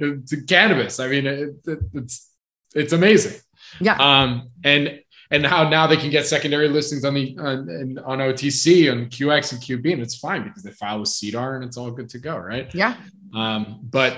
cannabis. 0.47 0.99
I 0.99 1.07
mean, 1.07 1.25
it, 1.25 1.55
it, 1.65 1.79
it's 1.93 2.29
it's 2.75 2.91
amazing. 2.91 3.39
Yeah. 3.79 3.95
Um, 3.95 4.49
and 4.65 4.99
and 5.31 5.45
how 5.45 5.69
now 5.69 5.87
they 5.87 5.95
can 5.95 6.09
get 6.09 6.25
secondary 6.25 6.67
listings 6.67 7.05
on 7.05 7.13
the 7.13 7.37
on, 7.39 7.99
on 7.99 8.17
OTC 8.17 8.91
on 8.91 9.05
QX 9.05 9.53
and 9.53 9.61
QB, 9.61 9.93
and 9.93 10.01
it's 10.01 10.17
fine 10.17 10.43
because 10.43 10.63
they 10.63 10.71
file 10.71 10.99
with 10.99 11.09
SEDAR 11.09 11.55
and 11.55 11.63
it's 11.63 11.77
all 11.77 11.91
good 11.91 12.09
to 12.09 12.19
go, 12.19 12.37
right? 12.37 12.73
Yeah. 12.75 12.97
Um, 13.33 13.79
but 13.83 14.17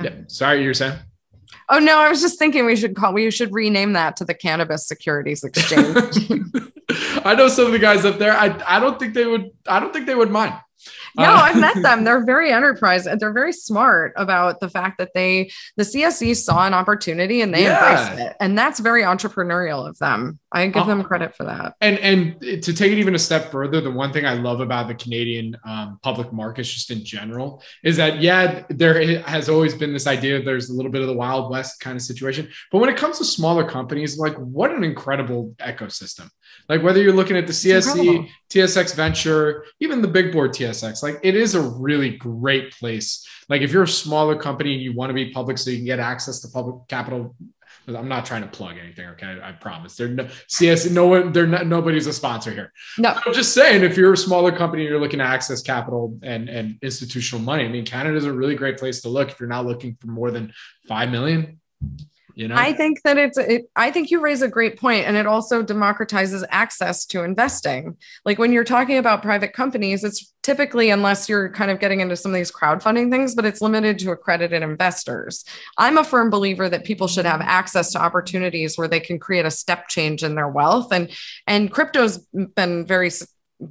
yeah. 0.00 0.14
Sorry, 0.26 0.62
you're 0.62 0.74
saying? 0.74 0.98
Oh 1.68 1.78
no, 1.78 1.98
I 1.98 2.08
was 2.08 2.20
just 2.20 2.38
thinking 2.38 2.66
we 2.66 2.76
should 2.76 2.96
call 2.96 3.12
we 3.12 3.30
should 3.30 3.52
rename 3.52 3.92
that 3.94 4.16
to 4.16 4.24
the 4.24 4.34
Cannabis 4.34 4.86
Securities 4.86 5.44
Exchange. 5.44 6.30
I 7.24 7.34
know 7.34 7.48
some 7.48 7.66
of 7.66 7.72
the 7.72 7.78
guys 7.78 8.04
up 8.04 8.18
there. 8.18 8.32
I 8.32 8.60
I 8.66 8.80
don't 8.80 8.98
think 8.98 9.14
they 9.14 9.26
would 9.26 9.50
I 9.66 9.80
don't 9.80 9.92
think 9.92 10.06
they 10.06 10.14
would 10.14 10.30
mind. 10.30 10.54
No, 11.16 11.24
uh, 11.24 11.40
I've 11.42 11.60
met 11.60 11.82
them. 11.82 12.04
They're 12.04 12.24
very 12.24 12.52
enterprise 12.52 13.06
and 13.06 13.20
they're 13.20 13.32
very 13.32 13.52
smart 13.52 14.12
about 14.16 14.60
the 14.60 14.68
fact 14.68 14.98
that 14.98 15.10
they, 15.14 15.50
the 15.76 15.84
CSE 15.84 16.36
saw 16.36 16.66
an 16.66 16.74
opportunity 16.74 17.42
and 17.42 17.54
they 17.54 17.64
yeah. 17.64 18.04
embraced 18.06 18.28
it. 18.28 18.36
And 18.40 18.56
that's 18.56 18.80
very 18.80 19.02
entrepreneurial 19.02 19.88
of 19.88 19.98
them. 19.98 20.38
I 20.52 20.66
give 20.66 20.82
uh, 20.82 20.86
them 20.86 21.02
credit 21.02 21.34
for 21.34 21.44
that. 21.44 21.74
And 21.80 21.98
and 21.98 22.40
to 22.62 22.72
take 22.74 22.92
it 22.92 22.98
even 22.98 23.14
a 23.14 23.18
step 23.18 23.50
further, 23.50 23.80
the 23.80 23.90
one 23.90 24.12
thing 24.12 24.26
I 24.26 24.34
love 24.34 24.60
about 24.60 24.88
the 24.88 24.94
Canadian 24.94 25.56
um, 25.64 25.98
public 26.02 26.32
markets, 26.32 26.70
just 26.70 26.90
in 26.90 27.04
general, 27.04 27.62
is 27.82 27.96
that 27.96 28.20
yeah, 28.20 28.64
there 28.68 29.20
has 29.22 29.48
always 29.48 29.74
been 29.74 29.92
this 29.92 30.06
idea 30.06 30.42
there's 30.42 30.70
a 30.70 30.74
little 30.74 30.92
bit 30.92 31.00
of 31.00 31.08
the 31.08 31.14
Wild 31.14 31.50
West 31.50 31.80
kind 31.80 31.96
of 31.96 32.02
situation. 32.02 32.50
But 32.70 32.78
when 32.78 32.90
it 32.90 32.96
comes 32.96 33.18
to 33.18 33.24
smaller 33.24 33.64
companies, 33.64 34.18
like 34.18 34.34
what 34.36 34.70
an 34.70 34.84
incredible 34.84 35.54
ecosystem. 35.58 36.28
Like 36.68 36.82
whether 36.82 37.02
you're 37.02 37.12
looking 37.12 37.36
at 37.36 37.46
the 37.46 37.52
CSE, 37.52 38.28
TSX 38.50 38.94
Venture, 38.94 39.64
even 39.80 40.02
the 40.02 40.08
big 40.08 40.32
board 40.32 40.52
TSX, 40.52 41.02
like 41.02 41.20
it 41.22 41.34
is 41.34 41.54
a 41.54 41.60
really 41.60 42.16
great 42.16 42.72
place. 42.72 43.26
Like 43.48 43.62
if 43.62 43.72
you're 43.72 43.82
a 43.82 43.88
smaller 43.88 44.36
company 44.36 44.74
and 44.74 44.82
you 44.82 44.92
want 44.94 45.10
to 45.10 45.14
be 45.14 45.30
public 45.32 45.58
so 45.58 45.70
you 45.70 45.76
can 45.76 45.86
get 45.86 45.98
access 45.98 46.40
to 46.40 46.48
public 46.48 46.86
capital 46.88 47.34
I'm 47.88 48.08
not 48.08 48.26
trying 48.26 48.42
to 48.42 48.48
plug 48.48 48.76
anything. 48.78 49.08
Okay, 49.10 49.38
I, 49.42 49.52
promise. 49.52 49.96
They're 49.96 50.08
no, 50.08 50.28
CS. 50.46 50.88
No 50.90 51.06
one. 51.06 51.32
They're 51.32 51.46
not. 51.46 51.66
Nobody's 51.66 52.06
a 52.06 52.12
sponsor 52.12 52.52
here. 52.52 52.72
No. 52.96 53.18
I'm 53.26 53.32
just 53.32 53.54
saying, 53.54 53.82
if 53.82 53.96
you're 53.96 54.12
a 54.12 54.16
smaller 54.16 54.52
company, 54.52 54.82
and 54.82 54.90
you're 54.90 55.00
looking 55.00 55.18
to 55.18 55.24
access 55.24 55.62
capital 55.62 56.16
and 56.22 56.48
and 56.48 56.78
institutional 56.82 57.44
money. 57.44 57.64
I 57.64 57.68
mean, 57.68 57.84
Canada 57.84 58.16
is 58.16 58.24
a 58.24 58.32
really 58.32 58.54
great 58.54 58.78
place 58.78 59.02
to 59.02 59.08
look 59.08 59.30
if 59.30 59.40
you're 59.40 59.48
not 59.48 59.66
looking 59.66 59.96
for 60.00 60.06
more 60.08 60.30
than 60.30 60.52
five 60.86 61.10
million 61.10 61.60
you 62.34 62.48
know? 62.48 62.54
I 62.56 62.72
think 62.72 63.02
that 63.02 63.18
it's 63.18 63.38
it, 63.38 63.70
i 63.76 63.90
think 63.90 64.10
you 64.10 64.20
raise 64.20 64.42
a 64.42 64.48
great 64.48 64.78
point 64.78 65.06
and 65.06 65.16
it 65.16 65.26
also 65.26 65.62
democratizes 65.62 66.44
access 66.50 67.04
to 67.06 67.22
investing. 67.22 67.96
Like 68.24 68.38
when 68.38 68.52
you're 68.52 68.64
talking 68.64 68.98
about 68.98 69.22
private 69.22 69.52
companies 69.52 70.04
it's 70.04 70.32
typically 70.42 70.90
unless 70.90 71.28
you're 71.28 71.50
kind 71.50 71.70
of 71.70 71.78
getting 71.78 72.00
into 72.00 72.16
some 72.16 72.32
of 72.32 72.36
these 72.36 72.50
crowdfunding 72.50 73.10
things 73.10 73.34
but 73.34 73.44
it's 73.44 73.60
limited 73.60 73.98
to 74.00 74.10
accredited 74.10 74.62
investors. 74.62 75.44
I'm 75.78 75.98
a 75.98 76.04
firm 76.04 76.30
believer 76.30 76.68
that 76.68 76.84
people 76.84 77.08
should 77.08 77.26
have 77.26 77.40
mm-hmm. 77.40 77.48
access 77.48 77.92
to 77.92 78.02
opportunities 78.02 78.76
where 78.76 78.88
they 78.88 79.00
can 79.00 79.18
create 79.18 79.46
a 79.46 79.50
step 79.50 79.88
change 79.88 80.22
in 80.22 80.34
their 80.34 80.48
wealth 80.48 80.92
and 80.92 81.10
and 81.46 81.70
crypto's 81.70 82.26
been 82.56 82.86
very 82.86 83.10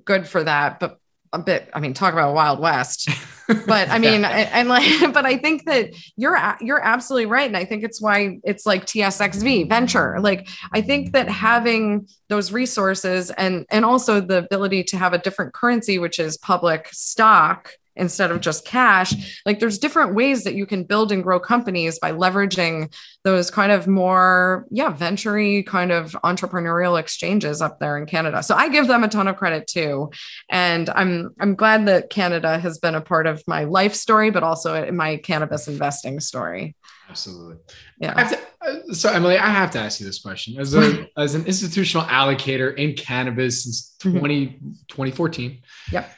good 0.06 0.28
for 0.28 0.44
that 0.44 0.80
but 0.80 1.01
a 1.34 1.40
bit 1.40 1.70
i 1.74 1.80
mean 1.80 1.94
talk 1.94 2.14
about 2.14 2.34
wild 2.34 2.60
west. 2.60 3.10
But 3.68 3.90
i 3.90 4.00
mean 4.00 4.24
and 4.24 4.70
like 4.70 4.88
but 5.14 5.26
i 5.26 5.36
think 5.36 5.66
that 5.66 5.90
you're 6.16 6.40
you're 6.62 6.82
absolutely 6.82 7.26
right. 7.26 7.48
And 7.48 7.58
i 7.58 7.66
think 7.66 7.84
it's 7.84 8.02
why 8.02 8.40
it's 8.46 8.66
like 8.66 8.86
tsxv 8.86 9.68
venture. 9.68 10.22
Like 10.22 10.48
i 10.72 10.80
think 10.80 11.12
that 11.12 11.28
having 11.28 12.08
those 12.30 12.54
resources 12.54 13.30
and 13.32 13.66
and 13.70 13.84
also 13.84 14.22
the 14.22 14.38
ability 14.38 14.86
to 14.86 14.98
have 14.98 15.12
a 15.12 15.18
different 15.18 15.54
currency 15.54 16.00
which 16.00 16.18
is 16.18 16.38
public 16.38 16.88
stock 16.94 17.74
instead 17.96 18.32
of 18.32 18.42
just 18.42 18.66
cash. 18.66 19.42
Like 19.46 19.60
there's 19.60 19.78
different 19.78 20.16
ways 20.16 20.44
that 20.44 20.56
you 20.56 20.66
can 20.66 20.84
build 20.84 21.12
and 21.12 21.24
grow 21.24 21.40
companies 21.40 22.00
by 22.00 22.12
leveraging 22.12 22.94
those 23.24 23.52
kind 23.52 23.72
of 23.72 23.88
more 23.88 24.66
yeah 24.72 24.90
venture 24.90 25.32
kind 25.64 25.92
of 25.92 26.12
entrepreneurial 26.24 27.00
exchanges 27.00 27.62
up 27.62 27.80
there 27.80 27.98
in 27.98 28.06
canada. 28.06 28.44
So 28.44 28.56
i 28.56 28.70
give 28.70 28.88
them 28.88 29.04
a 29.04 29.08
ton 29.08 29.28
of 29.28 29.38
credit 29.38 29.68
too. 29.68 30.12
And 30.50 30.90
i'm 30.90 31.34
i'm 31.40 31.56
glad 31.56 31.88
that 31.88 32.10
canada 32.10 32.60
has 32.60 32.80
been 32.80 32.96
a 32.96 33.02
part 33.02 33.28
of 33.28 33.44
my 33.48 33.66
life 33.66 33.94
story 33.94 34.30
but 34.30 34.44
also 34.44 34.92
my 34.92 35.18
cannabis 35.18 35.68
investing 35.68 36.20
story. 36.20 36.76
Absolutely. 37.10 37.58
Yeah. 38.00 38.14
To, 38.14 38.40
uh, 38.62 38.94
so 38.94 39.10
emily 39.10 39.38
i 39.38 39.50
have 39.50 39.72
to 39.72 39.80
ask 39.80 40.00
you 40.00 40.06
this 40.06 40.20
question. 40.20 40.60
As 40.60 40.74
a 40.74 41.08
as 41.18 41.36
an 41.36 41.46
institutional 41.46 42.06
allocator 42.08 42.76
in 42.76 42.96
cannabis 42.96 43.64
since 43.64 43.96
20 44.00 44.48
mm-hmm. 44.48 44.70
2014 44.88 45.62
yep 45.92 46.12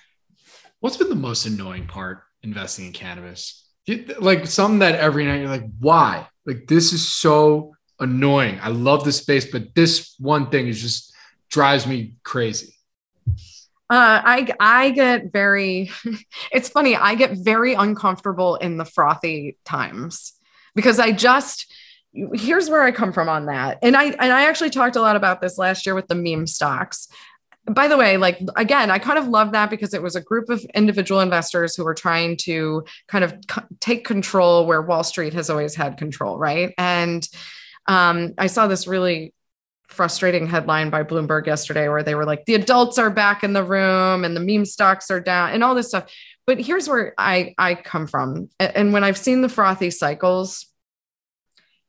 What's 0.83 0.97
been 0.97 1.07
the 1.07 1.15
most 1.15 1.45
annoying 1.45 1.87
part 1.87 2.23
investing 2.41 2.87
in 2.87 2.91
cannabis? 2.91 3.65
Like 4.19 4.45
something 4.47 4.79
that 4.79 4.95
every 4.95 5.25
night 5.25 5.39
you're 5.39 5.47
like, 5.47 5.69
why? 5.79 6.27
Like 6.45 6.67
this 6.67 6.91
is 6.91 7.07
so 7.07 7.73
annoying. 8.01 8.59
I 8.61 8.67
love 8.67 9.05
the 9.05 9.13
space, 9.13 9.49
but 9.49 9.73
this 9.75 10.13
one 10.19 10.49
thing 10.49 10.67
is 10.67 10.81
just 10.81 11.15
drives 11.49 11.87
me 11.87 12.15
crazy. 12.23 12.73
Uh, 13.89 14.19
I 14.25 14.53
I 14.59 14.89
get 14.89 15.31
very. 15.31 15.89
it's 16.51 16.67
funny. 16.67 16.97
I 16.97 17.15
get 17.15 17.31
very 17.31 17.75
uncomfortable 17.75 18.57
in 18.57 18.75
the 18.75 18.83
frothy 18.83 19.57
times 19.63 20.33
because 20.75 20.99
I 20.99 21.13
just 21.13 21.65
here's 22.13 22.69
where 22.69 22.83
I 22.83 22.91
come 22.91 23.13
from 23.13 23.29
on 23.29 23.45
that. 23.45 23.79
And 23.81 23.95
I 23.95 24.07
and 24.07 24.33
I 24.33 24.47
actually 24.49 24.69
talked 24.69 24.97
a 24.97 25.01
lot 25.01 25.15
about 25.15 25.39
this 25.39 25.57
last 25.57 25.85
year 25.85 25.95
with 25.95 26.07
the 26.07 26.15
meme 26.15 26.45
stocks 26.45 27.07
by 27.65 27.87
the 27.87 27.97
way, 27.97 28.17
like 28.17 28.39
again, 28.55 28.91
I 28.91 28.99
kind 28.99 29.17
of 29.17 29.27
love 29.27 29.53
that 29.53 29.69
because 29.69 29.93
it 29.93 30.01
was 30.01 30.15
a 30.15 30.21
group 30.21 30.49
of 30.49 30.63
individual 30.75 31.21
investors 31.21 31.75
who 31.75 31.85
were 31.85 31.93
trying 31.93 32.35
to 32.41 32.83
kind 33.07 33.23
of 33.23 33.33
c- 33.49 33.61
take 33.79 34.05
control 34.05 34.65
where 34.65 34.81
Wall 34.81 35.03
Street 35.03 35.33
has 35.33 35.49
always 35.49 35.73
had 35.73 35.97
control, 35.97 36.37
right? 36.37 36.73
And 36.77 37.27
um, 37.87 38.33
I 38.37 38.47
saw 38.47 38.67
this 38.67 38.85
really 38.85 39.33
frustrating 39.87 40.47
headline 40.47 40.89
by 40.89 41.03
Bloomberg 41.03 41.45
yesterday 41.45 41.87
where 41.87 42.03
they 42.03 42.15
were 42.15 42.25
like, 42.25 42.45
the 42.45 42.55
adults 42.55 42.97
are 42.97 43.09
back 43.09 43.43
in 43.43 43.53
the 43.53 43.63
room 43.63 44.25
and 44.25 44.35
the 44.35 44.41
meme 44.41 44.65
stocks 44.65 45.09
are 45.09 45.21
down 45.21 45.51
and 45.51 45.63
all 45.63 45.75
this 45.75 45.89
stuff. 45.89 46.11
But 46.45 46.59
here's 46.59 46.89
where 46.89 47.13
I, 47.17 47.53
I 47.57 47.75
come 47.75 48.07
from. 48.07 48.49
And 48.59 48.91
when 48.91 49.03
I've 49.03 49.17
seen 49.17 49.41
the 49.41 49.49
frothy 49.49 49.91
cycles, 49.91 50.65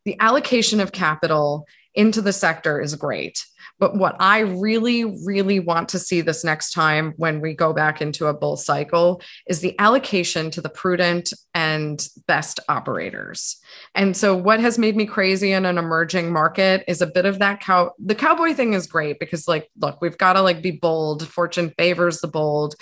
the 0.04 0.16
allocation 0.20 0.80
of 0.80 0.92
capital 0.92 1.66
into 1.94 2.20
the 2.20 2.32
sector 2.32 2.80
is 2.80 2.94
great 2.94 3.44
but 3.78 3.96
what 3.96 4.16
I 4.20 4.40
really, 4.40 5.04
really 5.04 5.60
want 5.60 5.88
to 5.90 5.98
see 5.98 6.20
this 6.20 6.44
next 6.44 6.70
time 6.70 7.12
when 7.16 7.40
we 7.40 7.54
go 7.54 7.72
back 7.72 8.00
into 8.00 8.26
a 8.26 8.34
bull 8.34 8.56
cycle 8.56 9.20
is 9.48 9.60
the 9.60 9.78
allocation 9.78 10.50
to 10.52 10.60
the 10.60 10.68
prudent 10.68 11.32
and 11.54 12.06
best 12.26 12.60
operators. 12.68 13.56
And 13.94 14.16
so, 14.16 14.36
what 14.36 14.60
has 14.60 14.78
made 14.78 14.96
me 14.96 15.06
crazy 15.06 15.52
in 15.52 15.66
an 15.66 15.78
emerging 15.78 16.32
market 16.32 16.84
is 16.86 17.02
a 17.02 17.06
bit 17.06 17.26
of 17.26 17.40
that 17.40 17.60
cow. 17.60 17.92
The 17.98 18.14
cowboy 18.14 18.54
thing 18.54 18.74
is 18.74 18.86
great 18.86 19.18
because, 19.18 19.48
like, 19.48 19.68
look, 19.78 20.00
we've 20.00 20.18
got 20.18 20.34
to 20.34 20.42
like 20.42 20.62
be 20.62 20.70
bold. 20.70 21.26
Fortune 21.26 21.72
favors 21.76 22.20
the 22.20 22.28
bold 22.28 22.76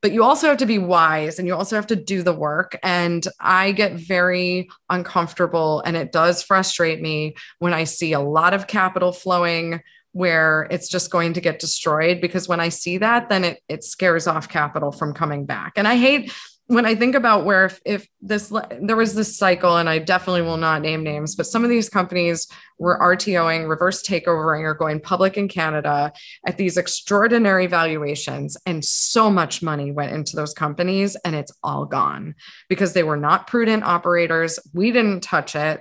but 0.00 0.12
you 0.12 0.22
also 0.22 0.46
have 0.46 0.58
to 0.58 0.66
be 0.66 0.78
wise 0.78 1.38
and 1.38 1.48
you 1.48 1.54
also 1.54 1.74
have 1.76 1.88
to 1.88 1.96
do 1.96 2.22
the 2.22 2.32
work. 2.32 2.78
And 2.82 3.26
I 3.40 3.72
get 3.72 3.94
very 3.94 4.68
uncomfortable 4.88 5.80
and 5.80 5.96
it 5.96 6.12
does 6.12 6.42
frustrate 6.42 7.00
me 7.00 7.34
when 7.58 7.74
I 7.74 7.84
see 7.84 8.12
a 8.12 8.20
lot 8.20 8.54
of 8.54 8.68
capital 8.68 9.12
flowing 9.12 9.80
where 10.12 10.66
it's 10.70 10.88
just 10.88 11.10
going 11.10 11.34
to 11.34 11.40
get 11.40 11.58
destroyed 11.58 12.20
because 12.20 12.48
when 12.48 12.60
I 12.60 12.68
see 12.68 12.98
that, 12.98 13.28
then 13.28 13.44
it 13.44 13.62
it 13.68 13.84
scares 13.84 14.26
off 14.26 14.48
capital 14.48 14.92
from 14.92 15.14
coming 15.14 15.44
back. 15.44 15.74
And 15.76 15.86
I 15.86 15.96
hate 15.96 16.32
when 16.68 16.84
I 16.84 16.94
think 16.94 17.14
about 17.14 17.46
where 17.46 17.64
if, 17.64 17.80
if 17.86 18.06
this 18.20 18.52
there 18.80 18.96
was 18.96 19.14
this 19.14 19.36
cycle, 19.38 19.78
and 19.78 19.88
I 19.88 19.98
definitely 19.98 20.42
will 20.42 20.58
not 20.58 20.82
name 20.82 21.02
names, 21.02 21.34
but 21.34 21.46
some 21.46 21.64
of 21.64 21.70
these 21.70 21.88
companies 21.88 22.46
were 22.78 22.98
RTOing, 22.98 23.68
reverse 23.68 24.02
takeovering, 24.02 24.64
or 24.64 24.74
going 24.74 25.00
public 25.00 25.38
in 25.38 25.48
Canada 25.48 26.12
at 26.46 26.58
these 26.58 26.76
extraordinary 26.76 27.66
valuations, 27.66 28.56
and 28.66 28.84
so 28.84 29.30
much 29.30 29.62
money 29.62 29.92
went 29.92 30.12
into 30.12 30.36
those 30.36 30.52
companies, 30.52 31.16
and 31.24 31.34
it's 31.34 31.52
all 31.62 31.86
gone 31.86 32.34
because 32.68 32.92
they 32.92 33.02
were 33.02 33.16
not 33.16 33.46
prudent 33.46 33.82
operators. 33.82 34.58
We 34.74 34.92
didn't 34.92 35.22
touch 35.22 35.56
it. 35.56 35.80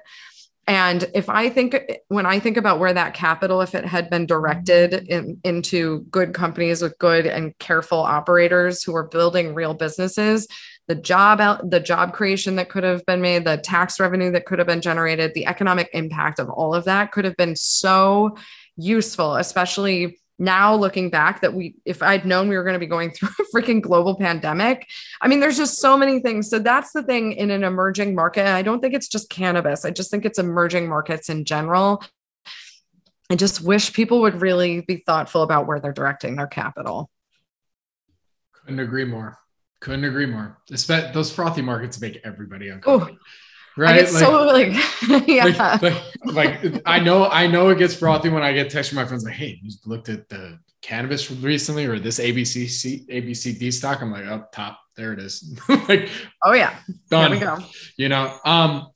And 0.68 1.10
if 1.16 1.30
I 1.30 1.50
think, 1.50 1.82
when 2.10 2.26
I 2.26 2.40
think 2.40 2.58
about 2.58 2.80
where 2.80 2.94
that 2.94 3.14
capital, 3.14 3.62
if 3.62 3.74
it 3.74 3.86
had 3.86 4.10
been 4.10 4.26
directed 4.26 4.94
in, 4.94 5.40
into 5.46 6.02
good 6.12 6.34
companies 6.34 6.82
with 6.82 6.98
good 7.00 7.26
and 7.26 7.58
careful 7.58 8.00
operators 8.00 8.84
who 8.84 8.94
are 8.94 9.08
building 9.08 9.56
real 9.56 9.74
businesses, 9.74 10.46
the 10.90 10.96
job 10.96 11.40
out, 11.40 11.70
the 11.70 11.80
job 11.80 12.14
creation 12.14 12.58
that 12.58 12.70
could 12.70 12.84
have 12.84 13.06
been 13.06 13.22
made, 13.22 13.46
the 13.46 13.58
tax 13.58 13.98
revenue 13.98 14.32
that 14.32 14.46
could 14.46 14.60
have 14.60 14.68
been 14.68 14.82
generated, 14.82 15.34
the 15.34 15.46
economic 15.46 15.90
impact 15.94 16.38
of 16.38 16.50
all 16.50 16.76
of 16.76 16.84
that 16.84 17.14
could 17.14 17.24
have 17.24 17.38
been 17.38 17.56
so 17.56 18.36
useful, 18.76 19.36
especially 19.38 20.20
now 20.40 20.76
looking 20.76 21.10
back 21.10 21.42
that 21.42 21.54
we 21.54 21.76
if 21.86 22.02
i'd 22.04 22.26
known 22.26 22.48
we 22.48 22.56
were 22.56 22.64
going 22.64 22.74
to 22.74 22.80
be 22.80 22.86
going 22.86 23.12
through 23.12 23.30
a 23.40 23.56
freaking 23.56 23.82
global 23.82 24.16
pandemic 24.16 24.88
i 25.22 25.28
mean 25.28 25.40
there's 25.40 25.58
just 25.58 25.80
so 25.80 25.98
many 25.98 26.20
things. 26.20 26.50
So 26.50 26.60
that's 26.60 26.92
the 26.92 27.04
thing 27.04 27.34
in 27.34 27.52
an 27.52 27.64
emerging 27.64 28.16
market 28.16 28.48
i 28.48 28.62
don't 28.62 28.80
think 28.80 28.94
it's 28.94 29.08
just 29.08 29.30
cannabis. 29.30 29.86
I 29.86 29.92
just 29.92 30.12
think 30.12 30.26
it's 30.26 30.40
emerging 30.40 30.88
markets 30.88 31.30
in 31.30 31.46
general. 31.46 32.04
I 33.30 33.36
just 33.36 33.62
wish 33.62 33.92
people 33.92 34.22
would 34.22 34.42
really 34.42 34.82
be 34.82 35.04
thoughtful 35.06 35.44
about 35.44 35.68
where 35.68 35.80
they're 35.82 35.92
directing 35.92 36.38
their 36.38 36.48
capital. 36.48 37.10
Couldn't 38.54 38.80
agree 38.80 39.04
more. 39.04 39.38
Couldn't 39.82 40.06
agree 40.06 40.26
more. 40.26 40.58
Those 40.70 41.32
frothy 41.32 41.62
markets 41.62 42.00
make 42.00 42.22
everybody 42.24 42.70
uncomfortable. 42.70 43.16
Ooh 43.16 43.20
right? 43.78 44.02
Like, 44.02 44.08
so 44.08 44.46
like, 44.46 45.28
yeah. 45.28 45.46
Like, 45.46 45.82
like, 45.82 46.64
like, 46.64 46.82
I 46.86 47.00
know, 47.00 47.30
I 47.30 47.48
know 47.48 47.70
it 47.70 47.78
gets 47.78 47.96
frothy 47.96 48.30
when 48.30 48.44
I 48.44 48.54
get 48.54 48.70
text 48.70 48.90
from 48.90 48.98
my 48.98 49.06
friends 49.06 49.24
like, 49.24 49.36
"Hey, 49.36 49.60
you 49.62 49.72
looked 49.86 50.10
at 50.10 50.28
the 50.30 50.60
cannabis 50.82 51.30
recently 51.32 51.86
or 51.86 52.00
this 52.00 52.20
ABC 52.20 53.08
ABCD 53.10 53.72
stock?" 53.72 54.02
I'm 54.02 54.12
like, 54.12 54.26
"Up 54.26 54.46
oh, 54.46 54.50
top, 54.52 54.80
there 54.96 55.14
it 55.14 55.20
is." 55.20 55.58
like, 55.88 56.10
oh 56.44 56.54
yeah, 56.54 56.78
done. 57.10 57.32
There 57.32 57.40
we 57.40 57.46
go. 57.46 57.58
You 57.98 58.10
know, 58.10 58.38
um, 58.46 58.88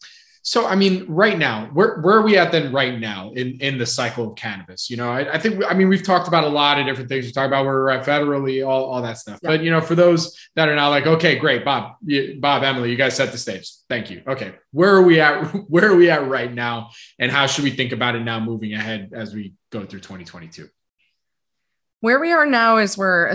so, 0.44 0.66
I 0.66 0.76
mean, 0.76 1.06
right 1.08 1.38
now, 1.38 1.70
where, 1.74 2.00
where 2.00 2.18
are 2.18 2.22
we 2.24 2.36
at 2.36 2.52
then 2.52 2.74
right 2.74 3.00
now 3.00 3.32
in, 3.32 3.60
in 3.62 3.78
the 3.78 3.86
cycle 3.86 4.30
of 4.30 4.36
cannabis? 4.36 4.89
You 4.89 4.98
know, 4.98 5.10
I, 5.10 5.34
I 5.34 5.38
think, 5.38 5.64
I 5.68 5.76
mean, 5.76 5.88
we've 5.88 6.04
talked 6.04 6.28
about 6.28 6.44
a 6.44 6.50
lot 6.50 6.80
of 6.80 6.88
different 6.88 7.10
things. 7.10 7.26
We 7.26 7.32
talked 7.32 7.48
about 7.48 7.64
where 7.66 7.76
we're 7.76 7.89
at 7.92 8.06
federally, 8.06 8.68
all, 8.68 8.86
all 8.86 9.02
that 9.04 9.20
stuff. 9.20 9.39
Yeah. 9.44 9.50
But, 9.50 9.64
you 9.64 9.70
know, 9.70 9.82
for 9.82 9.94
those 9.94 10.36
that 10.56 10.68
are 10.68 10.76
now 10.76 10.89
like, 10.89 11.06
okay, 11.06 11.36
great, 11.36 11.64
Bob, 11.64 11.94
you, 12.04 12.38
Bob, 12.39 12.64
Emily, 12.64 12.89
you 12.89 12.98
guys 12.98 13.16
set 13.16 13.32
the 13.32 13.38
stage. 13.38 13.72
Thank 13.88 14.10
you. 14.10 14.24
Okay. 14.28 14.56
Where 14.72 14.96
are 14.96 15.04
we 15.04 15.22
at? 15.22 15.44
Where 15.70 15.92
are 15.92 15.96
we 15.96 16.10
at 16.10 16.28
right 16.28 16.52
now? 16.52 16.89
And 17.20 17.32
how 17.32 17.46
should 17.46 17.64
we 17.64 17.72
think 17.72 17.92
about 17.92 18.16
it 18.16 18.22
now 18.22 18.39
moving 18.39 18.74
ahead 18.74 19.12
as 19.14 19.36
we 19.36 19.54
go 19.72 19.86
through 19.86 20.00
2022? 20.00 20.68
Where 22.02 22.20
we 22.20 22.32
are 22.32 22.47
now 22.47 22.78
is 22.78 22.97
we're 22.97 23.34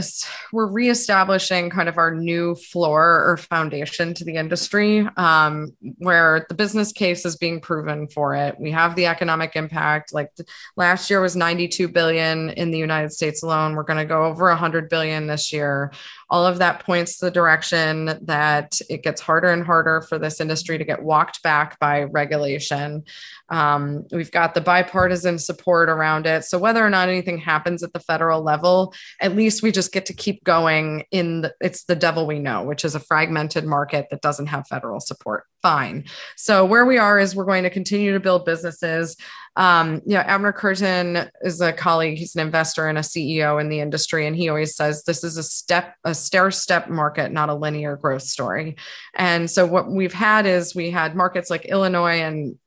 we're 0.53 0.67
reestablishing 0.67 1.71
kind 1.71 1.89
of 1.89 1.99
our 1.99 2.13
new 2.13 2.55
floor 2.57 3.25
or 3.25 3.37
foundation 3.37 4.13
to 4.13 4.25
the 4.25 4.35
industry 4.35 5.09
um, 5.17 5.73
where 5.99 6.45
the 6.49 6.55
business 6.55 6.93
case 6.93 7.25
is 7.25 7.37
being 7.37 7.61
proven 7.61 8.09
for 8.09 8.35
it. 8.35 8.59
We 8.59 8.73
have 8.73 8.97
the 8.97 9.07
economic 9.07 9.55
impact. 9.55 10.13
Like 10.13 10.33
last 10.77 11.09
year 11.09 11.21
was 11.21 11.37
92 11.37 11.89
billion 11.89 12.51
in 12.51 12.73
the 12.73 12.79
united 12.79 13.13
states 13.13 13.45
alone. 13.45 13.77
We're 13.77 13.85
going 13.85 13.99
to 13.99 14.05
go 14.05 14.25
over 14.25 14.47
100 14.49 14.89
billion 14.89 15.29
this 15.29 15.53
year 15.53 15.93
all 16.29 16.45
of 16.45 16.59
that 16.59 16.85
points 16.85 17.19
the 17.19 17.31
direction 17.31 18.19
that 18.23 18.79
it 18.91 19.03
gets 19.03 19.21
harder 19.21 19.53
and 19.53 19.65
harder 19.65 20.01
for 20.01 20.19
this 20.19 20.41
industry 20.41 20.77
to 20.77 20.85
get 20.85 21.03
walked 21.03 21.43
back 21.43 21.79
by 21.79 22.03
regulation. 22.05 23.05
Um, 23.49 24.07
we've 24.11 24.33
got 24.33 24.55
the 24.55 24.61
bipartisan 24.61 25.39
support 25.39 25.89
around 25.89 26.27
it. 26.27 26.45
So 26.45 26.59
whether 26.59 26.85
or 26.85 26.91
not 26.91 27.09
anything 27.09 27.39
happens 27.39 27.85
at 27.85 27.93
the 27.93 28.01
federal 28.01 28.43
level, 28.43 28.93
at 29.21 29.37
least 29.37 29.63
we 29.63 29.71
just 29.71 29.93
get 29.93 30.07
to 30.07 30.13
keep 30.13 30.43
going 30.43 31.05
in 31.13 31.43
the, 31.43 31.55
it's 31.61 31.85
the 31.85 31.95
devil 31.95 32.27
we 32.27 32.41
know, 32.41 32.65
which 32.65 32.85
is 32.85 32.97
a 32.97 33.01
fragmented 33.01 33.65
market 33.65 34.07
that 34.11 34.21
doesn't 34.21 34.47
have 34.47 34.67
federal 34.67 34.99
support. 34.99 35.45
Fine. 35.63 36.05
So 36.37 36.65
where 36.65 36.87
we 36.87 36.99
are 36.99 37.19
is 37.19 37.37
we're 37.37 37.45
going 37.45 37.65
to 37.65 37.71
continue 37.71 38.13
to 38.13 38.21
build 38.21 38.45
businesses. 38.45 39.17
Um, 39.57 40.03
you 40.07 40.15
know, 40.15 40.21
Abner 40.21 40.53
Kurtin 40.53 41.31
is 41.43 41.61
a 41.61 41.73
colleague. 41.73 42.19
He's 42.19 42.35
an 42.35 42.43
investor 42.43 42.89
and 42.89 42.99
a 42.99 43.03
CEO 43.03 43.61
in 43.61 43.69
the 43.69 43.81
industry, 43.81 44.27
and 44.27 44.37
he 44.37 44.49
always 44.49 44.77
says 44.77 45.05
this 45.05 45.25
is 45.25 45.37
a 45.37 45.43
step, 45.43 45.95
a 46.05 46.15
stair 46.15 46.51
step 46.51 46.89
market, 46.89 47.33
not 47.33 47.49
a 47.49 47.55
linear 47.55 47.97
growth 47.97 48.23
story. 48.23 48.77
And 49.15 49.51
so 49.51 49.67
what 49.67 49.91
we've 49.91 50.13
had 50.13 50.47
is 50.47 50.75
we 50.75 50.91
had 50.91 51.17
markets 51.17 51.51
like 51.51 51.65
Illinois 51.65 52.21
and 52.21 52.59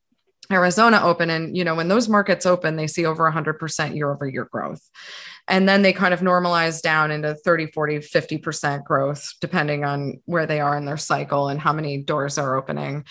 Arizona 0.52 1.00
open. 1.04 1.30
And, 1.30 1.56
you 1.56 1.64
know, 1.64 1.76
when 1.76 1.90
those 1.90 2.10
markets 2.10 2.46
open, 2.46 2.76
they 2.76 2.88
see 2.88 3.06
over 3.06 3.30
100% 3.30 3.96
year 3.96 4.12
over 4.12 4.28
year 4.28 4.48
growth. 4.52 4.82
And 5.48 5.70
then 5.70 5.82
they 5.82 5.94
kind 5.94 6.14
of 6.14 6.22
normalize 6.22 6.82
down 6.82 7.12
into 7.12 7.36
30, 7.36 7.68
40, 7.68 8.00
50% 8.00 8.84
growth, 8.84 9.34
depending 9.42 9.84
on 9.84 10.22
where 10.26 10.46
they 10.48 10.60
are 10.60 10.76
in 10.78 10.86
their 10.86 10.98
cycle 10.98 11.50
and 11.50 11.60
how 11.60 11.74
many 11.74 12.02
doors 12.02 12.38
are 12.38 12.56
opening. 12.56 13.06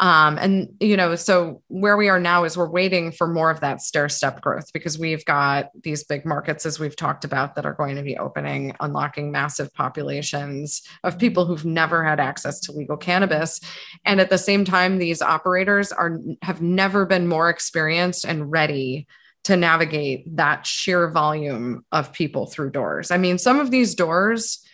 Um, 0.00 0.38
and 0.38 0.74
you 0.80 0.96
know, 0.96 1.14
so 1.14 1.62
where 1.68 1.96
we 1.96 2.08
are 2.08 2.18
now 2.18 2.42
is 2.44 2.56
we're 2.56 2.68
waiting 2.68 3.12
for 3.12 3.28
more 3.28 3.50
of 3.50 3.60
that 3.60 3.80
stair 3.80 4.08
step 4.08 4.40
growth 4.40 4.72
because 4.72 4.98
we've 4.98 5.24
got 5.24 5.70
these 5.82 6.02
big 6.02 6.24
markets, 6.26 6.66
as 6.66 6.80
we've 6.80 6.96
talked 6.96 7.24
about, 7.24 7.54
that 7.54 7.64
are 7.64 7.74
going 7.74 7.94
to 7.96 8.02
be 8.02 8.18
opening, 8.18 8.74
unlocking 8.80 9.30
massive 9.30 9.72
populations 9.72 10.82
of 11.04 11.18
people 11.18 11.44
who've 11.46 11.64
never 11.64 12.04
had 12.04 12.18
access 12.18 12.58
to 12.60 12.72
legal 12.72 12.96
cannabis. 12.96 13.60
And 14.04 14.20
at 14.20 14.30
the 14.30 14.38
same 14.38 14.64
time, 14.64 14.98
these 14.98 15.22
operators 15.22 15.92
are 15.92 16.18
have 16.42 16.60
never 16.60 17.06
been 17.06 17.28
more 17.28 17.48
experienced 17.48 18.24
and 18.24 18.50
ready 18.50 19.06
to 19.44 19.56
navigate 19.56 20.36
that 20.36 20.66
sheer 20.66 21.08
volume 21.10 21.84
of 21.92 22.12
people 22.12 22.46
through 22.46 22.70
doors. 22.70 23.10
I 23.10 23.18
mean, 23.18 23.38
some 23.38 23.60
of 23.60 23.70
these 23.70 23.94
doors, 23.94 24.64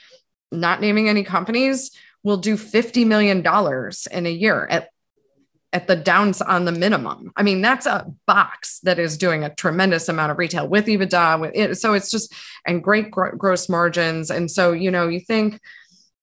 not 0.51 0.81
naming 0.81 1.09
any 1.09 1.25
companies, 1.25 1.91
will 2.23 2.37
do 2.37 2.57
$50 2.57 3.07
million 3.07 3.39
in 4.11 4.27
a 4.27 4.31
year 4.31 4.67
at 4.71 4.91
at 5.73 5.87
the 5.87 5.97
downs 5.97 6.43
on 6.43 6.65
the 6.65 6.73
minimum. 6.73 7.33
I 7.37 7.43
mean, 7.43 7.61
that's 7.61 7.87
a 7.87 8.07
box 8.27 8.81
that 8.81 8.99
is 8.99 9.17
doing 9.17 9.45
a 9.45 9.55
tremendous 9.55 10.09
amount 10.09 10.33
of 10.33 10.39
retail 10.39 10.67
with 10.67 10.87
EBITDA. 10.87 11.41
With 11.41 11.53
it, 11.55 11.77
so 11.77 11.95
it's 11.95 12.11
just 12.11 12.35
and 12.67 12.83
great 12.83 13.11
gr- 13.11 13.37
gross 13.37 13.69
margins. 13.69 14.31
And 14.31 14.51
so 14.51 14.73
you 14.73 14.91
know, 14.91 15.09
you 15.09 15.21
think 15.21 15.61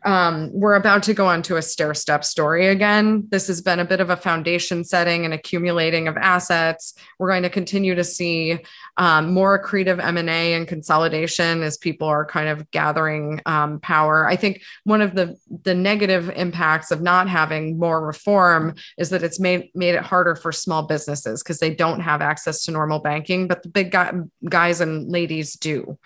um, 0.05 0.51
we're 0.53 0.75
about 0.75 1.03
to 1.03 1.13
go 1.13 1.25
on 1.27 1.41
to 1.43 1.57
a 1.57 1.61
stair 1.61 1.93
step 1.93 2.23
story 2.23 2.67
again. 2.67 3.27
This 3.29 3.47
has 3.47 3.61
been 3.61 3.79
a 3.79 3.85
bit 3.85 3.99
of 3.99 4.09
a 4.09 4.15
foundation 4.15 4.83
setting 4.83 5.25
and 5.25 5.33
accumulating 5.33 6.07
of 6.07 6.15
assets. 6.17 6.93
We're 7.17 7.29
going 7.29 7.43
to 7.43 7.49
continue 7.49 7.95
to 7.95 8.03
see 8.03 8.59
um, 8.97 9.33
more 9.33 9.61
accretive 9.61 10.03
M&A 10.03 10.53
and 10.53 10.67
consolidation 10.67 11.63
as 11.63 11.77
people 11.77 12.07
are 12.07 12.25
kind 12.25 12.47
of 12.47 12.69
gathering 12.71 13.41
um, 13.47 13.79
power. 13.79 14.27
I 14.27 14.35
think 14.35 14.61
one 14.83 15.01
of 15.01 15.15
the, 15.15 15.35
the 15.63 15.75
negative 15.75 16.29
impacts 16.35 16.91
of 16.91 17.01
not 17.01 17.27
having 17.27 17.79
more 17.79 18.05
reform 18.05 18.75
is 18.97 19.09
that 19.09 19.23
it's 19.23 19.39
made, 19.39 19.71
made 19.73 19.95
it 19.95 20.03
harder 20.03 20.35
for 20.35 20.51
small 20.51 20.83
businesses 20.83 21.41
because 21.41 21.59
they 21.59 21.73
don't 21.73 22.01
have 22.01 22.21
access 22.21 22.63
to 22.65 22.71
normal 22.71 22.99
banking, 22.99 23.47
but 23.47 23.63
the 23.63 23.69
big 23.69 23.91
guy, 23.91 24.13
guys 24.47 24.79
and 24.79 25.09
ladies 25.09 25.53
do 25.53 25.97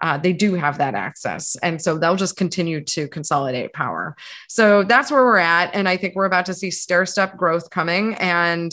uh, 0.00 0.18
they 0.18 0.32
do 0.32 0.54
have 0.54 0.78
that 0.78 0.94
access. 0.94 1.56
And 1.62 1.80
so 1.80 1.98
they'll 1.98 2.16
just 2.16 2.36
continue 2.36 2.82
to 2.84 3.08
consolidate 3.08 3.72
power. 3.72 4.16
So 4.48 4.84
that's 4.84 5.10
where 5.10 5.24
we're 5.24 5.36
at. 5.38 5.74
And 5.74 5.88
I 5.88 5.96
think 5.96 6.14
we're 6.14 6.24
about 6.24 6.46
to 6.46 6.54
see 6.54 6.70
stair 6.70 7.06
step 7.06 7.36
growth 7.36 7.70
coming. 7.70 8.14
And 8.14 8.72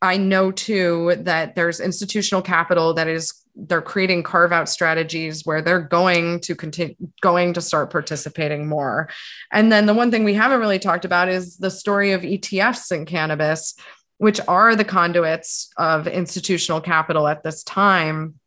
I 0.00 0.16
know 0.16 0.52
too 0.52 1.16
that 1.20 1.54
there's 1.54 1.80
institutional 1.80 2.42
capital 2.42 2.94
that 2.94 3.08
is 3.08 3.34
they're 3.56 3.82
creating 3.82 4.22
carve 4.22 4.52
out 4.52 4.68
strategies 4.68 5.44
where 5.44 5.60
they're 5.60 5.80
going 5.80 6.38
to 6.38 6.54
continue 6.54 6.94
going 7.20 7.52
to 7.54 7.60
start 7.60 7.90
participating 7.90 8.68
more. 8.68 9.08
And 9.52 9.72
then 9.72 9.86
the 9.86 9.94
one 9.94 10.12
thing 10.12 10.22
we 10.22 10.34
haven't 10.34 10.60
really 10.60 10.78
talked 10.78 11.04
about 11.04 11.28
is 11.28 11.56
the 11.56 11.70
story 11.70 12.12
of 12.12 12.22
ETFs 12.22 12.92
in 12.92 13.04
cannabis, 13.04 13.74
which 14.18 14.40
are 14.46 14.76
the 14.76 14.84
conduits 14.84 15.70
of 15.76 16.06
institutional 16.06 16.80
capital 16.80 17.26
at 17.26 17.42
this 17.42 17.64
time 17.64 18.38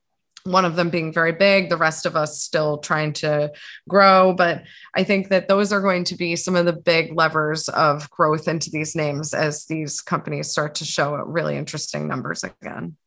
one 0.43 0.65
of 0.65 0.75
them 0.75 0.89
being 0.89 1.13
very 1.13 1.31
big, 1.31 1.69
the 1.69 1.77
rest 1.77 2.05
of 2.05 2.15
us 2.15 2.41
still 2.41 2.77
trying 2.77 3.13
to 3.13 3.51
grow. 3.87 4.33
But 4.33 4.63
I 4.95 5.03
think 5.03 5.29
that 5.29 5.47
those 5.47 5.71
are 5.71 5.81
going 5.81 6.03
to 6.05 6.15
be 6.15 6.35
some 6.35 6.55
of 6.55 6.65
the 6.65 6.73
big 6.73 7.13
levers 7.15 7.69
of 7.69 8.09
growth 8.09 8.47
into 8.47 8.69
these 8.69 8.95
names 8.95 9.33
as 9.33 9.65
these 9.65 10.01
companies 10.01 10.49
start 10.49 10.75
to 10.75 10.85
show 10.85 11.15
really 11.15 11.57
interesting 11.57 12.07
numbers 12.07 12.43
again. 12.43 12.97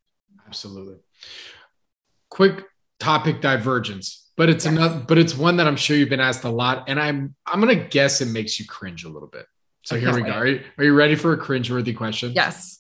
Absolutely. 0.47 0.97
Quick 2.29 2.65
topic 3.01 3.41
divergence, 3.41 4.31
but 4.37 4.49
it's 4.49 4.67
another, 4.67 5.03
but 5.07 5.19
it's 5.19 5.37
one 5.37 5.57
that 5.57 5.67
I'm 5.67 5.77
sure 5.77 5.97
you've 5.97 6.09
been 6.09 6.21
asked 6.21 6.45
a 6.45 6.51
lot. 6.51 6.85
And 6.89 7.01
I'm 7.01 7.35
I'm 7.47 7.61
gonna 7.61 7.75
guess 7.75 8.21
it 8.21 8.29
makes 8.29 8.59
you 8.59 8.67
cringe 8.67 9.05
a 9.05 9.09
little 9.09 9.29
bit. 9.29 9.47
So 9.83 9.97
here 9.99 10.15
we 10.15 10.23
wait. 10.23 10.31
go. 10.31 10.39
Are 10.39 10.47
you, 10.47 10.63
are 10.79 10.85
you 10.85 10.95
ready 10.95 11.15
for 11.15 11.35
a 11.35 11.37
cringe-worthy 11.37 11.93
question? 11.93 12.33
Yes. 12.35 12.79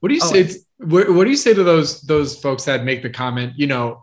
What 0.00 0.08
do 0.08 0.16
you 0.16 0.20
oh, 0.24 0.32
say? 0.32 0.50
What, 0.82 1.12
what 1.12 1.24
do 1.24 1.30
you 1.30 1.36
say 1.36 1.54
to 1.54 1.62
those 1.62 2.00
those 2.02 2.40
folks 2.40 2.64
that 2.64 2.84
make 2.84 3.02
the 3.02 3.10
comment? 3.10 3.54
You 3.56 3.66
know, 3.66 4.02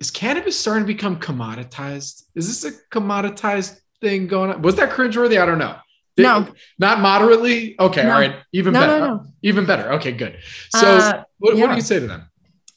is 0.00 0.10
cannabis 0.10 0.58
starting 0.58 0.84
to 0.84 0.86
become 0.86 1.18
commoditized? 1.18 2.24
Is 2.34 2.46
this 2.46 2.64
a 2.64 2.76
commoditized 2.90 3.80
thing 4.00 4.26
going 4.26 4.50
on? 4.50 4.62
Was 4.62 4.76
that 4.76 4.90
cringeworthy? 4.90 5.40
I 5.40 5.46
don't 5.46 5.58
know. 5.58 5.76
Did, 6.16 6.24
no, 6.24 6.48
not 6.78 7.00
moderately. 7.00 7.78
Okay, 7.78 8.02
no. 8.02 8.12
all 8.12 8.18
right, 8.20 8.36
even 8.52 8.72
no, 8.72 8.80
better. 8.80 8.98
No, 8.98 9.26
even 9.42 9.66
better. 9.66 9.92
Okay, 9.94 10.12
good. 10.12 10.38
So, 10.70 10.86
uh, 10.86 11.22
what, 11.38 11.56
yeah. 11.56 11.62
what 11.62 11.70
do 11.70 11.76
you 11.76 11.82
say 11.82 12.00
to 12.00 12.06
them? 12.06 12.28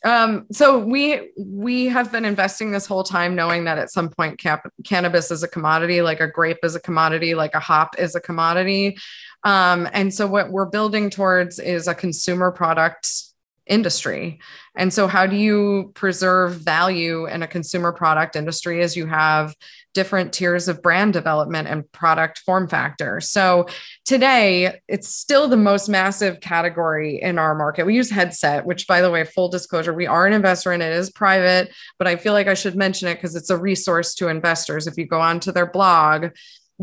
Um, 0.04 0.48
so 0.52 0.80
we 0.80 1.32
we 1.38 1.86
have 1.86 2.12
been 2.12 2.26
investing 2.26 2.72
this 2.72 2.88
whole 2.88 3.04
time 3.04 3.36
knowing 3.36 3.66
that 3.66 3.78
at 3.78 3.92
some 3.92 4.10
point 4.10 4.40
cap- 4.40 4.72
cannabis 4.84 5.30
is 5.30 5.44
a 5.44 5.48
commodity 5.48 6.02
like 6.02 6.20
a 6.20 6.28
grape 6.28 6.58
is 6.64 6.74
a 6.74 6.80
commodity 6.80 7.36
like 7.36 7.54
a 7.54 7.60
hop 7.60 8.00
is 8.00 8.16
a 8.16 8.20
commodity 8.20 8.98
um, 9.44 9.88
and 9.94 10.12
so 10.12 10.26
what 10.26 10.50
we're 10.50 10.66
building 10.66 11.12
towards 11.12 11.60
is 11.60 11.88
a 11.88 11.94
consumer 11.94 12.52
product 12.52 13.31
industry. 13.68 14.40
And 14.76 14.94
so 14.94 15.08
how 15.08 15.26
do 15.28 15.36
you 15.36 15.92
preserve 15.96 16.56
value 16.56 17.28
in 17.28 17.44
a 17.44 17.48
consumer 17.48 17.92
product 17.92 18.36
industry 18.36 18.82
as 18.82 18.96
you 18.96 19.06
have 19.06 19.56
different 19.94 20.32
tiers 20.32 20.68
of 20.68 20.82
brand 20.82 21.12
development 21.14 21.68
and 21.68 21.90
product 21.92 22.40
form 22.40 22.68
factor. 22.68 23.20
So 23.20 23.68
today 24.06 24.80
it's 24.88 25.10
still 25.10 25.48
the 25.48 25.58
most 25.58 25.90
massive 25.90 26.40
category 26.40 27.22
in 27.22 27.38
our 27.38 27.56
market. 27.56 27.86
We 27.86 27.96
use 27.96 28.10
headset, 28.10 28.66
which 28.66 28.88
by 28.88 29.02
the 29.02 29.12
way, 29.12 29.24
full 29.26 29.50
disclosure, 29.50 29.94
we 29.94 30.08
are 30.08 30.26
an 30.26 30.34
investor 30.34 30.72
in 30.72 30.82
it 30.82 30.94
is 30.94 31.10
private, 31.10 31.72
but 31.98 32.08
I 32.08 32.16
feel 32.16 32.34
like 32.34 32.48
I 32.48 32.54
should 32.54 32.76
mention 32.76 33.10
it 33.10 33.16
because 33.16 33.36
it's 33.36 33.50
a 33.50 33.58
resource 33.58 34.16
to 34.16 34.30
investors. 34.30 34.88
If 34.88 34.98
you 34.98 35.06
go 35.06 35.20
onto 35.20 35.52
their 35.52 35.70
blog, 35.70 36.28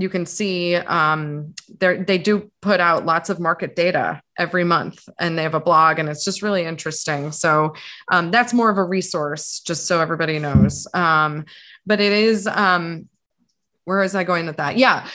you 0.00 0.08
can 0.08 0.26
see 0.26 0.76
um, 0.76 1.54
they 1.78 2.18
do 2.18 2.50
put 2.60 2.80
out 2.80 3.06
lots 3.06 3.30
of 3.30 3.40
market 3.40 3.74
data 3.74 4.22
every 4.38 4.64
month 4.64 5.08
and 5.18 5.36
they 5.36 5.42
have 5.42 5.54
a 5.54 5.60
blog 5.60 5.98
and 5.98 6.08
it's 6.08 6.24
just 6.24 6.42
really 6.42 6.64
interesting. 6.64 7.32
So 7.32 7.74
um, 8.10 8.30
that's 8.30 8.54
more 8.54 8.70
of 8.70 8.78
a 8.78 8.84
resource 8.84 9.60
just 9.60 9.86
so 9.86 10.00
everybody 10.00 10.38
knows. 10.38 10.86
Um, 10.94 11.44
but 11.86 12.00
it 12.00 12.12
is 12.12 12.46
um, 12.46 13.08
where 13.84 14.02
is 14.02 14.14
i 14.14 14.22
going 14.22 14.44
with 14.44 14.58
that? 14.58 14.76
Yeah 14.76 15.08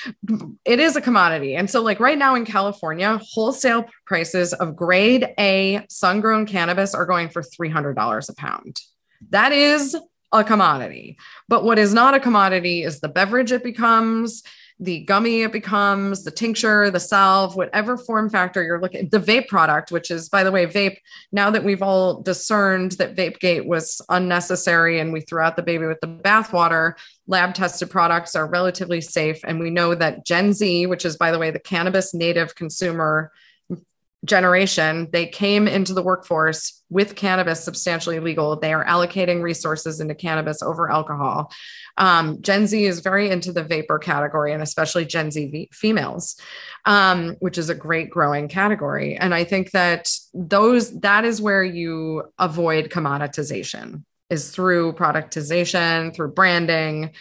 it 0.66 0.80
is 0.80 0.96
a 0.96 1.02
commodity. 1.02 1.56
And 1.56 1.70
so 1.70 1.82
like 1.82 2.00
right 2.00 2.18
now 2.18 2.36
in 2.36 2.44
california 2.44 3.20
wholesale 3.32 3.86
prices 4.06 4.54
of 4.54 4.76
grade 4.76 5.30
a 5.40 5.86
sun 5.90 6.22
grown 6.22 6.46
cannabis 6.46 6.96
are 6.96 7.06
going 7.06 7.30
for 7.30 7.44
$300 7.44 8.30
a 8.30 8.36
pound. 8.36 8.82
That 9.30 9.52
is 9.52 9.96
a 10.32 10.44
commodity. 10.44 11.18
But 11.48 11.64
what 11.64 11.78
is 11.78 11.94
not 11.94 12.16
a 12.16 12.20
commodity 12.20 12.84
is 12.84 13.00
the 13.00 13.08
beverage 13.08 13.52
it 13.52 13.64
becomes 13.64 14.44
the 14.80 15.02
gummy 15.06 15.44
it 15.44 15.52
becomes, 15.52 16.24
the 16.24 16.32
tincture, 16.32 16.90
the 16.90 17.00
salve, 17.00 17.56
whatever 17.56 17.98
form 17.98 18.30
factor 18.30 18.64
you're 18.64 18.82
looking, 18.82 19.10
the 19.10 19.20
vape 19.20 19.48
product, 19.48 19.92
which 19.92 20.12
is, 20.12 20.30
by 20.30 20.44
the 20.44 20.52
way, 20.52 20.66
vape. 20.66 20.98
Now 21.32 21.50
that 21.52 21.64
we've 21.64 21.82
all 21.82 22.22
discerned 22.22 22.94
that 22.94 23.16
VapeGate 23.16 23.66
was 23.66 24.02
unnecessary 24.10 25.00
and 25.00 25.14
we 25.14 25.22
threw 25.22 25.42
out 25.42 25.56
the 25.56 25.64
baby 25.64 25.86
with 25.86 26.02
the 26.02 26.08
bathwater, 26.08 26.94
lab 27.28 27.54
tested 27.54 27.90
products 27.90 28.36
are 28.36 28.48
relatively 28.48 29.02
safe. 29.02 29.40
And 29.44 29.60
we 29.60 29.70
know 29.70 29.96
that 29.96 30.26
Gen 30.26 30.54
Z, 30.54 30.88
which 30.88 31.06
is, 31.06 31.18
by 31.18 31.32
the 31.32 31.40
way, 31.40 31.52
the 31.52 31.60
cannabis 31.60 32.14
native 32.14 32.56
consumer 32.56 33.32
generation, 34.26 35.10
they 35.12 35.28
came 35.28 35.68
into 35.68 35.94
the 35.94 36.02
workforce 36.02 36.82
with 36.90 37.16
cannabis 37.16 37.64
substantially 37.64 38.20
legal. 38.20 38.58
They 38.58 38.74
are 38.74 38.86
allocating 38.86 39.42
resources 39.42 40.00
into 40.00 40.16
cannabis 40.16 40.62
over 40.62 40.90
alcohol. 40.90 41.52
Um, 41.98 42.42
Gen 42.42 42.68
Z 42.68 42.86
is 42.86 43.02
very 43.02 43.30
into 43.30 43.52
the 43.52 43.64
vapor 43.64 44.00
category, 44.00 44.54
and 44.54 44.64
especially 44.64 45.06
Gen 45.06 45.30
Z 45.32 45.46
v- 45.48 45.70
females, 45.72 46.40
um, 46.86 47.36
which 47.40 47.58
is 47.58 47.70
a 47.70 47.76
great 47.76 48.10
growing 48.10 48.48
category. 48.48 49.16
And 49.18 49.34
I 49.34 49.44
think 49.44 49.72
that 49.72 50.10
those 50.34 51.00
that 51.02 51.26
is 51.26 51.42
where 51.42 51.64
you 51.64 52.24
avoid 52.40 52.90
commoditization 52.90 54.04
is 54.30 54.50
through 54.50 54.94
productization, 54.94 56.16
through 56.16 56.32
branding, 56.32 57.12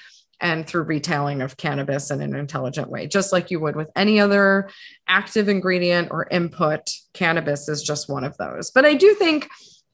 and 0.43 0.67
through 0.67 0.83
retailing 0.83 1.41
of 1.41 1.57
cannabis 1.57 2.11
in 2.11 2.21
an 2.21 2.35
intelligent 2.35 2.91
way, 2.91 3.07
just 3.07 3.33
like 3.33 3.51
you 3.51 3.61
would 3.61 3.77
with 3.77 3.91
any 3.97 4.21
other 4.21 4.69
active 5.07 5.49
ingredient 5.49 6.09
or 6.11 6.27
input. 6.31 6.81
Cannabis 7.15 7.69
is 7.69 7.83
just 7.83 8.11
one 8.11 8.25
of 8.25 8.37
those. 8.37 8.71
But 8.71 8.85
I 8.85 8.95
do 8.95 9.15
think 9.15 9.49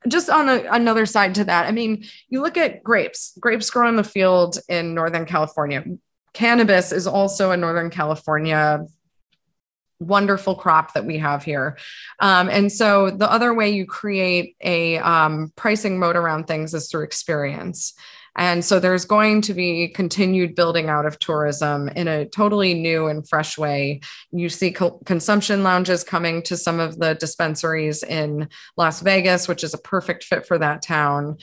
just 0.09 0.31
on 0.31 0.49
a, 0.49 0.65
another 0.71 1.07
side 1.07 1.35
to 1.37 1.45
that, 1.45 1.67
I 1.67 1.71
mean, 1.71 2.05
you 2.29 2.41
look 2.41 2.57
at 2.57 2.83
grapes, 2.83 3.37
grapes 3.39 3.69
grow 3.69 3.89
in 3.89 3.97
the 3.97 4.05
field 4.05 4.59
in 4.69 4.95
Northern 4.95 5.27
California. 5.27 5.85
Cannabis 6.33 6.93
is 6.93 7.07
also 7.07 7.51
a 7.51 7.57
Northern 7.57 7.91
California 7.91 8.87
wonderful 10.01 10.55
crop 10.55 10.95
that 10.95 11.05
we 11.05 11.19
have 11.19 11.43
here. 11.43 11.77
Um, 12.21 12.49
and 12.49 12.71
so 12.71 13.11
the 13.11 13.31
other 13.31 13.53
way 13.53 13.71
you 13.71 13.85
create 13.85 14.57
a 14.61 14.99
um, 14.99 15.53
pricing 15.57 15.99
mode 15.99 16.17
around 16.17 16.47
things 16.47 16.73
is 16.73 16.89
through 16.89 17.05
experience. 17.05 17.95
And 18.39 18.65
so 18.65 18.79
there's 18.79 19.05
going 19.05 19.43
to 19.43 19.53
be 19.53 19.89
continued 19.89 20.55
building 20.55 20.89
out 20.89 21.07
of 21.07 21.19
tourism 21.19 21.89
in 21.89 22.07
a 22.07 22.25
totally 22.25 22.73
new 22.73 23.09
and 23.09 23.29
fresh 23.29 23.59
way. 23.59 24.01
You 24.31 24.49
see 24.49 24.71
co- 24.71 25.01
consumption 25.05 25.65
lounges 25.65 26.05
coming 26.05 26.43
to 26.45 26.57
some 26.57 26.79
of 26.79 26.99
the 26.99 27.15
dispensaries 27.15 28.05
in 28.05 28.49
Las 28.77 29.01
Vegas, 29.01 29.49
which 29.49 29.65
is 29.65 29.75
a 29.75 29.79
perfect 29.79 30.23
fit 30.23 30.47
for 30.47 30.57
that 30.57 30.83
town. 30.83 31.39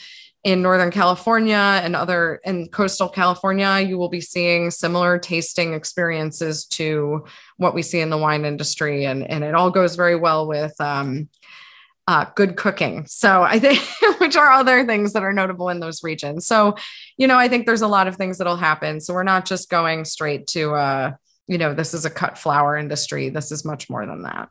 In 0.45 0.61
Northern 0.61 0.91
California 0.91 1.81
and 1.83 1.95
other 1.95 2.39
in 2.45 2.69
coastal 2.69 3.09
California, 3.09 3.79
you 3.79 3.97
will 3.97 4.09
be 4.09 4.21
seeing 4.21 4.71
similar 4.71 5.17
tasting 5.19 5.73
experiences 5.73 6.65
to 6.67 7.25
what 7.57 7.73
we 7.73 7.81
see 7.81 7.99
in 7.99 8.11
the 8.11 8.17
wine 8.17 8.45
industry. 8.45 9.05
And, 9.05 9.29
and 9.29 9.43
it 9.43 9.55
all 9.55 9.71
goes 9.71 9.95
very 9.95 10.15
well 10.15 10.47
with 10.47 10.79
um, 10.79 11.27
uh, 12.07 12.25
good 12.35 12.55
cooking. 12.55 13.05
So 13.07 13.43
I 13.43 13.59
think, 13.59 13.79
which 14.19 14.35
are 14.35 14.51
other 14.51 14.85
things 14.85 15.13
that 15.13 15.23
are 15.23 15.33
notable 15.33 15.69
in 15.69 15.79
those 15.79 16.03
regions. 16.03 16.45
So, 16.45 16.75
you 17.17 17.27
know, 17.27 17.37
I 17.37 17.47
think 17.47 17.65
there's 17.65 17.81
a 17.81 17.87
lot 17.87 18.07
of 18.07 18.15
things 18.15 18.37
that'll 18.37 18.55
happen. 18.55 19.01
So 19.01 19.13
we're 19.13 19.23
not 19.23 19.45
just 19.45 19.69
going 19.69 20.05
straight 20.05 20.47
to, 20.47 20.73
uh, 20.75 21.11
you 21.47 21.57
know, 21.57 21.73
this 21.73 21.93
is 21.93 22.05
a 22.05 22.09
cut 22.09 22.37
flower 22.37 22.77
industry. 22.77 23.29
This 23.29 23.51
is 23.51 23.65
much 23.65 23.89
more 23.89 24.05
than 24.05 24.23
that. 24.23 24.49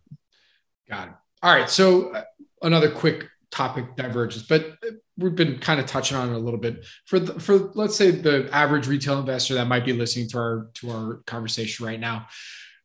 Got 0.88 1.09
it. 1.09 1.14
All 1.42 1.55
right. 1.55 1.70
So 1.70 2.11
uh, 2.11 2.22
another 2.62 2.90
quick 2.90 3.28
topic 3.50 3.94
diverges, 3.94 4.42
but 4.42 4.76
uh, 4.82 4.92
we've 5.16 5.36
been 5.36 5.59
kind 5.59 5.78
of 5.78 5.86
touching 5.86 6.16
on 6.16 6.30
it 6.30 6.34
a 6.34 6.38
little 6.38 6.59
bit 6.59 6.84
for 7.07 7.20
the, 7.20 7.38
for 7.38 7.70
let's 7.74 7.94
say 7.94 8.11
the 8.11 8.48
average 8.52 8.88
retail 8.88 9.20
investor 9.20 9.55
that 9.55 9.66
might 9.66 9.84
be 9.84 9.92
listening 9.92 10.28
to 10.30 10.38
our 10.38 10.70
to 10.74 10.90
our 10.90 11.14
conversation 11.26 11.86
right 11.86 12.00
now 12.00 12.26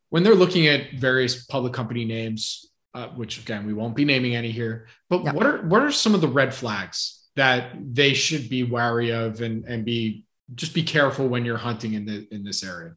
when 0.09 0.21
they're 0.23 0.35
looking 0.35 0.67
at 0.67 0.93
various 0.93 1.45
public 1.45 1.73
company 1.73 2.05
names 2.05 2.68
uh, 2.93 3.07
which 3.09 3.39
again 3.39 3.65
we 3.65 3.73
won't 3.73 3.95
be 3.95 4.05
naming 4.05 4.35
any 4.35 4.51
here. 4.51 4.87
But 5.09 5.23
what 5.33 5.45
are 5.45 5.61
what 5.63 5.81
are 5.81 5.91
some 5.91 6.15
of 6.15 6.21
the 6.21 6.27
red 6.27 6.53
flags 6.53 7.27
that 7.35 7.71
they 7.75 8.13
should 8.13 8.49
be 8.49 8.63
wary 8.63 9.11
of 9.11 9.41
and 9.41 9.65
and 9.65 9.85
be 9.85 10.25
just 10.55 10.73
be 10.73 10.83
careful 10.83 11.27
when 11.27 11.45
you're 11.45 11.57
hunting 11.57 11.93
in 11.93 12.05
the 12.05 12.27
in 12.31 12.43
this 12.43 12.63
area? 12.63 12.95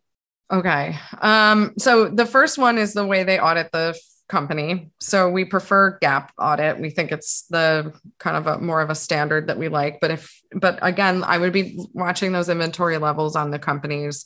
Okay. 0.51 0.99
Um, 1.21 1.73
so 1.79 2.09
the 2.09 2.27
first 2.27 2.59
one 2.59 2.77
is 2.77 2.93
the 2.93 3.07
way 3.07 3.25
they 3.25 3.41
audit 3.41 3.73
the 3.73 3.99
company. 4.29 4.91
So 5.01 5.31
we 5.31 5.45
prefer 5.45 5.99
GAAP 6.01 6.29
audit. 6.39 6.79
We 6.79 6.91
think 6.91 7.13
it's 7.13 7.47
the 7.49 7.93
kind 8.19 8.37
of 8.37 8.47
a 8.47 8.59
more 8.59 8.81
of 8.81 8.91
a 8.91 8.95
standard 8.95 9.49
that 9.49 9.59
we 9.59 9.69
like. 9.69 10.01
But 10.01 10.11
if 10.11 10.41
but 10.55 10.79
again, 10.83 11.25
I 11.25 11.39
would 11.39 11.53
be 11.53 11.79
watching 11.93 12.33
those 12.33 12.49
inventory 12.49 12.99
levels 12.99 13.37
on 13.37 13.51
the 13.51 13.59
companies. 13.59 14.25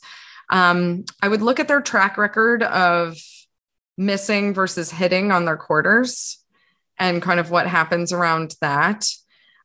Um, 0.49 1.03
I 1.21 1.27
would 1.27 1.41
look 1.41 1.59
at 1.59 1.67
their 1.67 1.81
track 1.81 2.17
record 2.17 2.63
of 2.63 3.17
missing 3.97 4.53
versus 4.53 4.91
hitting 4.91 5.31
on 5.31 5.45
their 5.45 5.57
quarters 5.57 6.43
and 6.99 7.21
kind 7.21 7.39
of 7.39 7.51
what 7.51 7.67
happens 7.67 8.11
around 8.11 8.55
that. 8.61 9.07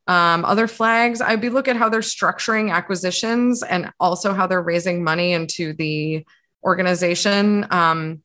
Um, 0.06 0.44
other 0.44 0.66
flags, 0.66 1.20
I'd 1.20 1.40
be 1.40 1.48
look 1.48 1.68
at 1.68 1.76
how 1.76 1.88
they're 1.88 2.00
structuring 2.00 2.72
acquisitions 2.72 3.62
and 3.62 3.92
also 4.00 4.32
how 4.32 4.46
they're 4.46 4.62
raising 4.62 5.04
money 5.04 5.32
into 5.32 5.74
the 5.74 6.24
organization. 6.64 7.66
Um, 7.70 8.22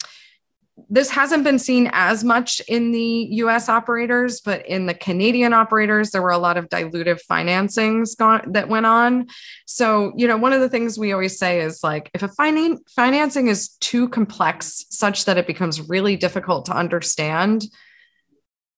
this 0.89 1.09
hasn't 1.09 1.43
been 1.43 1.59
seen 1.59 1.89
as 1.91 2.23
much 2.23 2.61
in 2.67 2.91
the 2.91 3.28
US 3.32 3.67
operators, 3.67 4.41
but 4.41 4.65
in 4.65 4.86
the 4.86 4.93
Canadian 4.93 5.53
operators, 5.53 6.11
there 6.11 6.21
were 6.21 6.32
a 6.32 6.38
lot 6.38 6.57
of 6.57 6.69
dilutive 6.69 7.19
financings 7.30 8.15
that 8.51 8.69
went 8.69 8.86
on. 8.86 9.28
So, 9.65 10.13
you 10.15 10.28
know, 10.28 10.38
one 10.38 10.53
of 10.53 10.61
the 10.61 10.69
things 10.69 10.97
we 10.97 11.13
always 11.13 11.38
say 11.38 11.61
is 11.61 11.84
like, 11.84 12.11
if 12.13 12.21
a 12.21 12.28
finan- 12.28 12.80
financing 12.89 13.47
is 13.47 13.69
too 13.80 14.07
complex, 14.09 14.86
such 14.89 15.25
that 15.25 15.38
it 15.38 15.47
becomes 15.47 15.82
really 15.89 16.15
difficult 16.15 16.65
to 16.67 16.73
understand, 16.73 17.65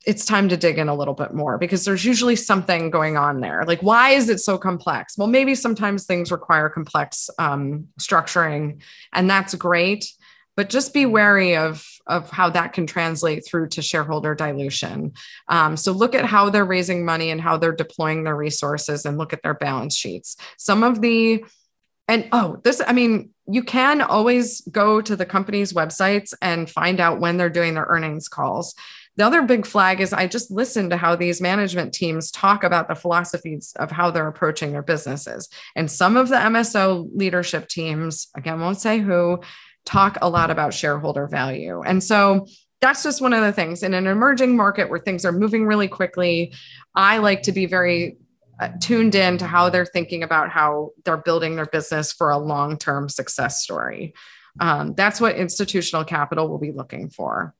it's 0.05 0.23
time 0.23 0.47
to 0.49 0.57
dig 0.57 0.77
in 0.77 0.87
a 0.87 0.95
little 0.95 1.13
bit 1.13 1.33
more 1.33 1.57
because 1.57 1.83
there's 1.83 2.05
usually 2.05 2.37
something 2.37 2.89
going 2.89 3.17
on 3.17 3.41
there. 3.41 3.65
Like, 3.65 3.81
why 3.81 4.11
is 4.11 4.29
it 4.29 4.39
so 4.39 4.57
complex? 4.57 5.17
Well, 5.17 5.27
maybe 5.27 5.53
sometimes 5.53 6.05
things 6.05 6.31
require 6.31 6.69
complex 6.69 7.29
um, 7.37 7.89
structuring, 7.99 8.81
and 9.11 9.29
that's 9.29 9.53
great 9.55 10.05
but 10.55 10.69
just 10.69 10.93
be 10.93 11.05
wary 11.05 11.55
of, 11.55 11.85
of 12.07 12.29
how 12.29 12.49
that 12.49 12.73
can 12.73 12.85
translate 12.85 13.45
through 13.45 13.69
to 13.69 13.81
shareholder 13.81 14.35
dilution. 14.35 15.13
Um, 15.47 15.77
so 15.77 15.91
look 15.91 16.15
at 16.15 16.25
how 16.25 16.49
they're 16.49 16.65
raising 16.65 17.05
money 17.05 17.29
and 17.29 17.39
how 17.39 17.57
they're 17.57 17.71
deploying 17.71 18.23
their 18.23 18.35
resources 18.35 19.05
and 19.05 19.17
look 19.17 19.33
at 19.33 19.41
their 19.43 19.53
balance 19.53 19.95
sheets. 19.95 20.35
Some 20.57 20.83
of 20.83 21.01
the 21.01 21.43
and 22.09 22.27
oh, 22.31 22.59
this, 22.63 22.81
I 22.85 22.91
mean, 22.91 23.29
you 23.47 23.61
can 23.61 24.01
always 24.01 24.61
go 24.61 24.99
to 24.99 25.15
the 25.15 25.27
company's 25.27 25.73
websites 25.73 26.33
and 26.41 26.67
find 26.67 26.99
out 26.99 27.19
when 27.19 27.37
they're 27.37 27.51
doing 27.51 27.75
their 27.75 27.85
earnings 27.87 28.27
calls. 28.27 28.73
The 29.15 29.25
other 29.25 29.43
big 29.43 29.65
flag 29.67 30.01
is 30.01 30.11
I 30.11 30.25
just 30.25 30.49
listen 30.49 30.89
to 30.89 30.97
how 30.97 31.15
these 31.15 31.39
management 31.39 31.93
teams 31.93 32.31
talk 32.31 32.63
about 32.63 32.87
the 32.87 32.95
philosophies 32.95 33.73
of 33.77 33.91
how 33.91 34.09
they're 34.09 34.27
approaching 34.27 34.71
their 34.71 34.81
businesses. 34.81 35.49
And 35.75 35.91
some 35.91 36.17
of 36.17 36.29
the 36.29 36.37
MSO 36.37 37.07
leadership 37.13 37.67
teams, 37.67 38.29
again, 38.35 38.59
won't 38.59 38.79
say 38.79 38.97
who, 38.97 39.41
talk 39.89 40.19
a 40.21 40.29
lot 40.29 40.51
about 40.51 40.71
shareholder 40.71 41.25
value. 41.25 41.81
And 41.81 42.03
so 42.03 42.45
that's 42.79 43.01
just 43.01 43.21
one 43.21 43.33
of 43.33 43.41
the 43.41 43.51
things 43.51 43.81
in 43.81 43.95
an 43.95 44.05
emerging 44.05 44.55
market 44.55 44.89
where 44.89 44.99
things 44.99 45.25
are 45.25 45.31
moving 45.31 45.65
really 45.65 45.87
quickly. 45.87 46.53
I 46.93 47.17
like 47.17 47.41
to 47.43 47.51
be 47.51 47.65
very 47.65 48.17
uh, 48.59 48.69
tuned 48.79 49.15
in 49.15 49.39
to 49.39 49.47
how 49.47 49.69
they're 49.69 49.85
thinking 49.85 50.21
about 50.21 50.49
how 50.49 50.91
they're 51.05 51.17
building 51.17 51.55
their 51.55 51.65
business 51.65 52.13
for 52.13 52.29
a 52.29 52.37
long 52.37 52.77
term 52.77 53.09
success 53.09 53.63
story. 53.63 54.13
Um, 54.59 54.93
that's 54.93 55.19
what 55.19 55.37
institutional 55.37 56.05
capital 56.05 56.47
will 56.47 56.59
be 56.59 56.71
looking 56.71 57.09
for. 57.09 57.55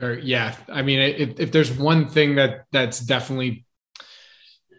Or, 0.00 0.14
yeah, 0.14 0.56
I 0.68 0.82
mean, 0.82 1.00
if, 1.00 1.40
if 1.40 1.52
there's 1.52 1.70
one 1.70 2.08
thing 2.08 2.36
that 2.36 2.64
that's 2.72 2.98
definitely 3.00 3.66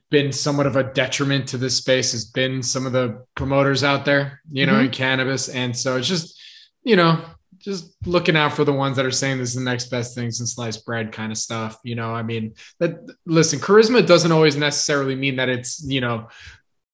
been 0.10 0.32
somewhat 0.32 0.66
of 0.66 0.76
a 0.76 0.84
detriment 0.84 1.48
to 1.50 1.58
this 1.58 1.78
space 1.78 2.14
has 2.14 2.26
been 2.26 2.64
some 2.64 2.86
of 2.86 2.94
the 2.94 3.24
promoters 3.36 3.84
out 3.84 4.06
there, 4.06 4.42
you 4.52 4.66
know, 4.66 4.74
mm-hmm. 4.74 4.86
in 4.86 4.92
cannabis. 4.92 5.50
And 5.50 5.76
so 5.76 5.98
it's 5.98 6.08
just, 6.08 6.40
you 6.84 6.96
know, 6.96 7.24
just 7.60 7.96
looking 8.06 8.36
out 8.36 8.54
for 8.54 8.64
the 8.64 8.74
ones 8.74 8.96
that 8.96 9.06
are 9.06 9.12
saying 9.12 9.38
this 9.38 9.50
is 9.50 9.56
the 9.56 9.62
next 9.62 9.90
best 9.90 10.16
thing 10.16 10.32
since 10.32 10.56
sliced 10.56 10.86
bread 10.86 11.12
kind 11.12 11.32
of 11.32 11.38
stuff. 11.38 11.78
You 11.84 11.96
know, 11.96 12.14
I 12.14 12.24
mean, 12.24 12.54
that 12.80 13.00
listen, 13.26 13.60
charisma 13.60 14.06
doesn't 14.06 14.32
always 14.32 14.56
necessarily 14.56 15.16
mean 15.16 15.36
that 15.36 15.50
it's, 15.50 15.84
you 15.84 16.02
know, 16.02 16.30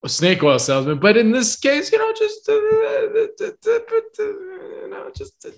a 0.03 0.09
snake 0.09 0.43
oil 0.43 0.59
salesman, 0.59 0.99
but 0.99 1.18
in 1.18 1.32
this 1.32 1.55
case, 1.55 1.91
you 1.91 1.97
know, 1.97 2.13
just, 2.13 2.47
uh, 2.49 2.53
you 2.53 3.30
know, 4.89 5.11
just 5.16 5.45
uh, 5.45 5.51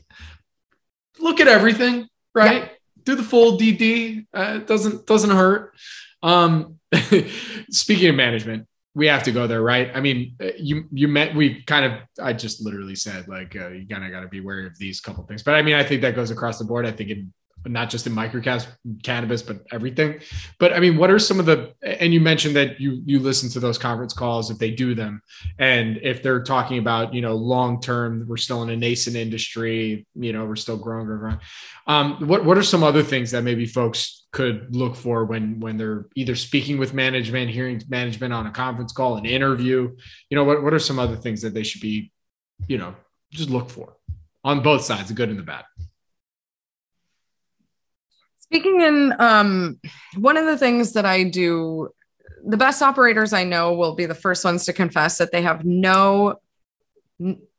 look 1.19 1.39
at 1.39 1.47
everything, 1.47 2.07
right? 2.33 2.63
Yeah. 2.63 2.69
Do 3.03 3.15
the 3.15 3.23
full 3.23 3.57
DD. 3.57 4.25
Uh, 4.33 4.57
it 4.57 4.67
doesn't, 4.67 5.05
doesn't 5.05 5.31
hurt. 5.31 5.73
Um, 6.21 6.76
speaking 7.69 8.09
of 8.09 8.15
management, 8.15 8.67
we 8.95 9.07
have 9.07 9.23
to 9.23 9.31
go 9.31 9.45
there, 9.45 9.61
right? 9.61 9.91
I 9.93 10.01
mean, 10.01 10.35
uh, 10.41 10.47
you 10.57 10.85
you 10.91 11.07
met 11.07 11.35
we 11.35 11.61
kind 11.63 11.85
of 11.85 12.01
I 12.19 12.33
just 12.33 12.63
literally 12.63 12.95
said 12.95 13.27
like 13.27 13.55
uh, 13.55 13.69
you 13.69 13.87
kind 13.87 14.03
of 14.03 14.11
got 14.11 14.21
to 14.21 14.27
be 14.27 14.41
wary 14.41 14.65
of 14.65 14.77
these 14.79 14.99
couple 14.99 15.23
things, 15.25 15.43
but 15.43 15.53
I 15.53 15.61
mean 15.61 15.75
I 15.75 15.83
think 15.83 16.01
that 16.01 16.15
goes 16.15 16.31
across 16.31 16.57
the 16.57 16.65
board. 16.65 16.85
I 16.85 16.91
think 16.91 17.11
in 17.11 17.31
not 17.67 17.89
just 17.89 18.07
in 18.07 18.13
microcap 18.13 18.67
cannabis, 19.03 19.41
but 19.41 19.65
everything. 19.71 20.19
But 20.59 20.73
I 20.73 20.79
mean, 20.79 20.97
what 20.97 21.09
are 21.09 21.19
some 21.19 21.39
of 21.39 21.45
the? 21.45 21.73
And 21.83 22.13
you 22.13 22.19
mentioned 22.19 22.55
that 22.55 22.79
you 22.79 23.01
you 23.05 23.19
listen 23.19 23.49
to 23.51 23.59
those 23.59 23.77
conference 23.77 24.13
calls 24.13 24.49
if 24.49 24.57
they 24.57 24.71
do 24.71 24.95
them, 24.95 25.21
and 25.59 25.99
if 26.01 26.23
they're 26.23 26.43
talking 26.43 26.79
about 26.79 27.13
you 27.13 27.21
know 27.21 27.35
long 27.35 27.81
term, 27.81 28.25
we're 28.27 28.37
still 28.37 28.63
in 28.63 28.69
a 28.69 28.75
nascent 28.75 29.15
industry, 29.15 30.05
you 30.15 30.33
know, 30.33 30.45
we're 30.45 30.55
still 30.55 30.77
growing, 30.77 31.05
growing. 31.05 31.19
growing. 31.19 31.39
Um, 31.87 32.27
what 32.27 32.45
what 32.45 32.57
are 32.57 32.63
some 32.63 32.83
other 32.83 33.03
things 33.03 33.31
that 33.31 33.43
maybe 33.43 33.65
folks 33.65 34.27
could 34.31 34.75
look 34.75 34.95
for 34.95 35.25
when 35.25 35.59
when 35.59 35.77
they're 35.77 36.07
either 36.15 36.35
speaking 36.35 36.77
with 36.77 36.93
management, 36.93 37.49
hearing 37.49 37.81
management 37.89 38.33
on 38.33 38.47
a 38.47 38.51
conference 38.51 38.91
call, 38.91 39.17
an 39.17 39.25
interview? 39.25 39.95
You 40.29 40.35
know, 40.35 40.43
what 40.43 40.63
what 40.63 40.73
are 40.73 40.79
some 40.79 40.99
other 40.99 41.15
things 41.15 41.41
that 41.41 41.53
they 41.53 41.63
should 41.63 41.81
be, 41.81 42.11
you 42.67 42.77
know, 42.77 42.95
just 43.31 43.49
look 43.49 43.69
for 43.69 43.97
on 44.43 44.61
both 44.61 44.83
sides, 44.83 45.09
the 45.09 45.13
good 45.13 45.29
and 45.29 45.37
the 45.37 45.43
bad. 45.43 45.65
Speaking 48.51 48.81
in 48.81 49.13
um, 49.19 49.79
one 50.15 50.37
of 50.37 50.45
the 50.45 50.57
things 50.57 50.93
that 50.93 51.05
I 51.05 51.23
do, 51.23 51.89
the 52.45 52.57
best 52.57 52.81
operators 52.81 53.33
I 53.33 53.43
know 53.43 53.73
will 53.73 53.95
be 53.95 54.05
the 54.05 54.15
first 54.15 54.45
ones 54.45 54.65
to 54.65 54.73
confess 54.73 55.17
that 55.17 55.31
they 55.31 55.41
have 55.41 55.65
no 55.65 56.39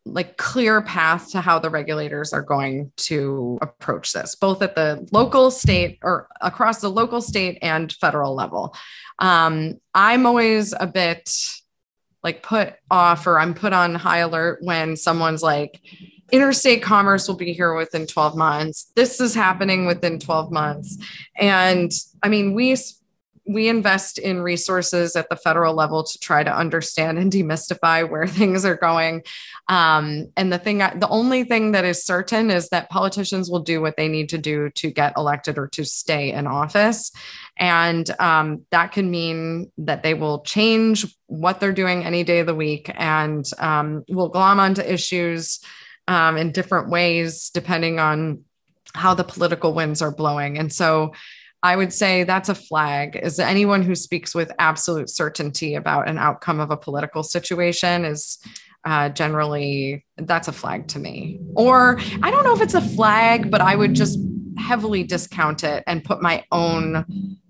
like 0.04 0.36
clear 0.36 0.80
path 0.80 1.30
to 1.32 1.40
how 1.40 1.58
the 1.58 1.70
regulators 1.70 2.32
are 2.32 2.42
going 2.42 2.90
to 2.96 3.58
approach 3.60 4.12
this, 4.12 4.34
both 4.34 4.62
at 4.62 4.74
the 4.74 5.06
local, 5.12 5.50
state, 5.50 5.98
or 6.02 6.28
across 6.40 6.80
the 6.80 6.88
local, 6.88 7.20
state, 7.20 7.58
and 7.62 7.92
federal 7.92 8.34
level. 8.34 8.74
Um, 9.18 9.74
I'm 9.94 10.26
always 10.26 10.72
a 10.78 10.86
bit 10.86 11.30
like 12.22 12.42
put 12.42 12.74
off 12.90 13.26
or 13.26 13.38
I'm 13.38 13.54
put 13.54 13.72
on 13.72 13.94
high 13.94 14.18
alert 14.18 14.60
when 14.62 14.96
someone's 14.96 15.42
like, 15.42 15.80
interstate 16.30 16.82
commerce 16.82 17.28
will 17.28 17.36
be 17.36 17.52
here 17.52 17.74
within 17.74 18.06
12 18.06 18.36
months. 18.36 18.90
This 18.94 19.20
is 19.20 19.34
happening 19.34 19.86
within 19.86 20.18
12 20.18 20.52
months. 20.52 20.96
And 21.36 21.90
I 22.22 22.28
mean, 22.28 22.54
we 22.54 22.76
we 23.48 23.68
invest 23.68 24.18
in 24.18 24.42
resources 24.42 25.16
at 25.16 25.30
the 25.30 25.36
federal 25.36 25.74
level 25.74 26.04
to 26.04 26.18
try 26.18 26.44
to 26.44 26.54
understand 26.54 27.18
and 27.18 27.32
demystify 27.32 28.08
where 28.08 28.26
things 28.26 28.64
are 28.64 28.76
going. 28.76 29.22
Um, 29.68 30.30
and 30.36 30.52
the 30.52 30.58
thing, 30.58 30.78
the 30.78 31.08
only 31.08 31.44
thing 31.44 31.72
that 31.72 31.84
is 31.84 32.04
certain 32.04 32.50
is 32.50 32.68
that 32.68 32.90
politicians 32.90 33.50
will 33.50 33.60
do 33.60 33.80
what 33.80 33.96
they 33.96 34.08
need 34.08 34.28
to 34.30 34.38
do 34.38 34.70
to 34.70 34.90
get 34.90 35.14
elected 35.16 35.56
or 35.56 35.66
to 35.68 35.84
stay 35.84 36.30
in 36.32 36.46
office. 36.46 37.10
And 37.58 38.08
um, 38.20 38.66
that 38.70 38.92
can 38.92 39.10
mean 39.10 39.72
that 39.78 40.02
they 40.02 40.14
will 40.14 40.40
change 40.40 41.06
what 41.26 41.58
they're 41.58 41.72
doing 41.72 42.04
any 42.04 42.24
day 42.24 42.40
of 42.40 42.46
the 42.46 42.54
week 42.54 42.90
and 42.94 43.44
um, 43.58 44.04
will 44.08 44.28
glom 44.28 44.60
onto 44.60 44.82
issues 44.82 45.60
um, 46.08 46.36
in 46.36 46.50
different 46.50 46.90
ways 46.90 47.50
depending 47.50 48.00
on 48.00 48.42
how 48.94 49.14
the 49.14 49.22
political 49.22 49.74
winds 49.74 50.02
are 50.02 50.10
blowing. 50.10 50.58
And 50.58 50.72
so 50.72 51.12
I 51.62 51.76
would 51.76 51.92
say 51.92 52.24
that's 52.24 52.48
a 52.48 52.54
flag 52.54 53.18
is 53.20 53.38
anyone 53.38 53.82
who 53.82 53.94
speaks 53.94 54.34
with 54.34 54.50
absolute 54.58 55.10
certainty 55.10 55.74
about 55.74 56.08
an 56.08 56.18
outcome 56.18 56.58
of 56.58 56.70
a 56.70 56.76
political 56.76 57.22
situation 57.22 58.04
is 58.04 58.38
uh, 58.84 59.08
generally 59.10 60.04
that's 60.16 60.48
a 60.48 60.52
flag 60.52 60.88
to 60.88 60.98
me. 60.98 61.40
Or 61.54 61.98
I 62.22 62.30
don't 62.30 62.44
know 62.44 62.54
if 62.54 62.62
it's 62.62 62.74
a 62.74 62.80
flag, 62.80 63.50
but 63.50 63.60
I 63.60 63.76
would 63.76 63.94
just 63.94 64.18
heavily 64.56 65.02
discount 65.02 65.64
it 65.64 65.84
and 65.86 66.04
put 66.04 66.22
my 66.22 66.44
own 66.52 67.04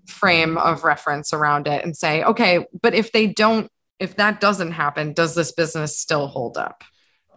frame 0.07 0.57
of 0.57 0.83
reference 0.83 1.31
around 1.31 1.67
it 1.67 1.83
and 1.83 1.95
say, 1.95 2.23
okay, 2.23 2.65
but 2.81 2.93
if 2.93 3.11
they 3.11 3.27
don't, 3.27 3.71
if 3.99 4.15
that 4.15 4.41
doesn't 4.41 4.71
happen, 4.71 5.13
does 5.13 5.35
this 5.35 5.51
business 5.51 5.97
still 5.97 6.27
hold 6.27 6.57
up? 6.57 6.83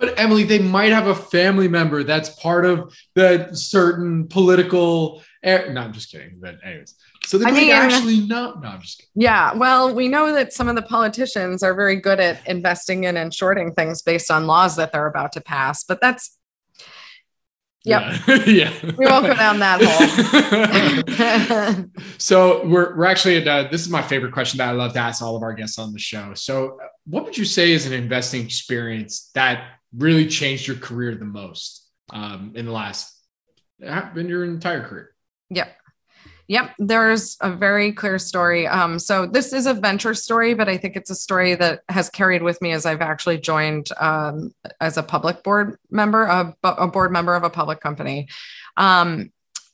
But 0.02 0.18
Emily, 0.18 0.42
they 0.42 0.58
might 0.58 0.90
have 0.90 1.06
a 1.06 1.14
family 1.14 1.68
member 1.68 2.02
that's 2.02 2.30
part 2.30 2.66
of 2.66 2.92
the 3.14 3.54
certain 3.54 4.26
political. 4.26 5.22
Er- 5.46 5.72
no, 5.72 5.80
I'm 5.80 5.92
just 5.92 6.10
kidding. 6.10 6.40
But 6.40 6.56
anyways, 6.64 6.96
so 7.24 7.38
they 7.38 7.44
I 7.44 7.52
might 7.52 7.60
mean, 7.60 7.70
actually 7.70 8.26
not. 8.26 8.60
No, 8.60 8.70
I'm 8.70 8.80
just 8.80 8.98
kidding. 8.98 9.10
Yeah, 9.14 9.54
well, 9.54 9.94
we 9.94 10.08
know 10.08 10.34
that 10.34 10.52
some 10.52 10.66
of 10.66 10.74
the 10.74 10.82
politicians 10.82 11.62
are 11.62 11.72
very 11.72 12.00
good 12.00 12.18
at 12.18 12.44
investing 12.48 13.04
in 13.04 13.16
and 13.16 13.32
shorting 13.32 13.74
things 13.74 14.02
based 14.02 14.28
on 14.28 14.48
laws 14.48 14.74
that 14.74 14.90
they're 14.90 15.06
about 15.06 15.30
to 15.34 15.40
pass. 15.40 15.84
But 15.84 16.00
that's 16.00 16.36
Yep. 17.84 18.02
Yeah. 18.26 18.44
yeah. 18.46 18.72
We 18.96 19.06
won't 19.06 19.26
go 19.26 19.34
down 19.34 19.60
that 19.60 19.82
hole. 19.84 21.84
so 22.18 22.66
we're 22.66 22.96
we're 22.96 23.04
actually 23.04 23.36
at 23.36 23.46
uh, 23.46 23.68
this 23.70 23.82
is 23.82 23.88
my 23.88 24.02
favorite 24.02 24.32
question 24.32 24.58
that 24.58 24.68
I 24.68 24.72
love 24.72 24.94
to 24.94 24.98
ask 24.98 25.22
all 25.22 25.36
of 25.36 25.44
our 25.44 25.52
guests 25.52 25.78
on 25.78 25.92
the 25.92 26.00
show. 26.00 26.34
So 26.34 26.80
what 27.06 27.24
would 27.24 27.38
you 27.38 27.44
say 27.44 27.70
is 27.70 27.86
an 27.86 27.92
investing 27.92 28.44
experience 28.44 29.30
that 29.34 29.78
really 29.96 30.26
changed 30.26 30.66
your 30.66 30.76
career 30.76 31.14
the 31.14 31.24
most 31.24 31.88
um, 32.12 32.52
in 32.54 32.66
the 32.66 32.72
last 32.72 33.18
in 33.80 34.28
your 34.28 34.44
entire 34.44 34.86
career? 34.86 35.10
Yep. 35.50 35.76
Yep, 36.48 36.74
there's 36.78 37.36
a 37.40 37.50
very 37.50 37.92
clear 37.92 38.18
story. 38.18 38.66
Um, 38.66 38.98
so 38.98 39.26
this 39.26 39.52
is 39.52 39.66
a 39.66 39.72
venture 39.72 40.12
story, 40.12 40.54
but 40.54 40.68
I 40.68 40.76
think 40.76 40.96
it's 40.96 41.08
a 41.08 41.14
story 41.14 41.54
that 41.54 41.80
has 41.88 42.10
carried 42.10 42.42
with 42.42 42.60
me 42.60 42.72
as 42.72 42.84
I've 42.84 43.00
actually 43.00 43.38
joined 43.38 43.88
um, 43.98 44.52
as 44.80 44.98
a 44.98 45.02
public 45.02 45.42
board 45.44 45.78
member, 45.90 46.24
a, 46.24 46.54
a, 46.62 46.88
board 46.88 47.12
member 47.12 47.34
of 47.34 47.44
a 47.44 47.48
public 47.48 47.80
company. 47.80 48.28
Um, 48.76 49.32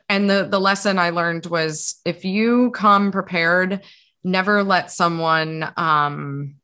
and 0.09 0.29
the 0.31 0.47
the 0.49 0.61
lesson 0.61 0.99
I 0.99 1.11
learned 1.11 1.47
was 1.47 2.01
if 2.05 2.25
you 2.25 2.71
come 2.71 3.13
prepared, 3.13 3.83
never 4.23 4.63
let 4.63 4.91
someone 4.91 5.73
um, 5.77 6.57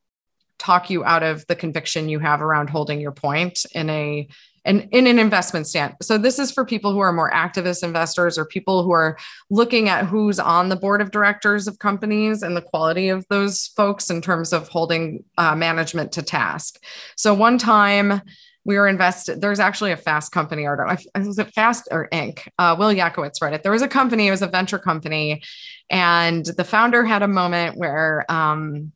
talk 0.59 0.90
you 0.90 1.05
out 1.05 1.22
of 1.22 1.46
the 1.46 1.57
conviction 1.57 2.09
you 2.09 2.18
have 2.18 2.40
around 2.40 2.70
holding 2.70 3.00
your 3.00 3.12
point 3.12 3.66
in 3.72 3.90
a 3.90 4.28
and 4.66 4.88
in 4.92 5.07
an 5.07 5.18
investment 5.18 5.66
stand. 5.66 5.94
So 6.00 6.16
this 6.16 6.38
is 6.38 6.50
for 6.50 6.64
people 6.64 6.92
who 6.92 7.00
are 7.00 7.12
more 7.12 7.30
activist 7.30 7.82
investors 7.82 8.38
or 8.38 8.46
people 8.46 8.82
who 8.82 8.92
are 8.92 9.18
looking 9.50 9.90
at 9.90 10.07
who's 10.07 10.38
on 10.38 10.70
the 10.70 10.76
board 10.76 11.02
of 11.02 11.11
directors 11.11 11.68
of 11.68 11.78
companies 11.78 12.42
and 12.42 12.57
the 12.57 12.62
quality 12.62 13.11
of 13.11 13.26
those 13.28 13.66
folks 13.76 14.09
in 14.09 14.22
terms 14.22 14.52
of 14.55 14.68
holding 14.68 15.22
uh, 15.36 15.55
management 15.55 16.12
to 16.12 16.22
task. 16.22 16.82
So 17.16 17.34
one 17.34 17.59
time 17.59 18.22
we 18.64 18.76
were 18.76 18.88
invested. 18.88 19.40
There's 19.40 19.61
actually 19.61 19.92
a 19.92 19.96
fast 19.96 20.32
company, 20.32 20.64
or 20.64 20.96
was 21.14 21.38
it 21.38 21.52
Fast 21.52 21.88
or 21.90 22.09
Inc. 22.11 22.48
Uh, 22.59 22.74
Will 22.78 22.94
Yakowitz 22.94 23.42
read 23.42 23.52
it. 23.52 23.62
There 23.62 23.72
was 23.72 23.82
a 23.82 23.88
company, 23.88 24.28
it 24.28 24.30
was 24.30 24.40
a 24.40 24.46
venture 24.46 24.78
company, 24.78 25.42
and 25.90 26.46
the 26.46 26.64
founder 26.64 27.05
had 27.05 27.22
a 27.22 27.28
moment 27.28 27.76
where 27.76 28.24
um, 28.30 28.92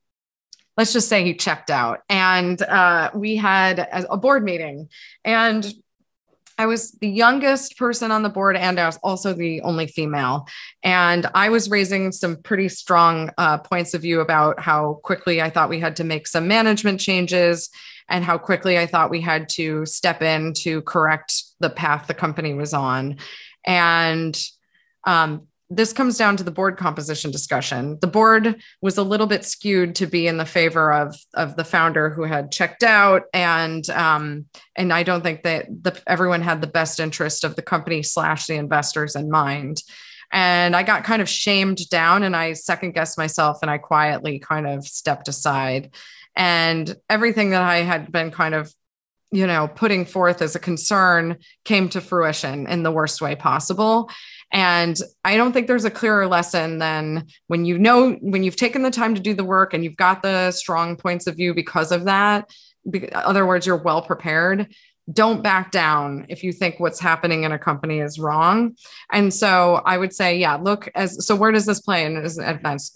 let's 0.79 0.95
just 0.95 1.09
say 1.09 1.25
he 1.25 1.35
checked 1.35 1.71
out 1.71 2.01
and 2.09 2.63
uh, 2.63 3.11
we 3.15 3.37
had 3.37 3.87
a 4.09 4.17
board 4.17 4.43
meeting 4.43 4.89
and 5.25 5.75
I 6.61 6.67
was 6.67 6.91
the 6.93 7.09
youngest 7.09 7.79
person 7.79 8.11
on 8.11 8.25
the 8.25 8.29
board, 8.29 8.57
and 8.57 8.81
I 8.81 8.87
was 8.87 8.99
also 9.05 9.33
the 9.33 9.61
only 9.61 9.87
female. 9.87 10.49
And 10.83 11.25
I 11.33 11.51
was 11.51 11.71
raising 11.71 12.11
some 12.11 12.37
pretty 12.43 12.69
strong 12.69 13.31
uh, 13.39 13.59
points 13.59 13.95
of 13.95 14.03
view 14.03 14.21
about 14.21 14.59
how 14.59 14.99
quickly 15.05 15.41
I 15.41 15.51
thought 15.51 15.69
we 15.69 15.79
had 15.79 15.95
to 15.97 16.05
make 16.05 16.27
some 16.27 16.49
management 16.49 16.99
changes 16.99 17.71
and 18.09 18.25
how 18.25 18.39
quickly 18.39 18.77
I 18.77 18.87
thought 18.87 19.09
we 19.09 19.21
had 19.21 19.49
to 19.51 19.87
step 19.87 20.21
in 20.21 20.53
to 20.55 20.83
correct 20.83 21.45
the 21.61 21.71
path 21.71 22.09
the 22.09 22.15
company 22.15 22.55
was 22.55 22.75
on. 22.75 23.19
And 23.65 24.37
um, 25.05 25.47
this 25.71 25.93
comes 25.93 26.17
down 26.17 26.37
to 26.37 26.43
the 26.43 26.51
board 26.51 26.79
composition 26.79 27.31
discussion. 27.31 27.99
The 28.01 28.07
board 28.07 28.63
was 28.81 28.97
a 28.97 29.03
little 29.03 29.27
bit 29.27 29.45
skewed 29.45 29.95
to 29.97 30.07
be 30.07 30.27
in 30.27 30.39
the 30.39 30.47
favor 30.47 30.93
of 30.93 31.15
of 31.35 31.57
the 31.57 31.65
founder 31.65 32.09
who 32.09 32.23
had 32.23 32.51
checked 32.51 32.83
out, 32.83 33.25
and 33.35 33.89
um, 33.91 34.47
and 34.77 34.93
I 34.93 35.03
don't 35.03 35.23
think 35.23 35.43
that 35.43 35.67
the, 35.83 36.01
everyone 36.07 36.41
had 36.41 36.63
the 36.63 36.67
best 36.67 37.01
interest 37.01 37.45
of 37.45 37.55
the 37.55 37.63
company 37.63 38.03
slash 38.03 38.47
the 38.47 38.55
investors 38.55 39.15
in 39.15 39.31
mind. 39.31 39.83
And 40.31 40.77
I 40.77 40.83
got 40.83 41.05
kind 41.05 41.21
of 41.21 41.29
shamed 41.29 41.89
down, 41.91 42.23
and 42.23 42.35
I 42.35 42.55
second 42.55 42.93
guessed 42.93 43.19
myself, 43.19 43.59
and 43.61 43.71
I 43.71 43.77
quietly 43.79 44.39
kind 44.39 44.67
of 44.67 44.87
stepped 44.87 45.29
aside. 45.29 45.95
And 46.35 46.95
everything 47.11 47.51
that 47.51 47.63
I 47.63 47.79
had 47.79 48.11
been 48.11 48.31
kind 48.31 48.55
of 48.55 48.73
you 49.31 49.47
know 49.47 49.69
putting 49.69 50.07
forth 50.07 50.41
as 50.41 50.55
a 50.55 50.59
concern 50.59 51.37
came 51.65 51.91
to 51.91 52.01
fruition 52.01 52.67
in 52.67 52.83
the 52.83 52.91
worst 52.91 53.21
way 53.21 53.35
possible 53.35 54.11
and 54.53 54.97
I 55.25 55.37
don't 55.37 55.53
think 55.53 55.67
there's 55.67 55.85
a 55.85 55.91
clearer 55.91 56.27
lesson 56.27 56.79
than 56.79 57.27
when 57.49 57.65
you 57.65 57.79
know, 57.79 58.13
when 58.21 58.43
you've 58.43 58.57
taken 58.57 58.83
the 58.83 58.91
time 58.91 59.15
to 59.15 59.21
do 59.21 59.35
the 59.35 59.45
work 59.45 59.75
and 59.75 59.85
you've 59.85 59.97
got 59.97 60.23
the 60.23 60.51
strong 60.53 60.97
points 60.97 61.27
of 61.27 61.37
view 61.37 61.55
because 61.55 61.93
of 61.93 62.05
that. 62.05 62.51
In 62.91 63.11
other 63.13 63.47
words, 63.47 63.67
you're 63.67 63.77
well 63.77 64.01
prepared 64.01 64.73
don't 65.13 65.43
back 65.43 65.71
down 65.71 66.27
if 66.29 66.45
you 66.45 66.53
think 66.53 66.79
what's 66.79 67.01
happening 67.01 67.45
in 67.45 67.53
a 67.53 67.59
company 67.59 68.01
is 68.01 68.19
wrong. 68.19 68.77
And 69.11 69.33
so 69.33 69.81
I 69.87 69.97
would 69.97 70.13
say, 70.13 70.37
yeah, 70.37 70.57
look 70.57 70.91
as 70.95 71.27
so 71.27 71.35
where 71.35 71.51
does 71.51 71.67
this 71.67 71.81
play 71.81 72.05
in 72.05 72.17
as 72.17 72.39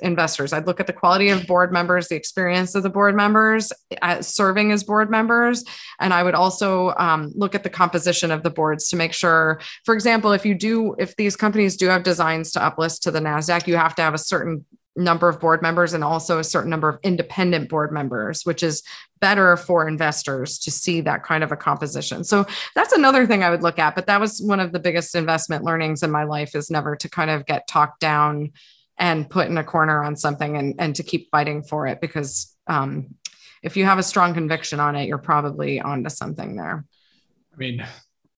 investors? 0.01 0.53
I'd 0.53 0.67
look 0.67 0.81
at 0.81 0.87
the 0.87 0.93
quality 0.93 1.31
of 1.31 1.47
board 1.47 1.73
members, 1.73 2.09
the 2.09 2.17
experience 2.17 2.75
of 2.75 2.83
the 2.83 2.91
board 2.91 3.15
members 3.15 3.73
uh, 4.03 4.21
serving 4.21 4.73
as 4.73 4.85
board 4.85 5.11
members. 5.11 5.65
And 6.01 6.13
I 6.13 6.23
would 6.23 6.35
also 6.35 6.93
um, 6.99 7.33
look 7.35 7.55
at 7.55 7.63
the 7.63 7.71
composition 7.71 8.31
of 8.31 8.43
the 8.43 8.51
boards 8.51 8.89
to 8.89 8.97
make 8.97 9.13
sure, 9.13 9.61
for 9.85 9.95
example, 9.95 10.33
if 10.33 10.45
you 10.45 10.55
do, 10.55 10.95
if 10.99 11.17
these 11.17 11.37
companies 11.37 11.77
do 11.77 11.87
have 11.87 12.03
designs 12.03 12.53
to 12.53 12.59
uplist 12.61 13.01
to 13.01 13.11
the 13.11 13.21
NASDAQ, 13.21 13.67
you 13.67 13.77
have 13.77 13.95
to 13.97 14.03
have 14.03 14.15
a 14.15 14.19
certain 14.19 14.65
number 14.95 15.29
of 15.29 15.41
board 15.41 15.63
members 15.63 15.95
and 15.95 16.05
also 16.05 16.39
a 16.39 16.45
certain 16.45 16.71
number 16.71 16.89
of 16.89 16.99
independent 17.03 17.69
board 17.69 17.93
members, 17.93 18.45
which 18.45 18.63
is 18.63 18.83
better 19.23 19.57
for 19.57 19.87
investors 19.87 20.59
to 20.59 20.71
see 20.71 21.01
that 21.01 21.23
kind 21.23 21.45
of 21.45 21.53
a 21.53 21.57
composition. 21.57 22.25
So 22.25 22.45
that's 22.75 22.93
another 22.93 23.25
thing 23.25 23.45
I 23.45 23.51
would 23.51 23.63
look 23.63 23.79
at. 23.79 23.95
But 23.95 24.07
that 24.09 24.21
was 24.21 24.43
one 24.43 24.59
of 24.59 24.73
the 24.73 24.81
biggest 24.81 25.15
investment 25.15 25.63
learnings 25.63 26.03
in 26.03 26.11
my 26.11 26.25
life 26.25 26.57
is 26.57 26.71
never 26.71 26.97
to 26.97 27.09
kind 27.09 27.31
of 27.31 27.47
get 27.47 27.69
talked 27.69 28.01
down 28.01 28.51
and 28.99 29.31
put 29.31 29.47
in 29.47 29.57
a 29.57 29.65
corner 29.65 30.03
on 30.03 30.17
something 30.17 30.57
and, 30.57 30.75
and 30.81 30.97
to 30.97 31.05
keep 31.05 31.31
fighting 31.31 31.63
for 31.63 31.87
it 31.87 32.01
because 32.01 32.55
um, 32.67 33.15
if 33.63 33.77
you 33.77 33.85
have 33.85 34.01
a 34.01 34.03
strong 34.03 34.35
conviction 34.35 34.81
on 34.81 34.97
it, 34.97 35.07
you're 35.07 35.19
probably 35.19 35.81
onto 35.81 36.11
something 36.11 36.57
there. 36.57 36.85
I 37.55 37.57
mean, 37.57 37.87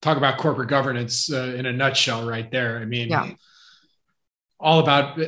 talk 0.02 0.18
about 0.18 0.36
corporate 0.36 0.68
governance 0.68 1.32
uh, 1.32 1.54
in 1.56 1.64
a 1.64 1.72
nutshell, 1.72 2.28
right 2.28 2.50
there. 2.50 2.78
I 2.78 2.84
mean, 2.84 3.08
yeah. 3.08 3.30
all 4.60 4.80
about 4.80 5.18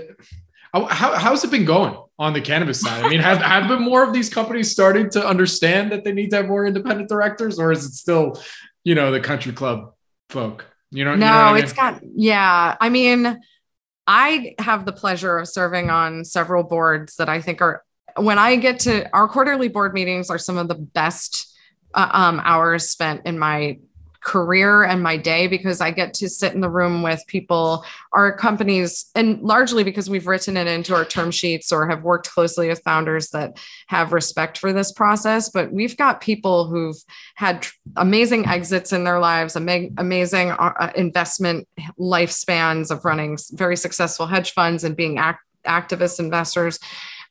how, 0.84 1.16
how's 1.16 1.42
it 1.42 1.50
been 1.50 1.64
going 1.64 1.96
on 2.18 2.34
the 2.34 2.40
cannabis 2.40 2.80
side? 2.80 3.04
I 3.04 3.08
mean, 3.08 3.20
have, 3.20 3.38
have 3.38 3.68
been 3.68 3.82
more 3.82 4.04
of 4.04 4.12
these 4.12 4.28
companies 4.28 4.70
starting 4.70 5.08
to 5.10 5.26
understand 5.26 5.90
that 5.92 6.04
they 6.04 6.12
need 6.12 6.30
to 6.30 6.36
have 6.36 6.46
more 6.46 6.66
independent 6.66 7.08
directors, 7.08 7.58
or 7.58 7.72
is 7.72 7.84
it 7.84 7.92
still, 7.92 8.40
you 8.84 8.94
know, 8.94 9.10
the 9.10 9.20
country 9.20 9.52
club 9.52 9.94
folk? 10.28 10.66
You 10.90 11.04
know, 11.04 11.14
no, 11.14 11.26
you 11.26 11.32
know 11.32 11.38
I 11.38 11.54
mean? 11.54 11.64
it's 11.64 11.72
got, 11.72 12.00
yeah. 12.14 12.76
I 12.80 12.88
mean, 12.88 13.40
I 14.06 14.54
have 14.58 14.84
the 14.84 14.92
pleasure 14.92 15.38
of 15.38 15.48
serving 15.48 15.90
on 15.90 16.24
several 16.24 16.62
boards 16.62 17.16
that 17.16 17.28
I 17.28 17.40
think 17.40 17.60
are, 17.60 17.82
when 18.16 18.38
I 18.38 18.56
get 18.56 18.80
to 18.80 19.08
our 19.14 19.28
quarterly 19.28 19.68
board 19.68 19.94
meetings, 19.94 20.30
are 20.30 20.38
some 20.38 20.58
of 20.58 20.68
the 20.68 20.74
best 20.74 21.54
uh, 21.92 22.08
um, 22.12 22.40
hours 22.44 22.88
spent 22.88 23.26
in 23.26 23.38
my 23.38 23.78
career 24.26 24.82
and 24.82 25.04
my 25.04 25.16
day 25.16 25.46
because 25.46 25.80
I 25.80 25.92
get 25.92 26.12
to 26.14 26.28
sit 26.28 26.52
in 26.52 26.60
the 26.60 26.68
room 26.68 27.04
with 27.04 27.24
people, 27.28 27.84
our 28.12 28.36
companies, 28.36 29.06
and 29.14 29.40
largely 29.40 29.84
because 29.84 30.10
we've 30.10 30.26
written 30.26 30.56
it 30.56 30.66
into 30.66 30.96
our 30.96 31.04
term 31.04 31.30
sheets 31.30 31.70
or 31.70 31.88
have 31.88 32.02
worked 32.02 32.28
closely 32.28 32.68
with 32.68 32.82
founders 32.82 33.30
that 33.30 33.56
have 33.86 34.12
respect 34.12 34.58
for 34.58 34.72
this 34.72 34.90
process. 34.90 35.48
But 35.48 35.72
we've 35.72 35.96
got 35.96 36.20
people 36.20 36.66
who've 36.66 36.96
had 37.36 37.68
amazing 37.94 38.46
exits 38.46 38.92
in 38.92 39.04
their 39.04 39.20
lives, 39.20 39.54
amazing 39.54 40.50
uh, 40.50 40.72
uh, 40.80 40.90
investment 40.96 41.68
lifespans 41.96 42.90
of 42.90 43.04
running 43.04 43.38
very 43.52 43.76
successful 43.76 44.26
hedge 44.26 44.52
funds 44.54 44.82
and 44.82 44.96
being 44.96 45.18
act- 45.18 45.44
activist 45.64 46.18
investors 46.18 46.80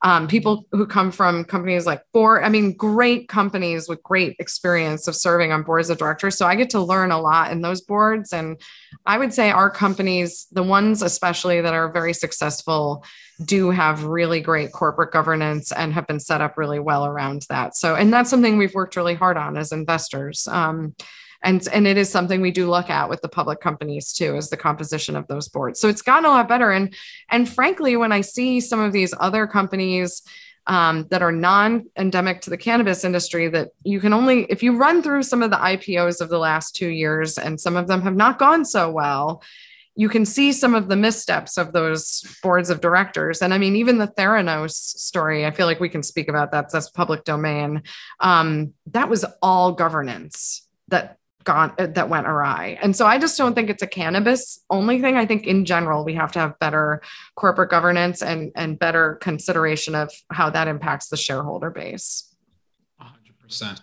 um, 0.05 0.27
people 0.27 0.67
who 0.71 0.85
come 0.85 1.11
from 1.11 1.43
companies 1.43 1.87
like 1.87 2.03
Four, 2.13 2.43
I 2.43 2.49
mean, 2.49 2.77
great 2.77 3.27
companies 3.27 3.89
with 3.89 4.03
great 4.03 4.35
experience 4.37 5.07
of 5.07 5.15
serving 5.15 5.51
on 5.51 5.63
boards 5.63 5.89
of 5.89 5.97
directors. 5.97 6.37
So 6.37 6.45
I 6.45 6.53
get 6.53 6.69
to 6.69 6.79
learn 6.79 7.09
a 7.09 7.19
lot 7.19 7.51
in 7.51 7.61
those 7.61 7.81
boards. 7.81 8.31
And 8.31 8.61
I 9.07 9.17
would 9.17 9.33
say 9.33 9.49
our 9.49 9.71
companies, 9.71 10.45
the 10.51 10.61
ones 10.61 11.01
especially 11.01 11.59
that 11.59 11.73
are 11.73 11.91
very 11.91 12.13
successful, 12.13 13.03
do 13.43 13.71
have 13.71 14.03
really 14.03 14.41
great 14.41 14.71
corporate 14.71 15.11
governance 15.11 15.71
and 15.71 15.91
have 15.91 16.05
been 16.05 16.19
set 16.19 16.39
up 16.39 16.55
really 16.55 16.79
well 16.79 17.07
around 17.07 17.47
that. 17.49 17.75
So, 17.75 17.95
and 17.95 18.13
that's 18.13 18.29
something 18.29 18.59
we've 18.59 18.75
worked 18.75 18.95
really 18.95 19.15
hard 19.15 19.37
on 19.37 19.57
as 19.57 19.71
investors. 19.71 20.47
Um, 20.47 20.93
and 21.45 21.67
and 21.71 21.87
it 21.87 21.97
is 21.97 22.09
something 22.09 22.41
we 22.41 22.51
do 22.51 22.69
look 22.69 22.89
at 22.89 23.09
with 23.09 23.21
the 23.21 23.29
public 23.29 23.61
companies 23.61 24.11
too 24.11 24.35
is 24.35 24.49
the 24.49 24.57
composition 24.57 25.15
of 25.15 25.27
those 25.27 25.47
boards 25.47 25.79
so 25.79 25.87
it's 25.87 26.01
gotten 26.01 26.25
a 26.25 26.29
lot 26.29 26.49
better 26.49 26.71
and 26.71 26.93
and 27.29 27.47
frankly 27.47 27.95
when 27.95 28.11
i 28.11 28.19
see 28.19 28.59
some 28.59 28.81
of 28.81 28.91
these 28.91 29.13
other 29.19 29.47
companies 29.47 30.21
um, 30.67 31.05
that 31.11 31.21
are 31.21 31.31
non-endemic 31.31 32.41
to 32.41 32.49
the 32.49 32.57
cannabis 32.57 33.03
industry 33.03 33.47
that 33.47 33.69
you 33.83 33.99
can 33.99 34.13
only 34.13 34.45
if 34.45 34.63
you 34.63 34.75
run 34.75 35.01
through 35.01 35.23
some 35.23 35.43
of 35.43 35.51
the 35.51 35.57
ipos 35.57 36.19
of 36.19 36.29
the 36.29 36.39
last 36.39 36.75
two 36.75 36.89
years 36.89 37.37
and 37.37 37.61
some 37.61 37.77
of 37.77 37.87
them 37.87 38.01
have 38.01 38.15
not 38.15 38.39
gone 38.39 38.65
so 38.65 38.89
well 38.89 39.41
you 39.97 40.09
can 40.09 40.25
see 40.25 40.51
some 40.51 40.75
of 40.75 40.89
the 40.89 40.95
missteps 40.97 41.57
of 41.57 41.71
those 41.71 42.21
boards 42.43 42.69
of 42.69 42.81
directors. 42.81 43.41
And 43.41 43.53
I 43.53 43.57
mean, 43.57 43.77
even 43.77 43.97
the 43.97 44.09
Theranos 44.09 44.73
story, 44.73 45.45
I 45.45 45.51
feel 45.51 45.67
like 45.67 45.79
we 45.79 45.87
can 45.87 46.03
speak 46.03 46.27
about 46.27 46.51
that. 46.51 46.69
That's 46.69 46.89
public 46.89 47.23
domain. 47.23 47.81
Um, 48.19 48.73
that 48.87 49.07
was 49.07 49.23
all 49.41 49.71
governance 49.71 50.67
that 50.89 51.17
gone 51.45 51.73
uh, 51.79 51.87
that 51.87 52.09
went 52.09 52.27
awry. 52.27 52.77
And 52.81 52.95
so 52.95 53.05
I 53.05 53.17
just 53.17 53.37
don't 53.37 53.53
think 53.53 53.69
it's 53.69 53.83
a 53.83 53.87
cannabis 53.87 54.59
only 54.69 54.99
thing. 54.99 55.15
I 55.15 55.25
think 55.25 55.47
in 55.47 55.63
general 55.63 56.03
we 56.03 56.15
have 56.15 56.31
to 56.33 56.39
have 56.39 56.59
better 56.59 57.01
corporate 57.35 57.69
governance 57.69 58.21
and 58.21 58.51
and 58.55 58.77
better 58.77 59.15
consideration 59.15 59.95
of 59.95 60.11
how 60.31 60.49
that 60.49 60.67
impacts 60.67 61.07
the 61.07 61.17
shareholder 61.17 61.69
base. 61.69 62.35
100%. 63.01 63.79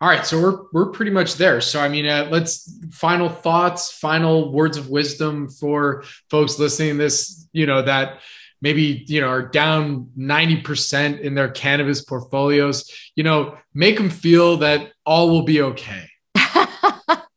All 0.00 0.10
right, 0.10 0.26
so 0.26 0.40
we're 0.40 0.58
we're 0.72 0.90
pretty 0.92 1.10
much 1.10 1.34
there. 1.36 1.60
So 1.60 1.80
I 1.80 1.88
mean, 1.88 2.06
uh, 2.06 2.28
let's 2.30 2.78
final 2.92 3.30
thoughts, 3.30 3.90
final 3.90 4.52
words 4.52 4.76
of 4.76 4.90
wisdom 4.90 5.48
for 5.48 6.04
folks 6.30 6.58
listening 6.58 6.98
this, 6.98 7.48
you 7.52 7.66
know, 7.66 7.80
that 7.82 8.20
maybe 8.60 9.04
you 9.06 9.20
know 9.20 9.28
are 9.28 9.42
down 9.42 10.10
90% 10.18 11.20
in 11.20 11.34
their 11.34 11.50
cannabis 11.50 12.02
portfolios 12.02 12.90
you 13.14 13.22
know 13.22 13.56
make 13.74 13.96
them 13.98 14.10
feel 14.10 14.56
that 14.56 14.92
all 15.04 15.30
will 15.30 15.42
be 15.42 15.60
okay 15.60 16.08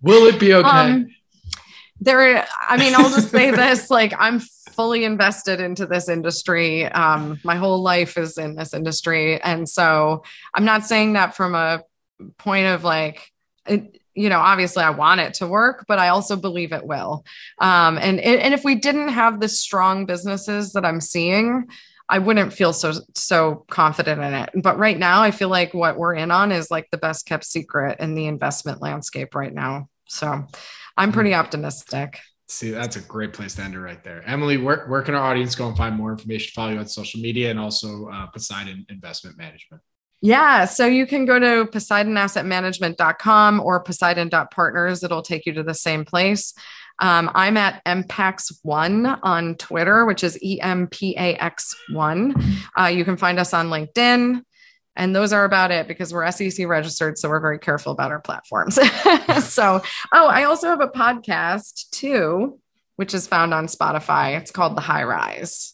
Will 0.01 0.27
it 0.27 0.39
be 0.39 0.53
okay? 0.53 0.67
Um, 0.67 1.09
there, 2.01 2.45
I 2.67 2.77
mean, 2.77 2.95
I'll 2.95 3.09
just 3.09 3.29
say 3.31 3.51
this: 3.51 3.89
like, 3.89 4.13
I'm 4.17 4.39
fully 4.39 5.03
invested 5.03 5.59
into 5.59 5.85
this 5.85 6.07
industry. 6.07 6.85
Um, 6.85 7.39
my 7.43 7.55
whole 7.55 7.81
life 7.81 8.17
is 8.17 8.37
in 8.37 8.55
this 8.55 8.73
industry, 8.73 9.41
and 9.41 9.67
so 9.67 10.23
I'm 10.53 10.65
not 10.65 10.85
saying 10.85 11.13
that 11.13 11.35
from 11.35 11.55
a 11.55 11.83
point 12.37 12.67
of 12.67 12.83
like. 12.83 13.31
It, 13.65 13.95
you 14.15 14.27
know, 14.27 14.39
obviously 14.39 14.83
I 14.83 14.89
want 14.89 15.21
it 15.21 15.35
to 15.35 15.47
work, 15.47 15.85
but 15.87 15.97
I 15.97 16.09
also 16.09 16.35
believe 16.35 16.73
it 16.73 16.85
will. 16.85 17.23
Um, 17.59 17.97
and 17.97 18.19
and 18.19 18.53
if 18.53 18.65
we 18.65 18.75
didn't 18.75 19.09
have 19.09 19.39
the 19.39 19.47
strong 19.47 20.05
businesses 20.05 20.73
that 20.73 20.83
I'm 20.83 20.99
seeing, 20.99 21.69
I 22.09 22.19
wouldn't 22.19 22.53
feel 22.53 22.73
so 22.73 22.93
so 23.15 23.65
confident 23.69 24.21
in 24.21 24.33
it. 24.33 24.49
But 24.61 24.79
right 24.79 24.97
now, 24.97 25.21
I 25.21 25.31
feel 25.31 25.49
like 25.49 25.73
what 25.73 25.97
we're 25.97 26.15
in 26.15 26.31
on 26.31 26.51
is 26.51 26.71
like 26.71 26.87
the 26.91 26.97
best 26.97 27.25
kept 27.25 27.45
secret 27.45 27.99
in 27.99 28.15
the 28.15 28.25
investment 28.25 28.81
landscape 28.81 29.35
right 29.35 29.53
now. 29.53 29.89
So 30.07 30.45
I'm 30.97 31.11
pretty 31.11 31.31
mm-hmm. 31.31 31.39
optimistic. 31.39 32.19
See, 32.47 32.71
that's 32.71 32.95
a 32.95 33.01
great 33.01 33.31
place 33.31 33.53
to 33.55 33.61
end 33.61 33.75
it 33.75 33.79
right 33.79 34.03
there. 34.03 34.27
Emily, 34.27 34.57
where, 34.57 34.87
where 34.87 35.03
can 35.03 35.13
our 35.13 35.23
audience 35.23 35.53
go 35.53 35.67
and 35.67 35.77
find 35.77 35.95
more 35.95 36.11
information, 36.11 36.51
follow 36.55 36.71
you 36.71 36.79
on 36.79 36.87
social 36.87 37.21
media 37.21 37.51
and 37.51 37.59
also 37.59 38.09
uh, 38.11 38.25
Poseidon 38.25 38.87
Investment 38.89 39.37
Management? 39.37 39.83
Yeah, 40.21 40.65
so 40.65 40.87
you 40.87 41.05
can 41.05 41.25
go 41.25 41.39
to 41.39 41.69
poseidonassetmanagement.com 41.71 43.59
or 43.61 43.83
poseidon.partners. 43.83 45.03
It'll 45.03 45.21
take 45.21 45.45
you 45.45 45.53
to 45.53 45.63
the 45.63 45.75
same 45.75 46.03
place. 46.03 46.53
Um, 46.99 47.31
I'm 47.33 47.57
at 47.57 47.83
EMPAX1 47.85 49.19
on 49.23 49.55
Twitter, 49.55 50.05
which 50.05 50.23
is 50.23 50.41
E 50.43 50.59
M 50.61 50.87
P 50.87 51.15
A 51.17 51.35
X 51.35 51.75
1. 51.91 52.35
Uh, 52.79 52.85
you 52.85 53.05
can 53.05 53.17
find 53.17 53.39
us 53.39 53.53
on 53.53 53.69
LinkedIn. 53.69 54.41
And 54.95 55.15
those 55.15 55.31
are 55.31 55.45
about 55.45 55.71
it 55.71 55.87
because 55.87 56.13
we're 56.13 56.29
SEC 56.29 56.67
registered. 56.67 57.17
So 57.17 57.29
we're 57.29 57.39
very 57.39 57.59
careful 57.59 57.93
about 57.93 58.11
our 58.11 58.19
platforms. 58.19 58.75
so, 59.45 59.81
oh, 60.13 60.27
I 60.27 60.43
also 60.43 60.67
have 60.67 60.81
a 60.81 60.89
podcast 60.89 61.89
too, 61.91 62.59
which 62.97 63.13
is 63.13 63.25
found 63.25 63.53
on 63.53 63.67
Spotify. 63.67 64.37
It's 64.37 64.51
called 64.51 64.75
The 64.75 64.81
High 64.81 65.03
Rise. 65.03 65.73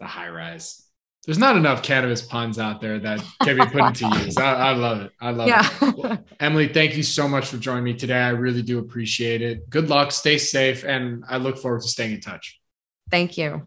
The 0.00 0.06
High 0.06 0.30
Rise. 0.30 0.85
There's 1.26 1.38
not 1.38 1.56
enough 1.56 1.82
cannabis 1.82 2.22
puns 2.22 2.58
out 2.58 2.80
there 2.80 3.00
that 3.00 3.20
can 3.42 3.56
be 3.56 3.66
put 3.66 3.82
into 3.82 4.08
use. 4.24 4.36
I, 4.36 4.70
I 4.70 4.72
love 4.72 5.00
it. 5.02 5.12
I 5.20 5.30
love 5.30 5.48
yeah. 5.48 5.68
it. 5.82 5.96
Well, 5.96 6.24
Emily, 6.38 6.68
thank 6.68 6.96
you 6.96 7.02
so 7.02 7.28
much 7.28 7.48
for 7.48 7.56
joining 7.56 7.82
me 7.82 7.94
today. 7.94 8.20
I 8.20 8.30
really 8.30 8.62
do 8.62 8.78
appreciate 8.78 9.42
it. 9.42 9.68
Good 9.68 9.88
luck, 9.88 10.12
stay 10.12 10.38
safe, 10.38 10.84
and 10.84 11.24
I 11.28 11.38
look 11.38 11.58
forward 11.58 11.82
to 11.82 11.88
staying 11.88 12.14
in 12.14 12.20
touch. 12.20 12.60
Thank 13.10 13.36
you. 13.36 13.66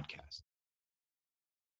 podcast. 0.01 0.40